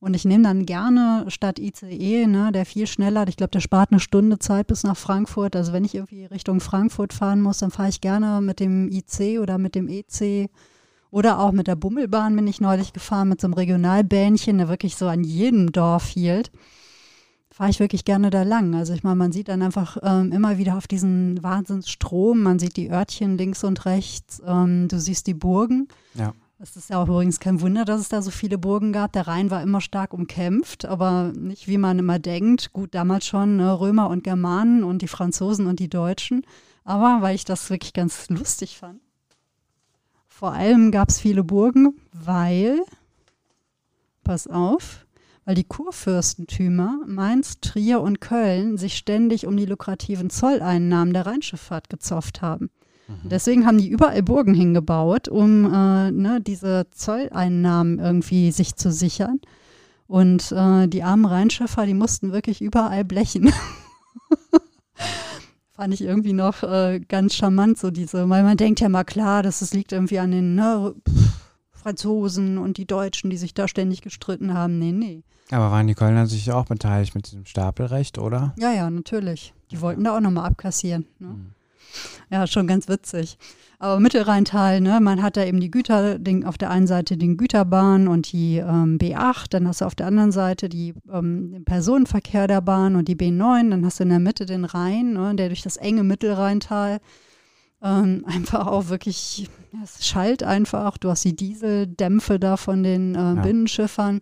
Und 0.02 0.16
ich 0.16 0.26
nehme 0.26 0.44
dann 0.44 0.66
gerne 0.66 1.26
statt 1.30 1.60
ICE, 1.60 2.28
ne, 2.28 2.52
der 2.52 2.66
viel 2.66 2.88
schneller, 2.88 3.26
ich 3.30 3.38
glaube, 3.38 3.52
der 3.52 3.62
spart 3.62 3.92
eine 3.92 4.02
Stunde 4.02 4.40
Zeit 4.40 4.68
bis 4.68 4.84
nach 4.84 4.98
Frankfurt. 4.98 5.56
Also 5.56 5.72
wenn 5.72 5.86
ich 5.86 5.96
irgendwie 5.96 6.26
Richtung 6.26 6.60
Frankfurt 6.60 7.14
fahren 7.14 7.42
muss, 7.42 7.60
dann 7.60 7.72
fahre 7.72 7.88
ich 7.88 8.02
gerne 8.02 8.42
mit 8.42 8.60
dem 8.60 8.90
IC 8.90 9.40
oder 9.40 9.58
mit 9.58 9.76
dem 9.76 9.88
EC 9.88 10.50
oder 11.10 11.40
auch 11.40 11.54
mit 11.54 11.68
der 11.68 11.78
Bummelbahn 11.78 12.36
bin 12.36 12.48
ich 12.48 12.60
neulich 12.60 12.92
gefahren, 12.92 13.30
mit 13.30 13.40
so 13.40 13.48
einem 13.48 13.54
Regionalbähnchen, 13.54 14.58
der 14.58 14.68
wirklich 14.68 14.98
so 14.98 15.08
an 15.08 15.24
jedem 15.24 15.72
Dorf 15.72 16.08
hielt 16.08 16.52
fahre 17.60 17.72
ich 17.72 17.82
wirklich 17.82 18.06
gerne 18.06 18.30
da 18.30 18.44
lang. 18.44 18.74
Also 18.74 18.94
ich 18.94 19.04
meine, 19.04 19.18
man 19.18 19.34
sieht 19.34 19.50
dann 19.50 19.62
einfach 19.62 19.98
ähm, 20.02 20.32
immer 20.32 20.58
wieder 20.58 20.78
auf 20.78 20.88
diesen 20.88 21.44
Wahnsinnsstrom, 21.44 22.42
man 22.42 22.58
sieht 22.58 22.78
die 22.78 22.90
Örtchen 22.90 23.38
links 23.38 23.66
und 23.66 23.84
rechts, 23.84 24.42
ähm, 24.46 24.88
du 24.88 24.98
siehst 24.98 25.28
die 25.28 25.34
Burgen. 25.34 25.90
Ja. 26.14 26.34
Es 26.60 26.78
ist 26.78 26.90
ja 26.90 27.04
auch 27.04 27.10
übrigens 27.10 27.42
kein 27.42 27.60
Wunder, 27.60 27.84
dass 27.84 28.00
es 28.00 28.08
da 28.08 28.22
so 28.22 28.32
viele 28.32 28.58
Burgen 28.58 28.94
gab. 28.94 29.12
Der 29.12 29.28
Rhein 29.28 29.52
war 29.52 29.62
immer 29.62 29.82
stark 29.82 30.14
umkämpft, 30.14 30.86
aber 30.86 31.34
nicht 31.36 31.68
wie 31.68 31.78
man 31.78 32.00
immer 32.00 32.18
denkt. 32.18 32.72
Gut, 32.72 32.96
damals 32.96 33.26
schon 33.26 33.58
ne, 33.58 33.78
Römer 33.78 34.10
und 34.10 34.24
Germanen 34.24 34.86
und 34.86 35.02
die 35.02 35.10
Franzosen 35.10 35.68
und 35.68 35.82
die 35.82 35.90
Deutschen. 35.90 36.46
Aber 36.86 37.18
weil 37.22 37.36
ich 37.36 37.44
das 37.44 37.70
wirklich 37.70 37.92
ganz 37.92 38.30
lustig 38.30 38.78
fand. 38.78 39.02
Vor 40.30 40.54
allem 40.54 40.92
gab 40.92 41.10
es 41.10 41.20
viele 41.20 41.44
Burgen, 41.44 42.00
weil, 42.14 42.80
pass 44.24 44.48
auf, 44.48 45.06
weil 45.50 45.56
die 45.56 45.64
Kurfürstentümer 45.64 47.00
Mainz, 47.08 47.60
Trier 47.60 48.02
und 48.02 48.22
Köln 48.22 48.78
sich 48.78 48.96
ständig 48.96 49.48
um 49.48 49.58
die 49.58 49.66
lukrativen 49.66 50.30
Zolleinnahmen 50.30 51.12
der 51.12 51.26
Rheinschifffahrt 51.26 51.90
gezofft 51.90 52.44
haben. 52.44 52.70
Mhm. 53.08 53.30
Deswegen 53.30 53.66
haben 53.66 53.80
die 53.80 53.90
überall 53.90 54.22
Burgen 54.22 54.54
hingebaut, 54.54 55.28
um 55.28 55.66
äh, 55.66 56.12
ne, 56.12 56.40
diese 56.40 56.86
Zolleinnahmen 56.92 57.98
irgendwie 57.98 58.52
sich 58.52 58.76
zu 58.76 58.92
sichern. 58.92 59.40
Und 60.06 60.52
äh, 60.52 60.88
die 60.88 61.02
armen 61.02 61.26
Rheinschiffer, 61.26 61.88
die 61.88 61.96
mussten 61.96 62.32
wirklich 62.32 62.62
überall 62.62 63.04
blechen. 63.04 63.52
Fand 65.72 65.96
ich 65.96 66.02
irgendwie 66.02 66.34
noch 66.34 66.62
äh, 66.62 67.00
ganz 67.00 67.34
charmant, 67.34 67.80
so 67.80 67.90
diese, 67.90 68.30
weil 68.30 68.44
man 68.44 68.58
denkt 68.58 68.82
ja 68.82 68.90
mal 68.90 69.04
klar, 69.04 69.42
dass 69.42 69.64
es 69.64 69.74
liegt 69.74 69.94
irgendwie 69.94 70.20
an 70.20 70.30
den 70.30 70.54
ne, 70.54 70.94
Franzosen 71.82 72.58
und 72.58 72.78
die 72.78 72.86
Deutschen, 72.86 73.30
die 73.30 73.38
sich 73.38 73.54
da 73.54 73.68
ständig 73.68 74.02
gestritten 74.02 74.54
haben. 74.54 74.80
Nee, 74.80 74.92
nee. 74.92 75.24
Aber 75.52 75.72
waren 75.72 75.88
die 75.88 75.96
Kölner 75.96 76.28
sich 76.28 76.52
auch 76.52 76.66
beteiligt 76.66 77.16
mit 77.16 77.28
diesem 77.28 77.46
Stapelrecht, 77.46 78.18
oder? 78.20 78.54
Ja, 78.58 78.72
ja, 78.72 78.90
natürlich. 78.90 79.54
Die 79.72 79.82
wollten 79.82 80.04
da 80.04 80.16
auch 80.16 80.22
nochmal 80.22 80.46
abkassieren. 80.46 81.06
Ne? 81.20 81.28
Mhm. 81.28 81.52
Ja, 82.30 82.46
schon 82.46 82.68
ganz 82.68 82.88
witzig. 82.88 83.38
Aber 83.80 84.00
Mittelrheintal, 84.00 84.82
ne, 84.82 85.00
man 85.00 85.24
hat 85.24 85.38
da 85.38 85.46
eben 85.46 85.60
die 85.60 85.72
Güter, 85.72 86.20
den, 86.20 86.46
auf 86.46 86.58
der 86.58 86.70
einen 86.70 86.86
Seite 86.86 87.18
den 87.18 87.38
Güterbahn 87.38 88.08
und 88.08 88.32
die 88.32 88.58
ähm, 88.58 88.98
B8, 88.98 89.46
dann 89.52 89.68
hast 89.68 89.82
du 89.82 89.86
auf 89.86 89.96
der 89.96 90.08
anderen 90.08 90.32
Seite 90.34 90.68
die, 90.68 90.94
ähm, 91.12 91.52
den 91.54 91.64
Personenverkehr 91.64 92.48
der 92.48 92.62
Bahn 92.62 92.96
und 92.96 93.08
die 93.08 93.16
B9, 93.16 93.70
dann 93.70 93.86
hast 93.86 94.00
du 94.00 94.04
in 94.04 94.10
der 94.10 94.20
Mitte 94.20 94.46
den 94.46 94.66
Rhein, 94.66 95.14
ne, 95.14 95.34
der 95.34 95.48
durch 95.48 95.62
das 95.62 95.78
enge 95.78 96.04
Mittelrheintal 96.04 97.00
ähm, 97.82 98.24
einfach 98.28 98.68
auch 98.68 98.90
wirklich, 98.90 99.50
es 99.84 100.06
schallt 100.06 100.44
einfach, 100.44 100.98
du 100.98 101.10
hast 101.10 101.24
die 101.26 101.36
Dieseldämpfe 101.36 102.40
da 102.40 102.58
von 102.58 102.84
den 102.84 103.16
äh, 103.16 103.18
ja. 103.18 103.34
Binnenschiffern. 103.36 104.22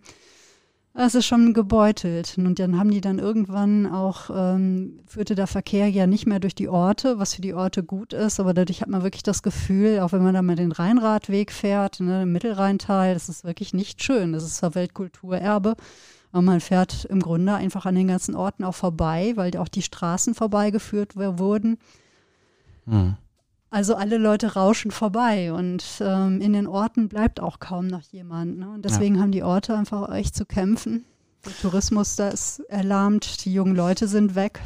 Es 0.99 1.13
ist 1.13 1.27
schon 1.27 1.53
gebeutelt. 1.53 2.39
Und 2.39 2.57
dann 2.57 2.79
haben 2.79 2.89
die 2.89 3.01
dann 3.01 3.19
irgendwann 3.19 3.85
auch, 3.85 4.31
ähm, 4.33 4.99
führte 5.05 5.35
der 5.35 5.45
Verkehr 5.45 5.87
ja 5.87 6.07
nicht 6.07 6.25
mehr 6.25 6.39
durch 6.39 6.55
die 6.55 6.69
Orte, 6.69 7.19
was 7.19 7.35
für 7.35 7.41
die 7.41 7.53
Orte 7.53 7.83
gut 7.83 8.13
ist, 8.13 8.39
aber 8.39 8.55
dadurch 8.55 8.81
hat 8.81 8.89
man 8.89 9.03
wirklich 9.03 9.21
das 9.21 9.43
Gefühl, 9.43 9.99
auch 9.99 10.11
wenn 10.11 10.23
man 10.23 10.33
da 10.33 10.41
mal 10.41 10.55
den 10.55 10.71
Rheinradweg 10.71 11.51
fährt, 11.51 11.99
ne, 11.99 12.23
im 12.23 12.31
Mittelrheintal, 12.31 13.13
das 13.13 13.29
ist 13.29 13.43
wirklich 13.43 13.75
nicht 13.75 14.01
schön. 14.01 14.33
Das 14.33 14.43
ist 14.43 14.57
zwar 14.57 14.73
Weltkulturerbe, 14.73 15.75
aber 16.31 16.41
man 16.41 16.61
fährt 16.61 17.05
im 17.05 17.19
Grunde 17.19 17.53
einfach 17.53 17.85
an 17.85 17.93
den 17.93 18.07
ganzen 18.07 18.33
Orten 18.33 18.63
auch 18.63 18.75
vorbei, 18.75 19.33
weil 19.35 19.55
auch 19.57 19.67
die 19.67 19.83
Straßen 19.83 20.33
vorbeigeführt 20.33 21.15
wurden. 21.15 21.77
Mhm. 22.87 23.17
Also 23.69 23.95
alle 23.95 24.17
Leute 24.17 24.53
rauschen 24.53 24.91
vorbei 24.91 25.51
und 25.51 25.83
ähm, 25.99 26.39
in 26.39 26.53
den 26.53 26.67
Orten 26.67 27.09
bleibt 27.09 27.41
auch 27.41 27.59
kaum 27.59 27.87
noch 27.87 28.01
jemand. 28.01 28.59
Ne? 28.59 28.69
Und 28.69 28.85
deswegen 28.85 29.15
ja. 29.15 29.21
haben 29.21 29.31
die 29.31 29.43
Orte 29.43 29.75
einfach 29.75 30.13
echt 30.13 30.35
zu 30.35 30.45
kämpfen. 30.45 31.03
Der 31.45 31.51
Tourismus 31.61 32.15
da 32.15 32.29
ist 32.29 32.59
erlahmt, 32.69 33.43
die 33.43 33.53
jungen 33.53 33.75
Leute 33.75 34.07
sind 34.07 34.35
weg. 34.35 34.61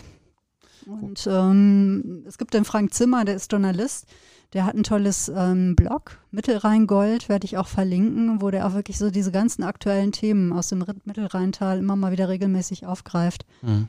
Und 0.86 1.28
ähm, 1.30 2.24
es 2.28 2.38
gibt 2.38 2.54
den 2.54 2.66
Frank 2.66 2.94
Zimmer, 2.94 3.26
der 3.26 3.36
ist 3.36 3.52
Journalist, 3.52 4.08
der 4.54 4.66
hat 4.66 4.76
ein 4.76 4.84
tolles 4.84 5.32
ähm, 5.34 5.76
Blog, 5.76 6.20
Mittelrheingold, 6.32 7.30
werde 7.30 7.46
ich 7.46 7.58
auch 7.58 7.68
verlinken, 7.68 8.42
wo 8.42 8.50
der 8.50 8.68
auch 8.68 8.74
wirklich 8.74 8.98
so 8.98 9.10
diese 9.10 9.32
ganzen 9.32 9.64
aktuellen 9.64 10.12
Themen 10.12 10.52
aus 10.54 10.70
dem 10.70 10.84
Mittelrheintal 11.06 11.80
immer 11.80 11.96
mal 11.96 12.12
wieder 12.12 12.30
regelmäßig 12.30 12.86
aufgreift. 12.86 13.46
Mhm. 13.62 13.88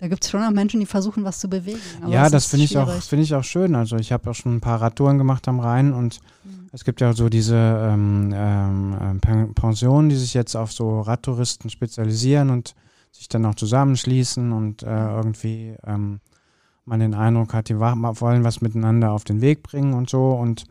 Da 0.00 0.08
gibt 0.08 0.24
es 0.24 0.30
schon 0.30 0.42
auch 0.42 0.50
Menschen, 0.50 0.80
die 0.80 0.86
versuchen, 0.86 1.24
was 1.24 1.40
zu 1.40 1.48
bewegen. 1.48 1.78
ja, 2.08 2.30
das 2.30 2.46
finde 2.46 2.64
ich, 2.64 2.78
auch, 2.78 2.90
find 3.02 3.22
ich 3.22 3.34
auch 3.34 3.44
schön. 3.44 3.74
Also 3.74 3.96
ich 3.96 4.12
habe 4.12 4.30
auch 4.30 4.34
schon 4.34 4.56
ein 4.56 4.60
paar 4.62 4.80
Radtouren 4.80 5.18
gemacht 5.18 5.46
am 5.46 5.60
Rhein 5.60 5.92
und 5.92 6.20
mhm. 6.42 6.70
es 6.72 6.84
gibt 6.84 7.02
ja 7.02 7.12
so 7.12 7.28
diese 7.28 7.54
ähm, 7.54 8.32
ähm, 8.34 9.52
Pensionen, 9.54 10.08
die 10.08 10.16
sich 10.16 10.32
jetzt 10.32 10.56
auf 10.56 10.72
so 10.72 11.02
Radtouristen 11.02 11.68
spezialisieren 11.68 12.48
und 12.48 12.74
sich 13.12 13.28
dann 13.28 13.44
auch 13.44 13.56
zusammenschließen 13.56 14.52
und 14.52 14.82
äh, 14.84 14.86
irgendwie 14.86 15.76
ähm, 15.86 16.20
man 16.86 17.00
den 17.00 17.12
Eindruck 17.12 17.52
hat, 17.52 17.68
die 17.68 17.78
wollen 17.78 18.42
was 18.42 18.62
miteinander 18.62 19.12
auf 19.12 19.24
den 19.24 19.42
Weg 19.42 19.62
bringen 19.62 19.92
und 19.92 20.08
so. 20.08 20.30
Und 20.30 20.64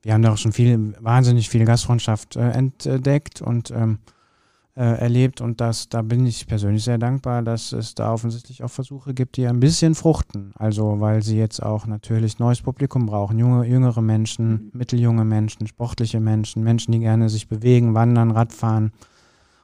wir 0.00 0.14
haben 0.14 0.22
da 0.22 0.32
auch 0.32 0.38
schon 0.38 0.52
viel, 0.52 0.94
wahnsinnig 1.00 1.50
viel 1.50 1.66
Gastfreundschaft 1.66 2.36
äh, 2.36 2.48
entdeckt 2.48 3.42
und 3.42 3.70
ähm, 3.72 3.98
äh, 4.06 4.13
erlebt 4.80 5.40
und 5.40 5.60
das, 5.60 5.88
da 5.88 6.02
bin 6.02 6.26
ich 6.26 6.48
persönlich 6.48 6.82
sehr 6.82 6.98
dankbar, 6.98 7.42
dass 7.42 7.72
es 7.72 7.94
da 7.94 8.12
offensichtlich 8.12 8.64
auch 8.64 8.70
Versuche 8.70 9.14
gibt, 9.14 9.36
die 9.36 9.46
ein 9.46 9.60
bisschen 9.60 9.94
fruchten. 9.94 10.52
Also 10.56 11.00
weil 11.00 11.22
sie 11.22 11.38
jetzt 11.38 11.62
auch 11.62 11.86
natürlich 11.86 12.40
neues 12.40 12.60
Publikum 12.60 13.06
brauchen, 13.06 13.38
junge, 13.38 13.66
jüngere 13.66 14.02
Menschen, 14.02 14.50
mhm. 14.50 14.70
mitteljunge 14.72 15.24
Menschen, 15.24 15.68
sportliche 15.68 16.18
Menschen, 16.18 16.64
Menschen, 16.64 16.90
die 16.90 16.98
gerne 16.98 17.28
sich 17.28 17.48
bewegen, 17.48 17.94
wandern, 17.94 18.32
Radfahren. 18.32 18.92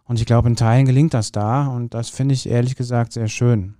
Und 0.04 0.20
ich 0.20 0.26
glaube, 0.26 0.48
in 0.48 0.56
Teilen 0.56 0.86
gelingt 0.86 1.14
das 1.14 1.32
da 1.32 1.66
und 1.66 1.94
das 1.94 2.08
finde 2.08 2.34
ich 2.34 2.48
ehrlich 2.48 2.76
gesagt 2.76 3.12
sehr 3.12 3.28
schön. 3.28 3.74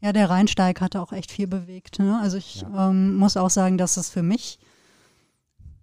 Ja, 0.00 0.12
der 0.12 0.30
Rheinsteig 0.30 0.80
hatte 0.80 1.00
auch 1.00 1.12
echt 1.12 1.32
viel 1.32 1.48
bewegt. 1.48 1.98
Ne? 1.98 2.20
Also 2.22 2.36
ich 2.36 2.62
ja. 2.62 2.90
ähm, 2.90 3.16
muss 3.16 3.36
auch 3.36 3.50
sagen, 3.50 3.78
dass 3.78 3.96
es 3.96 4.10
für 4.10 4.22
mich 4.22 4.60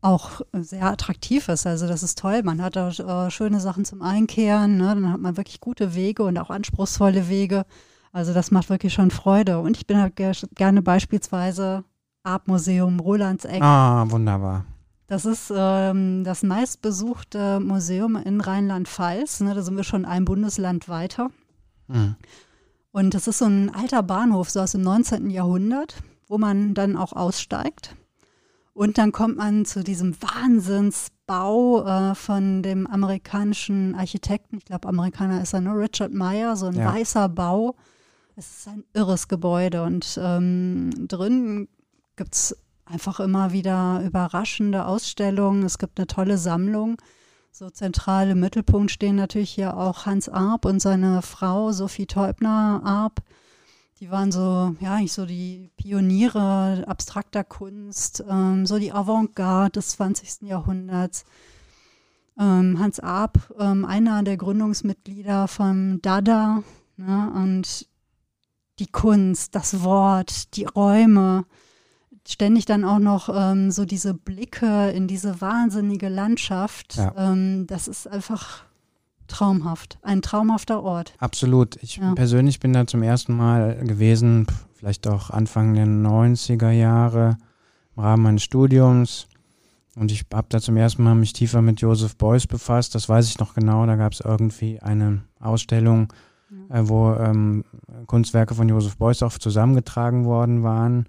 auch 0.05 0.41
sehr 0.53 0.85
attraktiv 0.85 1.49
ist. 1.49 1.65
Also 1.65 1.87
das 1.87 2.03
ist 2.03 2.19
toll. 2.19 2.43
Man 2.43 2.61
hat 2.61 2.75
da 2.75 2.89
äh, 2.89 3.31
schöne 3.31 3.59
Sachen 3.59 3.85
zum 3.85 4.01
Einkehren. 4.01 4.77
Ne? 4.77 4.87
Dann 4.87 5.11
hat 5.11 5.19
man 5.19 5.35
wirklich 5.35 5.59
gute 5.59 5.95
Wege 5.95 6.23
und 6.23 6.37
auch 6.37 6.51
anspruchsvolle 6.51 7.27
Wege. 7.27 7.65
Also 8.11 8.33
das 8.33 8.51
macht 8.51 8.69
wirklich 8.69 8.93
schon 8.93 9.11
Freude. 9.11 9.59
Und 9.59 9.77
ich 9.77 9.87
bin 9.87 9.99
halt 9.99 10.15
gerne 10.55 10.81
beispielsweise 10.81 11.83
Artmuseum 12.23 12.99
Rolandseck. 12.99 13.61
Ah, 13.61 14.05
wunderbar. 14.09 14.65
Das 15.07 15.25
ist 15.25 15.51
ähm, 15.55 16.23
das 16.23 16.43
meistbesuchte 16.43 17.59
Museum 17.59 18.15
in 18.15 18.41
Rheinland-Pfalz. 18.41 19.41
Ne? 19.41 19.53
Da 19.55 19.61
sind 19.63 19.75
wir 19.75 19.83
schon 19.83 20.05
ein 20.05 20.25
Bundesland 20.25 20.87
weiter. 20.87 21.29
Mhm. 21.87 22.15
Und 22.91 23.13
das 23.13 23.27
ist 23.27 23.39
so 23.39 23.45
ein 23.45 23.73
alter 23.73 24.03
Bahnhof, 24.03 24.49
so 24.49 24.61
aus 24.61 24.71
dem 24.71 24.81
19. 24.81 25.29
Jahrhundert, 25.29 25.95
wo 26.27 26.37
man 26.37 26.73
dann 26.75 26.95
auch 26.95 27.13
aussteigt 27.13 27.95
und 28.75 28.97
dann 28.97 29.13
kommt 29.13 29.37
man 29.37 29.63
zu 29.63 29.85
diesem 29.85 30.21
Wahnsinnsbau 30.21 31.85
äh, 31.85 32.13
von 32.13 32.61
dem 32.61 32.85
amerikanischen 32.87 33.95
Architekten. 33.95 34.57
Ich 34.57 34.65
glaube, 34.65 34.89
Amerikaner 34.89 35.41
ist 35.41 35.53
er 35.53 35.61
nur, 35.61 35.79
Richard 35.79 36.13
Meyer, 36.13 36.57
so 36.57 36.65
ein 36.67 36.75
ja. 36.75 36.93
weißer 36.93 37.29
Bau. 37.29 37.75
Es 38.35 38.57
ist 38.57 38.67
ein 38.67 38.83
irres 38.93 39.29
Gebäude 39.29 39.83
und 39.83 40.19
ähm, 40.21 41.07
drin 41.07 41.69
gibt 42.17 42.35
es 42.35 42.57
einfach 42.83 43.21
immer 43.21 43.53
wieder 43.53 44.01
überraschende 44.03 44.85
Ausstellungen. 44.85 45.63
Es 45.63 45.77
gibt 45.77 45.97
eine 45.97 46.07
tolle 46.07 46.37
Sammlung. 46.37 46.97
So 47.51 47.69
zentral 47.69 48.31
im 48.31 48.41
Mittelpunkt 48.41 48.91
stehen 48.91 49.15
natürlich 49.15 49.51
hier 49.51 49.77
auch 49.77 50.05
Hans 50.05 50.27
Arp 50.27 50.65
und 50.65 50.81
seine 50.81 51.21
Frau 51.21 51.71
Sophie 51.71 52.07
Teubner 52.07 52.81
Arp 52.83 53.21
die 54.05 54.11
waren 54.11 54.31
so, 54.31 54.75
ja, 54.81 54.93
eigentlich 54.93 55.13
so 55.13 55.25
die 55.25 55.71
Pioniere 55.77 56.83
abstrakter 56.85 57.43
Kunst, 57.43 58.23
ähm, 58.29 58.67
so 58.67 58.77
die 58.77 58.91
Avantgarde 58.91 59.79
des 59.79 59.89
20. 59.93 60.47
Jahrhunderts. 60.47 61.25
Ähm, 62.39 62.77
Hans 62.79 62.99
Arp, 62.99 63.51
ähm, 63.59 63.83
einer 63.83 64.21
der 64.21 64.37
Gründungsmitglieder 64.37 65.47
von 65.47 66.03
Dada, 66.03 66.61
ne, 66.97 67.31
und 67.33 67.87
die 68.77 68.85
Kunst, 68.85 69.55
das 69.55 69.81
Wort, 69.81 70.55
die 70.55 70.65
Räume, 70.65 71.45
ständig 72.27 72.65
dann 72.65 72.85
auch 72.85 72.99
noch 72.99 73.27
ähm, 73.33 73.71
so 73.71 73.85
diese 73.85 74.13
Blicke 74.13 74.91
in 74.91 75.07
diese 75.07 75.41
wahnsinnige 75.41 76.09
Landschaft. 76.09 76.97
Ja. 76.97 77.11
Ähm, 77.17 77.65
das 77.65 77.87
ist 77.87 78.07
einfach 78.07 78.65
traumhaft, 79.27 79.97
ein 80.01 80.21
traumhafter 80.21 80.83
Ort. 80.83 81.13
Absolut. 81.19 81.77
Ich 81.81 81.97
ja. 81.97 82.13
persönlich 82.13 82.59
bin 82.59 82.73
da 82.73 82.87
zum 82.87 83.03
ersten 83.03 83.35
Mal 83.35 83.75
gewesen, 83.77 84.47
vielleicht 84.73 85.07
auch 85.07 85.29
Anfang 85.29 85.73
der 85.73 85.85
90er 85.85 86.71
Jahre 86.71 87.37
im 87.95 88.03
Rahmen 88.03 88.23
meines 88.23 88.43
Studiums. 88.43 89.27
Und 89.95 90.11
ich 90.11 90.25
habe 90.33 90.47
da 90.49 90.59
zum 90.59 90.75
ersten 90.77 91.03
Mal 91.03 91.15
mich 91.15 91.33
tiefer 91.33 91.61
mit 91.61 91.79
Joseph 91.79 92.17
Beuys 92.17 92.47
befasst. 92.47 92.95
Das 92.95 93.07
weiß 93.07 93.29
ich 93.29 93.39
noch 93.39 93.53
genau. 93.53 93.85
Da 93.85 93.95
gab 93.95 94.11
es 94.11 94.19
irgendwie 94.19 94.81
eine 94.81 95.21
Ausstellung, 95.39 96.11
ja. 96.69 96.79
äh, 96.79 96.89
wo 96.89 97.13
ähm, 97.13 97.63
Kunstwerke 98.05 98.55
von 98.55 98.67
Joseph 98.67 98.97
Beuys 98.97 99.23
auch 99.23 99.37
zusammengetragen 99.37 100.25
worden 100.25 100.63
waren. 100.63 101.07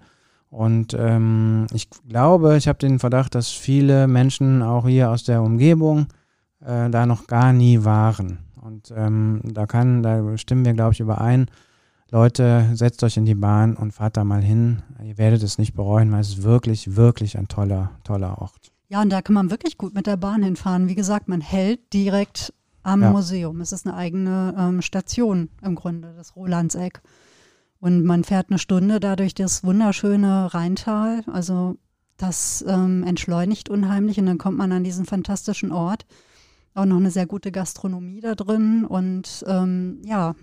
Und 0.49 0.95
ähm, 0.97 1.67
ich 1.73 1.89
glaube, 2.07 2.55
ich 2.55 2.69
habe 2.69 2.79
den 2.79 2.99
Verdacht, 2.99 3.35
dass 3.35 3.49
viele 3.49 4.07
Menschen 4.07 4.61
auch 4.61 4.87
hier 4.87 5.11
aus 5.11 5.25
der 5.25 5.41
Umgebung 5.41 6.07
äh, 6.61 6.89
da 6.89 7.05
noch 7.05 7.27
gar 7.27 7.53
nie 7.53 7.83
waren. 7.83 8.39
Und 8.61 8.93
ähm, 8.95 9.41
da 9.43 9.65
kann, 9.65 10.03
da 10.03 10.37
stimmen 10.37 10.65
wir, 10.65 10.73
glaube 10.73 10.93
ich, 10.93 10.99
überein. 10.99 11.47
Leute, 12.09 12.69
setzt 12.73 13.03
euch 13.03 13.17
in 13.17 13.25
die 13.25 13.35
Bahn 13.35 13.75
und 13.75 13.91
fahrt 13.91 14.17
da 14.17 14.23
mal 14.23 14.41
hin. 14.41 14.81
Ihr 15.03 15.17
werdet 15.17 15.43
es 15.43 15.57
nicht 15.57 15.73
bereuen, 15.73 16.11
weil 16.11 16.21
es 16.21 16.29
ist 16.29 16.43
wirklich, 16.43 16.95
wirklich 16.95 17.37
ein 17.37 17.47
toller, 17.47 17.91
toller 18.03 18.41
Ort. 18.41 18.71
Ja, 18.89 19.01
und 19.01 19.09
da 19.09 19.21
kann 19.21 19.33
man 19.33 19.51
wirklich 19.51 19.77
gut 19.77 19.93
mit 19.93 20.07
der 20.07 20.15
Bahn 20.15 20.43
hinfahren. 20.43 20.87
Wie 20.87 20.95
gesagt, 20.95 21.27
man 21.27 21.41
hält 21.41 21.93
direkt 21.93 22.53
am 22.83 23.01
ja. 23.01 23.11
Museum. 23.11 23.59
Es 23.59 23.73
ist 23.73 23.85
eine 23.85 23.97
eigene 23.97 24.55
ähm, 24.57 24.81
Station 24.81 25.49
im 25.61 25.75
Grunde, 25.75 26.13
das 26.15 26.37
Rolandseck. 26.37 27.01
Und 27.79 28.05
man 28.05 28.23
fährt 28.23 28.49
eine 28.49 28.59
Stunde 28.59 29.01
da 29.01 29.17
durch 29.17 29.35
das 29.35 29.63
wunderschöne 29.65 30.53
Rheintal. 30.53 31.23
Also 31.31 31.75
das 32.15 32.63
ähm, 32.67 33.03
entschleunigt 33.03 33.69
unheimlich 33.69 34.19
und 34.19 34.25
dann 34.25 34.37
kommt 34.37 34.57
man 34.57 34.71
an 34.71 34.83
diesen 34.83 35.05
fantastischen 35.05 35.71
Ort 35.71 36.05
auch 36.77 36.85
noch 36.85 36.97
eine 36.97 37.11
sehr 37.11 37.25
gute 37.25 37.51
Gastronomie 37.51 38.21
da 38.21 38.35
drin 38.35 38.85
und 38.85 39.43
ähm, 39.47 40.01
ja, 40.05 40.35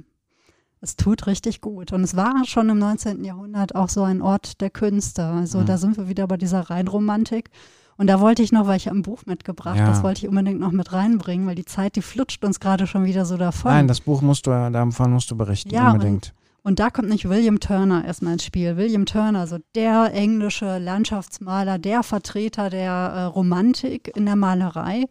es 0.80 0.96
tut 0.96 1.26
richtig 1.26 1.60
gut. 1.60 1.92
Und 1.92 2.02
es 2.02 2.14
war 2.14 2.44
schon 2.44 2.68
im 2.68 2.78
19. 2.78 3.24
Jahrhundert 3.24 3.74
auch 3.74 3.88
so 3.88 4.02
ein 4.02 4.20
Ort 4.20 4.60
der 4.60 4.68
Künste. 4.68 5.24
Also 5.24 5.60
mhm. 5.60 5.66
da 5.66 5.78
sind 5.78 5.96
wir 5.96 6.08
wieder 6.08 6.26
bei 6.26 6.36
dieser 6.36 6.60
Rheinromantik. 6.60 7.50
Und 7.96 8.08
da 8.08 8.20
wollte 8.20 8.42
ich 8.42 8.52
noch, 8.52 8.66
weil 8.66 8.76
ich 8.76 8.86
habe 8.86 8.98
ein 8.98 9.02
Buch 9.02 9.22
mitgebracht, 9.24 9.78
ja. 9.78 9.86
das 9.86 10.02
wollte 10.02 10.18
ich 10.18 10.28
unbedingt 10.28 10.58
noch 10.58 10.72
mit 10.72 10.92
reinbringen, 10.92 11.46
weil 11.46 11.54
die 11.54 11.64
Zeit, 11.64 11.94
die 11.96 12.02
flutscht 12.02 12.44
uns 12.44 12.58
gerade 12.58 12.86
schon 12.86 13.04
wieder 13.04 13.24
so 13.24 13.36
davon. 13.36 13.70
Nein, 13.70 13.88
das 13.88 14.00
Buch 14.00 14.20
musst 14.20 14.46
du, 14.46 14.50
davon 14.50 15.12
musst 15.12 15.30
du 15.30 15.36
berichten, 15.36 15.70
ja, 15.70 15.92
unbedingt. 15.92 16.34
Und, 16.62 16.70
und 16.70 16.78
da 16.80 16.90
kommt 16.90 17.08
nicht 17.08 17.28
William 17.28 17.60
Turner 17.60 18.04
erstmal 18.04 18.32
ins 18.32 18.44
Spiel. 18.44 18.76
William 18.76 19.06
Turner, 19.06 19.46
so 19.46 19.58
der 19.76 20.12
englische 20.12 20.78
Landschaftsmaler, 20.78 21.78
der 21.78 22.02
Vertreter 22.02 22.68
der 22.68 22.90
äh, 22.90 23.22
Romantik 23.24 24.10
in 24.16 24.26
der 24.26 24.36
Malerei 24.36 25.04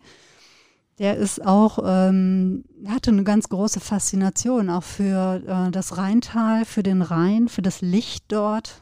der 0.99 1.17
ist 1.17 1.43
auch, 1.45 1.79
ähm, 1.83 2.65
hatte 2.87 3.11
eine 3.11 3.23
ganz 3.23 3.49
große 3.49 3.79
Faszination 3.79 4.69
auch 4.69 4.83
für 4.83 5.41
äh, 5.45 5.71
das 5.71 5.97
Rheintal, 5.97 6.65
für 6.65 6.83
den 6.83 7.01
Rhein, 7.01 7.47
für 7.47 7.61
das 7.61 7.81
Licht 7.81 8.25
dort. 8.27 8.77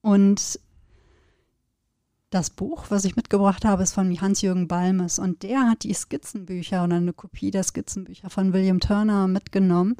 Und 0.00 0.60
das 2.30 2.50
Buch, 2.50 2.86
was 2.88 3.04
ich 3.04 3.16
mitgebracht 3.16 3.64
habe, 3.64 3.82
ist 3.82 3.94
von 3.94 4.20
Hans-Jürgen 4.20 4.66
Balmes 4.66 5.18
und 5.18 5.42
der 5.42 5.68
hat 5.68 5.84
die 5.84 5.94
Skizzenbücher 5.94 6.84
oder 6.84 6.96
eine 6.96 7.12
Kopie 7.12 7.50
der 7.50 7.62
Skizzenbücher 7.62 8.30
von 8.30 8.52
William 8.52 8.80
Turner 8.80 9.28
mitgenommen 9.28 9.96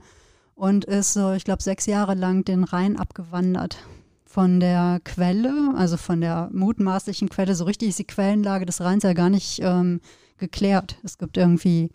und 0.55 0.85
ist 0.85 1.13
so, 1.13 1.33
ich 1.33 1.45
glaube, 1.45 1.63
sechs 1.63 1.87
Jahre 1.87 2.15
lang 2.15 2.45
den 2.45 2.65
Rhein 2.65 2.97
abgewandert. 2.99 3.79
Von 4.25 4.59
der 4.61 5.01
Quelle, 5.05 5.73
also 5.77 5.97
von 5.97 6.21
der 6.21 6.51
mutmaßlichen 6.53 7.29
Quelle, 7.29 7.55
so 7.55 7.65
richtig 7.65 7.91
ist 7.91 8.01
die 8.01 8.07
Quellenlage 8.07 8.67
des 8.67 8.81
Rheins 8.81 9.05
ja 9.05 9.13
gar 9.13 9.31
nicht 9.31 9.61
ähm, 9.63 10.01
geklärt. 10.39 10.99
Es 11.03 11.18
gibt 11.18 11.37
irgendwie, 11.37 11.91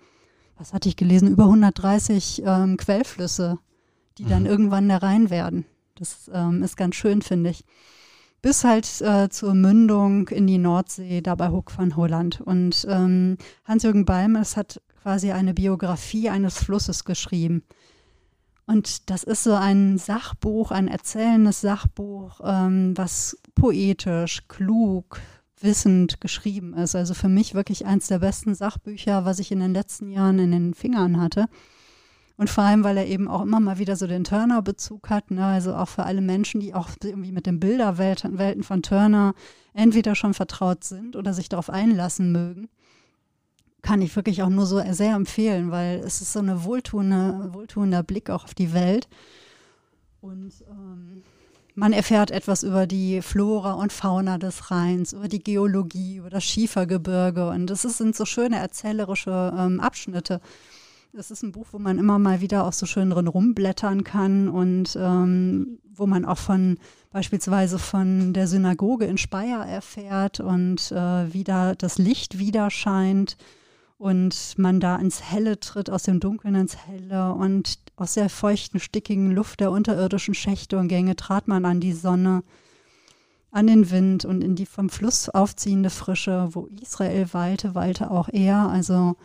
was 0.58 0.74
hatte 0.74 0.90
ich 0.90 0.96
gelesen, 0.96 1.28
über 1.30 1.44
130 1.44 2.44
ähm, 2.46 2.78
Quellflüsse, 2.78 3.58
die 4.18 4.26
dann 4.26 4.44
mhm. 4.44 4.50
irgendwann 4.50 4.88
der 4.88 5.04
Rhein 5.04 5.30
werden. 5.30 5.66
Das 5.96 6.30
ähm, 6.34 6.64
ist 6.64 6.78
ganz 6.78 6.96
schön, 6.96 7.22
finde 7.22 7.52
ich 7.52 7.64
bis 8.42 8.64
halt 8.64 9.02
äh, 9.02 9.30
zur 9.30 9.54
Mündung 9.54 10.28
in 10.30 10.48
die 10.48 10.58
Nordsee, 10.58 11.22
da 11.22 11.36
bei 11.36 11.50
Hook 11.50 11.78
van 11.78 11.96
Holland. 11.96 12.42
Und 12.42 12.86
ähm, 12.90 13.38
Hans-Jürgen 13.66 14.06
Balmes 14.06 14.58
hat 14.58 14.82
quasi 15.04 15.32
eine 15.32 15.54
Biografie 15.54 16.30
eines 16.30 16.58
Flusses 16.58 17.06
geschrieben. 17.06 17.64
Und 18.66 19.10
das 19.10 19.24
ist 19.24 19.44
so 19.44 19.54
ein 19.54 19.98
Sachbuch, 19.98 20.72
ein 20.72 20.88
erzählendes 20.88 21.62
Sachbuch, 21.62 22.40
ähm, 22.44 22.98
was 22.98 23.38
poetisch, 23.54 24.48
klug, 24.48 25.20
wissend 25.64 26.22
geschrieben 26.22 26.74
ist. 26.74 26.96
Also 26.96 27.14
für 27.14 27.30
mich 27.30 27.54
wirklich 27.54 27.86
eins 27.86 28.08
der 28.08 28.20
besten 28.20 28.56
Sachbücher, 28.56 29.26
was 29.26 29.40
ich 29.40 29.52
in 29.52 29.60
den 29.60 29.74
letzten 29.74 30.10
Jahren 30.10 30.40
in 30.40 30.52
den 30.52 30.74
Fingern 30.74 31.22
hatte. 31.22 31.48
Und 32.38 32.50
vor 32.50 32.64
allem, 32.64 32.84
weil 32.84 32.98
er 32.98 33.06
eben 33.06 33.28
auch 33.28 33.44
immer 33.44 33.60
mal 33.60 33.78
wieder 33.78 33.96
so 33.96 34.08
den 34.08 34.24
Turner-Bezug 34.24 35.10
hat, 35.10 35.30
ne? 35.30 35.46
also 35.46 35.76
auch 35.76 35.88
für 35.88 36.04
alle 36.04 36.22
Menschen, 36.22 36.60
die 36.60 36.74
auch 36.74 36.90
irgendwie 37.04 37.32
mit 37.32 37.46
den 37.46 37.60
Bilderwelten 37.60 38.40
Welten 38.40 38.64
von 38.64 38.82
Turner 38.82 39.36
entweder 39.74 40.16
schon 40.16 40.34
vertraut 40.34 40.84
sind 40.84 41.16
oder 41.16 41.34
sich 41.34 41.50
darauf 41.50 41.70
einlassen 41.70 42.32
mögen, 42.32 42.70
kann 43.84 44.02
ich 44.02 44.16
wirklich 44.16 44.42
auch 44.44 44.50
nur 44.50 44.66
so 44.66 44.82
sehr 44.92 45.16
empfehlen, 45.16 45.72
weil 45.72 46.00
es 46.00 46.22
ist 46.22 46.34
so 46.34 46.40
eine 46.40 46.64
wohltuende, 46.64 47.54
wohltuender 47.54 48.04
Blick 48.04 48.30
auch 48.30 48.44
auf 48.44 48.56
die 48.56 48.74
Welt. 48.74 49.08
Und 50.20 50.52
ähm, 50.70 51.24
man 51.76 51.94
erfährt 51.94 52.32
etwas 52.32 52.64
über 52.64 52.88
die 52.88 53.22
Flora 53.22 53.74
und 53.74 53.94
Fauna 53.94 54.38
des 54.38 54.72
Rheins, 54.72 55.14
über 55.14 55.28
die 55.28 55.44
Geologie, 55.44 56.18
über 56.18 56.30
das 56.30 56.44
Schiefergebirge. 56.44 57.50
Und 57.50 57.68
das 57.68 57.82
sind 57.84 58.16
so 58.16 58.26
schöne 58.26 58.58
erzählerische 58.58 59.54
ähm, 59.58 59.80
Abschnitte. 59.80 60.42
Es 61.14 61.30
ist 61.30 61.44
ein 61.44 61.52
Buch, 61.52 61.68
wo 61.72 61.80
man 61.80 62.00
immer 62.00 62.20
mal 62.20 62.40
wieder 62.40 62.66
auch 62.66 62.74
so 62.74 62.86
schön 62.86 63.10
drin 63.10 63.28
rumblättern 63.28 64.04
kann 64.04 64.48
und 64.48 64.98
ähm, 65.00 65.80
wo 65.94 66.08
man 66.08 66.24
auch 66.24 66.38
von 66.38 66.78
beispielsweise 67.12 67.80
von 67.80 68.32
der 68.34 68.48
Synagoge 68.48 69.06
in 69.06 69.18
Speyer 69.18 69.66
erfährt 69.66 70.40
und 70.40 70.92
äh, 70.92 71.34
wie 71.34 71.44
da 71.44 71.76
das 71.76 71.98
Licht 71.98 72.40
wieder 72.40 72.70
scheint 72.70 73.36
und 74.02 74.58
man 74.58 74.80
da 74.80 74.96
ins 74.96 75.22
Helle 75.22 75.60
tritt, 75.60 75.92
aus 75.92 76.04
dem 76.04 76.20
Dunkeln 76.20 76.56
ins 76.56 76.76
Helle 76.76 77.34
und 77.36 77.78
aus 77.96 78.16
der 78.16 78.30
feuchten, 78.30 78.80
stickigen 78.80 79.30
Luft 79.30 79.60
der 79.60 79.70
unterirdischen 79.70 80.34
Schächte 80.34 80.80
und 80.80 80.88
Gänge 80.88 81.16
trat 81.16 81.48
man 81.48 81.66
an 81.66 81.80
die 81.80 81.94
Sonne, 81.94 82.44
an 83.52 83.68
den 83.68 83.92
Wind 83.92 84.26
und 84.26 84.44
in 84.44 84.56
die 84.56 84.66
vom 84.66 84.90
Fluss 84.90 85.30
aufziehende 85.30 85.92
Frische, 85.92 86.50
wo 86.54 86.68
Israel 86.82 87.28
weilte, 87.34 87.76
weilte 87.76 88.10
auch 88.10 88.28
er. 88.30 88.70
Also 88.70 89.18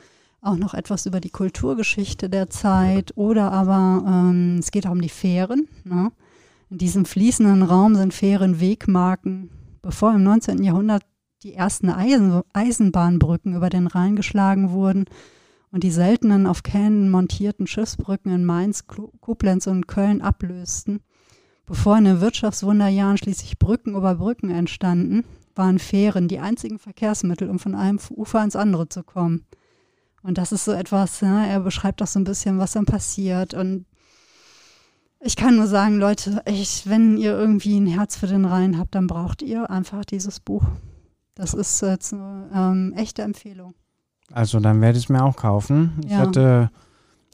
auch 0.42 0.56
noch 0.56 0.74
etwas 0.74 1.06
über 1.06 1.20
die 1.20 1.30
Kulturgeschichte 1.30 2.28
der 2.28 2.50
Zeit 2.50 3.16
oder 3.16 3.52
aber 3.52 4.04
ähm, 4.06 4.58
es 4.58 4.70
geht 4.72 4.86
auch 4.86 4.92
um 4.92 5.00
die 5.00 5.08
Fähren. 5.08 5.68
Ne? 5.84 6.12
In 6.68 6.76
diesem 6.76 7.06
fließenden 7.06 7.62
Raum 7.62 7.94
sind 7.94 8.12
Fähren 8.12 8.60
Wegmarken. 8.60 9.48
Bevor 9.80 10.12
im 10.14 10.22
19. 10.22 10.62
Jahrhundert 10.62 11.02
die 11.42 11.54
ersten 11.54 11.90
Eisen 11.90 12.42
Eisenbahnbrücken 12.52 13.54
über 13.54 13.68
den 13.68 13.86
Rhein 13.86 14.16
geschlagen 14.16 14.70
wurden 14.70 15.04
und 15.70 15.84
die 15.84 15.90
seltenen 15.90 16.46
auf 16.46 16.62
Kähnen 16.62 17.10
montierten 17.10 17.66
Schiffsbrücken 17.66 18.32
in 18.32 18.44
Mainz, 18.44 18.86
Koblenz 18.86 19.66
und 19.66 19.86
Köln 19.86 20.22
ablösten, 20.22 21.00
bevor 21.66 21.98
in 21.98 22.04
den 22.04 22.20
Wirtschaftswunderjahren 22.20 23.18
schließlich 23.18 23.58
Brücken 23.58 23.94
über 23.94 24.14
Brücken 24.14 24.50
entstanden, 24.50 25.24
waren 25.54 25.78
Fähren 25.78 26.28
die 26.28 26.38
einzigen 26.38 26.78
Verkehrsmittel, 26.78 27.50
um 27.50 27.58
von 27.58 27.74
einem 27.74 27.98
Ufer 28.10 28.42
ins 28.42 28.56
andere 28.56 28.88
zu 28.88 29.02
kommen. 29.02 29.44
Und 30.22 30.38
das 30.38 30.52
ist 30.52 30.64
so 30.64 30.72
etwas, 30.72 31.22
ne, 31.22 31.46
er 31.48 31.60
beschreibt 31.60 32.02
auch 32.02 32.06
so 32.06 32.18
ein 32.18 32.24
bisschen, 32.24 32.58
was 32.58 32.72
dann 32.72 32.84
passiert. 32.84 33.54
Und 33.54 33.86
ich 35.20 35.36
kann 35.36 35.56
nur 35.56 35.66
sagen, 35.66 35.98
Leute, 35.98 36.42
echt, 36.46 36.88
wenn 36.88 37.16
ihr 37.16 37.38
irgendwie 37.38 37.78
ein 37.78 37.86
Herz 37.86 38.16
für 38.16 38.26
den 38.26 38.44
Rhein 38.44 38.78
habt, 38.78 38.94
dann 38.94 39.06
braucht 39.06 39.42
ihr 39.42 39.70
einfach 39.70 40.04
dieses 40.04 40.40
Buch. 40.40 40.64
Das 41.36 41.54
ist 41.54 41.82
jetzt 41.82 42.14
eine 42.14 42.48
ähm, 42.52 42.94
echte 42.96 43.22
Empfehlung. 43.22 43.74
Also 44.32 44.58
dann 44.58 44.80
werde 44.80 44.98
ich 44.98 45.04
es 45.04 45.08
mir 45.08 45.22
auch 45.22 45.36
kaufen. 45.36 46.00
Ich 46.04 46.10
ja. 46.10 46.18
hatte 46.18 46.70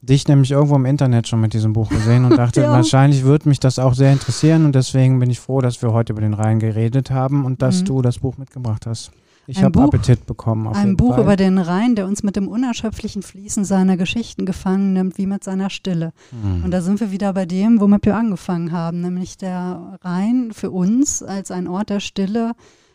dich 0.02 0.26
nämlich 0.26 0.50
irgendwo 0.50 0.74
im 0.74 0.84
Internet 0.84 1.28
schon 1.28 1.40
mit 1.40 1.54
diesem 1.54 1.72
Buch 1.72 1.88
gesehen 1.88 2.24
und 2.24 2.36
dachte, 2.36 2.60
ja. 2.62 2.72
wahrscheinlich 2.72 3.22
würde 3.22 3.48
mich 3.48 3.60
das 3.60 3.78
auch 3.78 3.94
sehr 3.94 4.12
interessieren 4.12 4.66
und 4.66 4.74
deswegen 4.74 5.20
bin 5.20 5.30
ich 5.30 5.38
froh, 5.38 5.60
dass 5.60 5.80
wir 5.80 5.92
heute 5.92 6.12
über 6.12 6.20
den 6.20 6.34
Rhein 6.34 6.58
geredet 6.58 7.12
haben 7.12 7.44
und 7.44 7.62
dass 7.62 7.80
mhm. 7.80 7.84
du 7.86 8.02
das 8.02 8.18
Buch 8.18 8.36
mitgebracht 8.36 8.86
hast. 8.86 9.12
Ich 9.46 9.62
habe 9.62 9.82
Appetit 9.82 10.24
bekommen. 10.26 10.68
ein 10.68 10.96
Buch 10.96 11.14
Fall. 11.14 11.24
über 11.24 11.36
den 11.36 11.58
Rhein, 11.58 11.96
der 11.96 12.06
uns 12.06 12.22
mit 12.22 12.36
dem 12.36 12.46
unerschöpflichen 12.46 13.22
Fließen 13.22 13.64
seiner 13.64 13.96
Geschichten 13.96 14.46
gefangen 14.46 14.92
nimmt, 14.92 15.18
wie 15.18 15.26
mit 15.26 15.42
seiner 15.42 15.68
Stille. 15.68 16.12
Mhm. 16.30 16.64
Und 16.64 16.70
da 16.70 16.80
sind 16.80 17.00
wir 17.00 17.10
wieder 17.10 17.32
bei 17.32 17.44
dem, 17.44 17.80
womit 17.80 18.04
wir 18.06 18.16
angefangen 18.16 18.70
haben, 18.70 19.00
nämlich 19.00 19.36
der 19.36 19.98
Rhein 20.02 20.52
für 20.52 20.70
uns 20.70 21.22
als 21.22 21.50
ein 21.50 21.66
Ort 21.66 21.90
der 21.90 22.00
Stille 22.00 22.52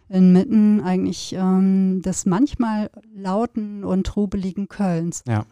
inmitten 0.09 0.81
eigentlich 0.81 1.33
ähm, 1.37 2.01
des 2.01 2.25
manchmal 2.25 2.89
lauten 3.13 3.83
und 3.83 4.05
trubeligen 4.05 4.67
Kölns. 4.67 5.23
Ja. 5.27 5.45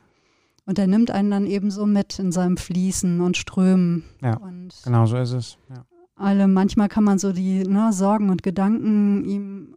Und 0.66 0.80
er 0.80 0.88
nimmt 0.88 1.12
einen 1.12 1.30
dann 1.30 1.46
eben 1.46 1.70
so 1.70 1.86
mit 1.86 2.18
in 2.18 2.32
seinem 2.32 2.58
Fließen 2.58 3.22
und 3.22 3.38
Strömen. 3.38 4.04
Ja, 4.22 4.38
und 4.38 4.74
genau 4.84 5.06
so 5.06 5.18
ist 5.18 5.32
es. 5.32 5.58
Ja. 5.70 5.86
Alle, 6.16 6.48
manchmal 6.48 6.88
kann 6.88 7.04
man 7.04 7.20
so 7.20 7.34
die 7.34 7.64
ne, 7.66 7.92
Sorgen 7.92 8.30
und 8.30 8.42
Gedanken 8.42 9.26
ihm 9.26 9.76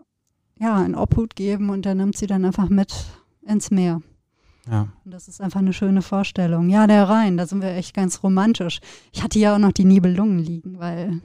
ja, 0.59 0.85
in 0.85 0.95
Obhut 0.95 1.37
geben 1.37 1.71
und 1.71 1.85
er 1.85 1.95
nimmt 1.95 2.17
sie 2.17 2.27
dann 2.27 2.45
einfach 2.45 2.69
mit 2.69 2.95
ins 3.43 3.71
Meer. 3.71 4.01
Ja. 4.71 4.89
Und 5.05 5.13
das 5.13 5.29
ist 5.29 5.41
einfach 5.41 5.61
eine 5.61 5.73
schöne 5.73 6.03
Vorstellung. 6.03 6.69
Ja, 6.69 6.87
der 6.87 7.09
Rhein, 7.09 7.37
da 7.37 7.47
sind 7.47 7.63
wir 7.63 7.71
echt 7.71 7.95
ganz 7.95 8.23
romantisch. 8.23 8.81
Ich 9.13 9.23
hatte 9.23 9.39
ja 9.39 9.55
auch 9.55 9.59
noch 9.59 9.73
die 9.73 9.85
Nibelungen 9.85 10.39
liegen, 10.39 10.79
weil 10.79 11.21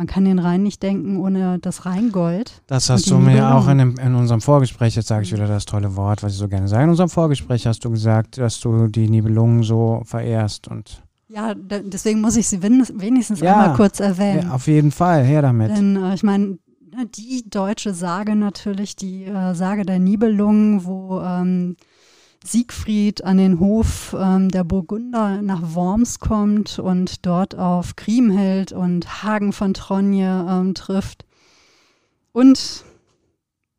man 0.00 0.06
kann 0.06 0.24
den 0.24 0.38
Rhein 0.38 0.62
nicht 0.62 0.82
denken 0.82 1.18
ohne 1.18 1.58
das 1.58 1.84
Rheingold. 1.84 2.62
Das 2.66 2.88
hast 2.88 3.10
du 3.10 3.18
mir 3.18 3.54
auch 3.54 3.68
in, 3.68 3.76
dem, 3.76 3.98
in, 3.98 4.14
unserem 4.14 4.40
Vorgespräch, 4.40 4.96
jetzt 4.96 5.08
sage 5.08 5.24
ich 5.24 5.32
wieder 5.32 5.46
das 5.46 5.66
tolle 5.66 5.94
Wort, 5.94 6.22
was 6.22 6.32
ich 6.32 6.38
so 6.38 6.48
gerne 6.48 6.68
sage. 6.68 6.84
In 6.84 6.88
unserem 6.88 7.10
Vorgespräch 7.10 7.66
hast 7.66 7.84
du 7.84 7.90
gesagt, 7.90 8.38
dass 8.38 8.60
du 8.60 8.86
die 8.86 9.10
Nibelungen 9.10 9.62
so 9.62 10.00
verehrst 10.06 10.68
und 10.68 11.02
ja, 11.28 11.54
deswegen 11.54 12.22
muss 12.22 12.36
ich 12.36 12.48
sie 12.48 12.62
wenigstens 12.62 13.40
ja, 13.40 13.52
einmal 13.52 13.76
kurz 13.76 14.00
erwähnen. 14.00 14.46
Ja, 14.46 14.54
auf 14.54 14.66
jeden 14.68 14.90
Fall, 14.90 15.22
her 15.22 15.42
damit. 15.42 15.70
Denn 15.70 16.02
äh, 16.02 16.14
ich 16.14 16.22
meine, 16.22 16.56
Ne, 16.92 17.06
die 17.06 17.48
deutsche 17.48 17.94
Sage 17.94 18.34
natürlich, 18.34 18.96
die 18.96 19.24
äh, 19.24 19.54
Sage 19.54 19.84
der 19.84 20.00
Nibelungen, 20.00 20.84
wo 20.84 21.20
ähm, 21.20 21.76
Siegfried 22.44 23.22
an 23.22 23.36
den 23.36 23.60
Hof 23.60 24.16
ähm, 24.18 24.48
der 24.48 24.64
Burgunder 24.64 25.42
nach 25.42 25.74
Worms 25.74 26.20
kommt 26.20 26.78
und 26.78 27.26
dort 27.26 27.54
auf 27.54 27.96
Kriemhild 27.96 28.72
und 28.72 29.22
Hagen 29.22 29.52
von 29.52 29.74
Tronje 29.74 30.46
ähm, 30.48 30.74
trifft. 30.74 31.26
Und 32.32 32.84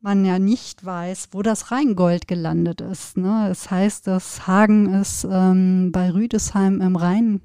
man 0.00 0.24
ja 0.24 0.38
nicht 0.38 0.84
weiß, 0.84 1.28
wo 1.32 1.42
das 1.42 1.70
Rheingold 1.70 2.28
gelandet 2.28 2.80
ist. 2.80 3.16
Ne? 3.16 3.48
Es 3.50 3.70
heißt, 3.70 4.06
dass 4.06 4.46
Hagen 4.46 4.92
es 4.92 5.26
ähm, 5.28 5.90
bei 5.92 6.12
Rüdesheim 6.12 6.80
im 6.80 6.96
Rhein 6.96 7.40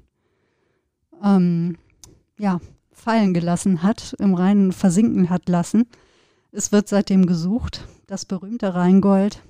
ähm, 1.22 1.78
ja, 2.38 2.60
fallen 2.92 3.34
gelassen 3.34 3.82
hat, 3.82 4.14
im 4.18 4.34
Rhein 4.34 4.72
versinken 4.72 5.30
hat 5.30 5.48
lassen. 5.48 5.86
Es 6.50 6.72
wird 6.72 6.88
seitdem 6.88 7.26
gesucht, 7.26 7.86
das 8.06 8.24
berühmte 8.24 8.74
Rheingold. 8.74 9.42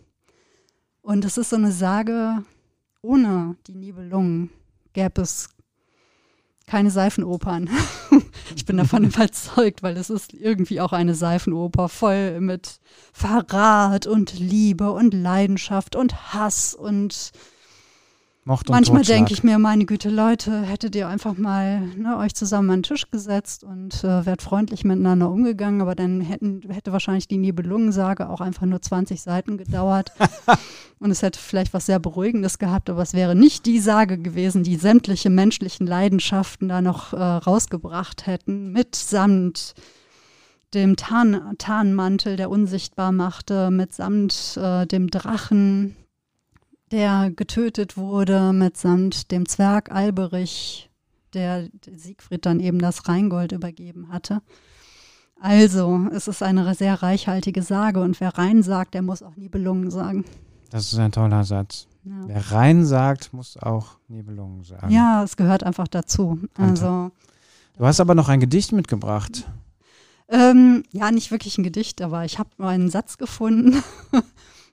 Und 1.09 1.25
es 1.25 1.39
ist 1.39 1.49
so 1.49 1.57
eine 1.57 1.73
Sage, 1.73 2.45
ohne 3.01 3.57
die 3.67 3.75
Nibelungen 3.75 4.51
gäbe 4.93 5.23
es 5.23 5.49
keine 6.67 6.91
Seifenopern. 6.91 7.71
ich 8.55 8.67
bin 8.67 8.77
davon 8.77 9.05
überzeugt, 9.11 9.83
weil 9.83 9.97
es 9.97 10.11
ist 10.11 10.35
irgendwie 10.35 10.83
auch 10.83 10.93
eine 10.93 11.15
Seifenoper 11.15 11.89
voll 11.89 12.43
mit 12.43 12.79
Verrat 13.15 14.07
und 14.07 14.39
Liebe 14.39 14.93
und 14.93 15.15
Leidenschaft 15.15 15.97
und 15.97 16.35
Hass 16.35 16.75
und 16.75 17.33
Mord 18.49 18.67
Manchmal 18.71 19.03
denke 19.03 19.35
ich 19.35 19.45
mir, 19.45 19.59
meine 19.59 19.85
Güte, 19.85 20.09
Leute, 20.09 20.63
hättet 20.63 20.97
ihr 20.97 21.07
einfach 21.07 21.37
mal 21.37 21.83
ne, 21.99 22.17
euch 22.17 22.35
zusammen 22.35 22.71
an 22.71 22.79
den 22.79 22.83
Tisch 22.85 23.11
gesetzt 23.11 23.63
und 23.63 24.03
äh, 24.03 24.25
wärt 24.25 24.41
freundlich 24.41 24.85
miteinander 24.85 25.31
umgegangen, 25.31 25.83
aber 25.83 25.95
dann 25.95 26.23
hätten, 26.23 26.63
hätte 26.71 26.91
wahrscheinlich 26.91 27.29
die 27.29 27.37
Nibelungensage 27.37 28.27
auch 28.31 28.41
einfach 28.41 28.65
nur 28.65 28.81
20 28.81 29.21
Seiten 29.21 29.59
gedauert. 29.59 30.13
und 30.99 31.11
es 31.11 31.21
hätte 31.21 31.39
vielleicht 31.39 31.75
was 31.75 31.85
sehr 31.85 31.99
Beruhigendes 31.99 32.59
gehabt, 32.59 32.89
aber 32.89 33.03
es 33.03 33.13
wäre 33.13 33.35
nicht 33.35 33.67
die 33.67 33.81
Sage 33.81 34.17
gewesen, 34.17 34.63
die 34.63 34.77
sämtliche 34.77 35.29
menschlichen 35.29 35.87
Leidenschaften 35.87 36.71
da 36.71 36.81
noch 36.81 37.13
äh, 37.13 37.17
rausgebracht 37.19 38.27
hätten, 38.27 38.73
mitsamt 38.73 39.75
dem 40.73 40.97
Tarn, 40.97 41.55
Tarnmantel, 41.59 42.37
der 42.37 42.49
unsichtbar 42.49 43.13
machte, 43.13 43.71
mitsamt 43.71 44.57
äh, 44.57 44.87
dem 44.87 45.11
Drachen, 45.11 45.97
der 46.91 47.31
getötet 47.31 47.97
wurde, 47.97 48.53
mitsamt 48.53 49.31
dem 49.31 49.49
Zwerg 49.49 49.93
Alberich, 49.93 50.91
der 51.35 51.69
Siegfried 51.95 52.47
dann 52.47 52.61
eben 52.61 52.79
das 52.79 53.09
Rheingold 53.09 53.53
übergeben 53.53 54.11
hatte. 54.11 54.41
Also, 55.41 56.09
es 56.13 56.27
ist 56.27 56.43
eine 56.43 56.75
sehr 56.75 57.03
reichhaltige 57.03 57.63
Sage 57.63 58.01
und 58.01 58.21
wer 58.21 58.37
rein 58.37 58.63
sagt, 58.63 58.95
der 58.95 59.03
muss 59.03 59.23
auch 59.23 59.37
Nibelungen 59.37 59.91
sagen. 59.91 60.25
Das 60.71 60.93
ist 60.93 60.99
ein 60.99 61.13
toller 61.13 61.45
Satz. 61.45 61.87
Ja. 62.05 62.15
Wer 62.27 62.53
rein 62.53 62.85
sagt, 62.85 63.33
muss 63.33 63.57
auch 63.57 63.99
Nibelungen 64.09 64.65
sagen. 64.65 64.91
Ja, 64.91 65.23
es 65.23 65.37
gehört 65.37 65.63
einfach 65.63 65.89
dazu. 65.89 66.41
Also, 66.55 67.11
du 67.77 67.87
hast 67.87 68.01
aber 68.01 68.15
noch 68.15 68.29
ein 68.29 68.41
Gedicht 68.41 68.73
mitgebracht. 68.73 69.47
Ähm, 70.29 70.83
ja, 70.93 71.11
nicht 71.11 71.31
wirklich 71.31 71.57
ein 71.57 71.65
Gedicht, 71.65 72.03
aber 72.03 72.25
ich 72.25 72.39
habe 72.39 72.51
mal 72.59 72.75
einen 72.75 72.91
Satz 72.91 73.17
gefunden, 73.17 73.83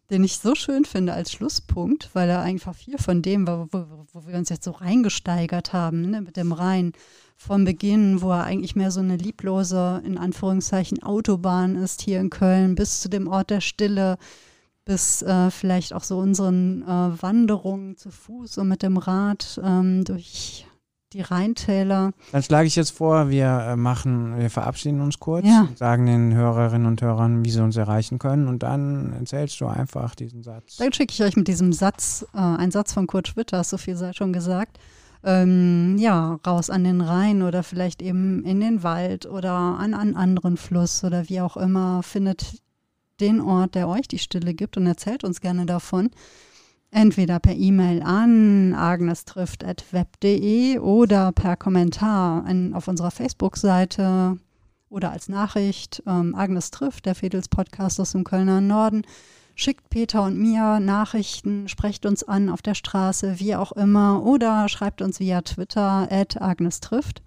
den 0.09 0.23
ich 0.23 0.37
so 0.37 0.55
schön 0.55 0.85
finde 0.85 1.13
als 1.13 1.31
Schlusspunkt, 1.31 2.09
weil 2.13 2.29
er 2.29 2.41
einfach 2.41 2.75
viel 2.75 2.97
von 2.97 3.21
dem 3.21 3.47
war, 3.47 3.67
wo, 3.71 3.85
wo 4.13 4.27
wir 4.27 4.35
uns 4.37 4.49
jetzt 4.49 4.65
so 4.65 4.71
reingesteigert 4.71 5.73
haben, 5.73 6.09
ne, 6.09 6.21
mit 6.21 6.37
dem 6.37 6.51
Rhein. 6.51 6.93
Vom 7.37 7.65
Beginn, 7.65 8.21
wo 8.21 8.31
er 8.31 8.45
eigentlich 8.45 8.77
mehr 8.77 8.91
so 8.91 9.01
eine 9.01 9.17
lieblose, 9.17 10.01
in 10.05 10.17
Anführungszeichen, 10.17 11.03
Autobahn 11.03 11.75
ist 11.75 12.01
hier 12.01 12.21
in 12.21 12.29
Köln, 12.29 12.75
bis 12.75 13.01
zu 13.01 13.09
dem 13.09 13.27
Ort 13.27 13.49
der 13.49 13.59
Stille, 13.59 14.17
bis 14.85 15.21
äh, 15.21 15.51
vielleicht 15.51 15.93
auch 15.93 16.03
so 16.03 16.17
unseren 16.17 16.83
äh, 16.83 17.21
Wanderungen 17.21 17.97
zu 17.97 18.11
Fuß 18.11 18.59
und 18.59 18.69
mit 18.69 18.83
dem 18.83 18.97
Rad 18.97 19.59
ähm, 19.61 20.05
durch 20.05 20.65
die 21.15 21.21
Rheintäler. 21.21 22.11
Dann 22.31 22.43
schlage 22.43 22.67
ich 22.67 22.75
jetzt 22.75 22.91
vor, 22.91 23.29
wir 23.29 23.45
äh, 23.45 23.75
machen, 23.75 24.37
wir 24.37 24.49
verabschieden 24.49 25.01
uns 25.01 25.19
kurz, 25.19 25.45
ja. 25.45 25.67
sagen 25.75 26.05
den 26.05 26.33
Hörerinnen 26.33 26.85
und 26.85 27.01
Hörern, 27.01 27.45
wie 27.45 27.49
sie 27.49 27.63
uns 27.63 27.77
erreichen 27.77 28.19
können 28.19 28.47
und 28.47 28.63
dann 28.63 29.13
erzählst 29.13 29.59
du 29.61 29.67
einfach 29.67 30.13
diesen 30.15 30.43
Satz. 30.43 30.77
Dann 30.77 30.91
schicke 30.91 31.13
ich 31.13 31.23
euch 31.23 31.37
mit 31.37 31.47
diesem 31.47 31.71
Satz, 31.73 32.25
äh, 32.33 32.37
ein 32.37 32.71
Satz 32.71 32.93
von 32.93 33.07
Kurt 33.07 33.29
Schwitter, 33.29 33.63
so 33.63 33.77
viel 33.77 33.95
sei 33.95 34.13
schon 34.13 34.33
gesagt, 34.33 34.77
ähm, 35.23 35.97
ja, 35.97 36.39
raus 36.45 36.69
an 36.69 36.83
den 36.83 37.01
Rhein 37.01 37.41
oder 37.41 37.63
vielleicht 37.63 38.01
eben 38.01 38.43
in 38.43 38.59
den 38.59 38.83
Wald 38.83 39.25
oder 39.25 39.53
an 39.53 39.93
einen 39.93 40.15
anderen 40.15 40.57
Fluss 40.57 41.03
oder 41.03 41.29
wie 41.29 41.41
auch 41.41 41.57
immer, 41.57 42.03
findet 42.03 42.61
den 43.21 43.39
Ort, 43.39 43.75
der 43.75 43.87
euch 43.87 44.07
die 44.07 44.19
Stille 44.19 44.53
gibt 44.53 44.75
und 44.75 44.85
erzählt 44.85 45.23
uns 45.23 45.39
gerne 45.39 45.65
davon 45.65 46.11
entweder 46.91 47.39
per 47.39 47.53
E-Mail 47.53 48.01
an 48.01 48.73
agnestrifft.web.de 48.73 50.79
oder 50.79 51.31
per 51.31 51.55
Kommentar 51.57 52.43
an, 52.45 52.73
auf 52.73 52.87
unserer 52.87 53.11
Facebook-Seite 53.11 54.39
oder 54.89 55.11
als 55.11 55.29
Nachricht. 55.29 56.01
Ähm, 56.07 56.33
Agnes 56.35 56.71
trifft, 56.71 57.05
der 57.05 57.13
Fedels 57.15 57.49
Podcast 57.49 57.99
aus 57.99 58.13
dem 58.13 58.23
Kölner 58.23 58.61
Norden. 58.61 59.03
Schickt 59.55 59.89
Peter 59.89 60.23
und 60.23 60.37
mir 60.37 60.79
Nachrichten, 60.79 61.67
sprecht 61.69 62.05
uns 62.05 62.23
an 62.23 62.49
auf 62.49 62.61
der 62.61 62.75
Straße, 62.75 63.39
wie 63.39 63.55
auch 63.55 63.71
immer, 63.71 64.21
oder 64.23 64.67
schreibt 64.67 65.01
uns 65.01 65.19
via 65.19 65.41
Twitter 65.41 66.07
at 66.11 66.41
Agnes 66.41 66.81
trifft. 66.81 67.21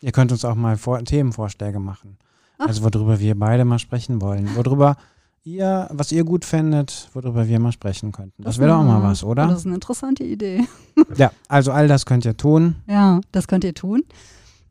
Ihr 0.00 0.12
könnt 0.12 0.32
uns 0.32 0.44
auch 0.44 0.56
mal 0.56 0.76
vor 0.76 1.02
Themenvorschläge 1.04 1.78
machen. 1.78 2.18
Ach. 2.58 2.66
Also 2.66 2.82
worüber 2.82 3.20
wir 3.20 3.38
beide 3.38 3.64
mal 3.64 3.78
sprechen 3.78 4.20
wollen. 4.20 4.54
Worüber 4.56 4.96
ihr, 5.44 5.88
was 5.90 6.10
ihr 6.10 6.24
gut 6.24 6.44
fändet, 6.44 7.08
worüber 7.12 7.46
wir 7.46 7.60
mal 7.60 7.72
sprechen 7.72 8.12
könnten. 8.12 8.42
Das, 8.42 8.54
das 8.54 8.60
wäre 8.60 8.70
doch 8.70 8.78
auch 8.78 8.84
mal 8.84 9.02
was, 9.02 9.22
oder? 9.22 9.46
Das 9.46 9.60
ist 9.60 9.66
eine 9.66 9.74
interessante 9.76 10.24
Idee. 10.24 10.66
ja, 11.16 11.30
also 11.48 11.70
all 11.70 11.86
das 11.86 12.06
könnt 12.06 12.24
ihr 12.24 12.36
tun. 12.36 12.76
Ja, 12.88 13.20
das 13.30 13.46
könnt 13.46 13.64
ihr 13.64 13.74
tun. 13.74 14.02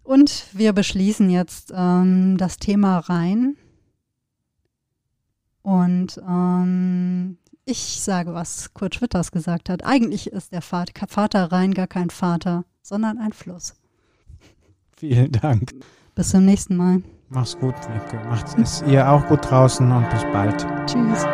Und 0.04 0.48
wir 0.52 0.74
beschließen 0.74 1.30
jetzt 1.30 1.72
ähm, 1.74 2.38
das 2.38 2.58
Thema 2.58 3.00
rein. 3.00 3.56
Und 5.62 6.22
ähm, 6.28 7.38
ich 7.64 8.02
sage, 8.02 8.34
was 8.34 8.74
Kurt 8.74 8.96
Schwitters 8.96 9.32
gesagt 9.32 9.70
hat. 9.70 9.86
Eigentlich 9.86 10.28
ist 10.28 10.52
der 10.52 10.62
Vater 10.62 11.52
Rhein 11.52 11.74
gar 11.74 11.88
kein 11.88 12.10
Vater, 12.10 12.66
sondern 12.82 13.18
ein 13.18 13.32
Fluss. 13.32 13.76
Vielen 14.98 15.32
Dank. 15.32 15.72
Bis 16.16 16.30
zum 16.30 16.44
nächsten 16.44 16.76
Mal. 16.76 17.02
Mach's 17.34 17.58
gut, 17.60 17.74
Wiebke. 17.92 18.20
Macht 18.30 18.58
es 18.60 18.84
ihr 18.86 19.10
auch 19.10 19.26
gut 19.28 19.50
draußen 19.50 19.92
und 19.92 20.08
bis 20.12 20.24
bald. 20.32 20.68
Tschüss. 20.86 21.26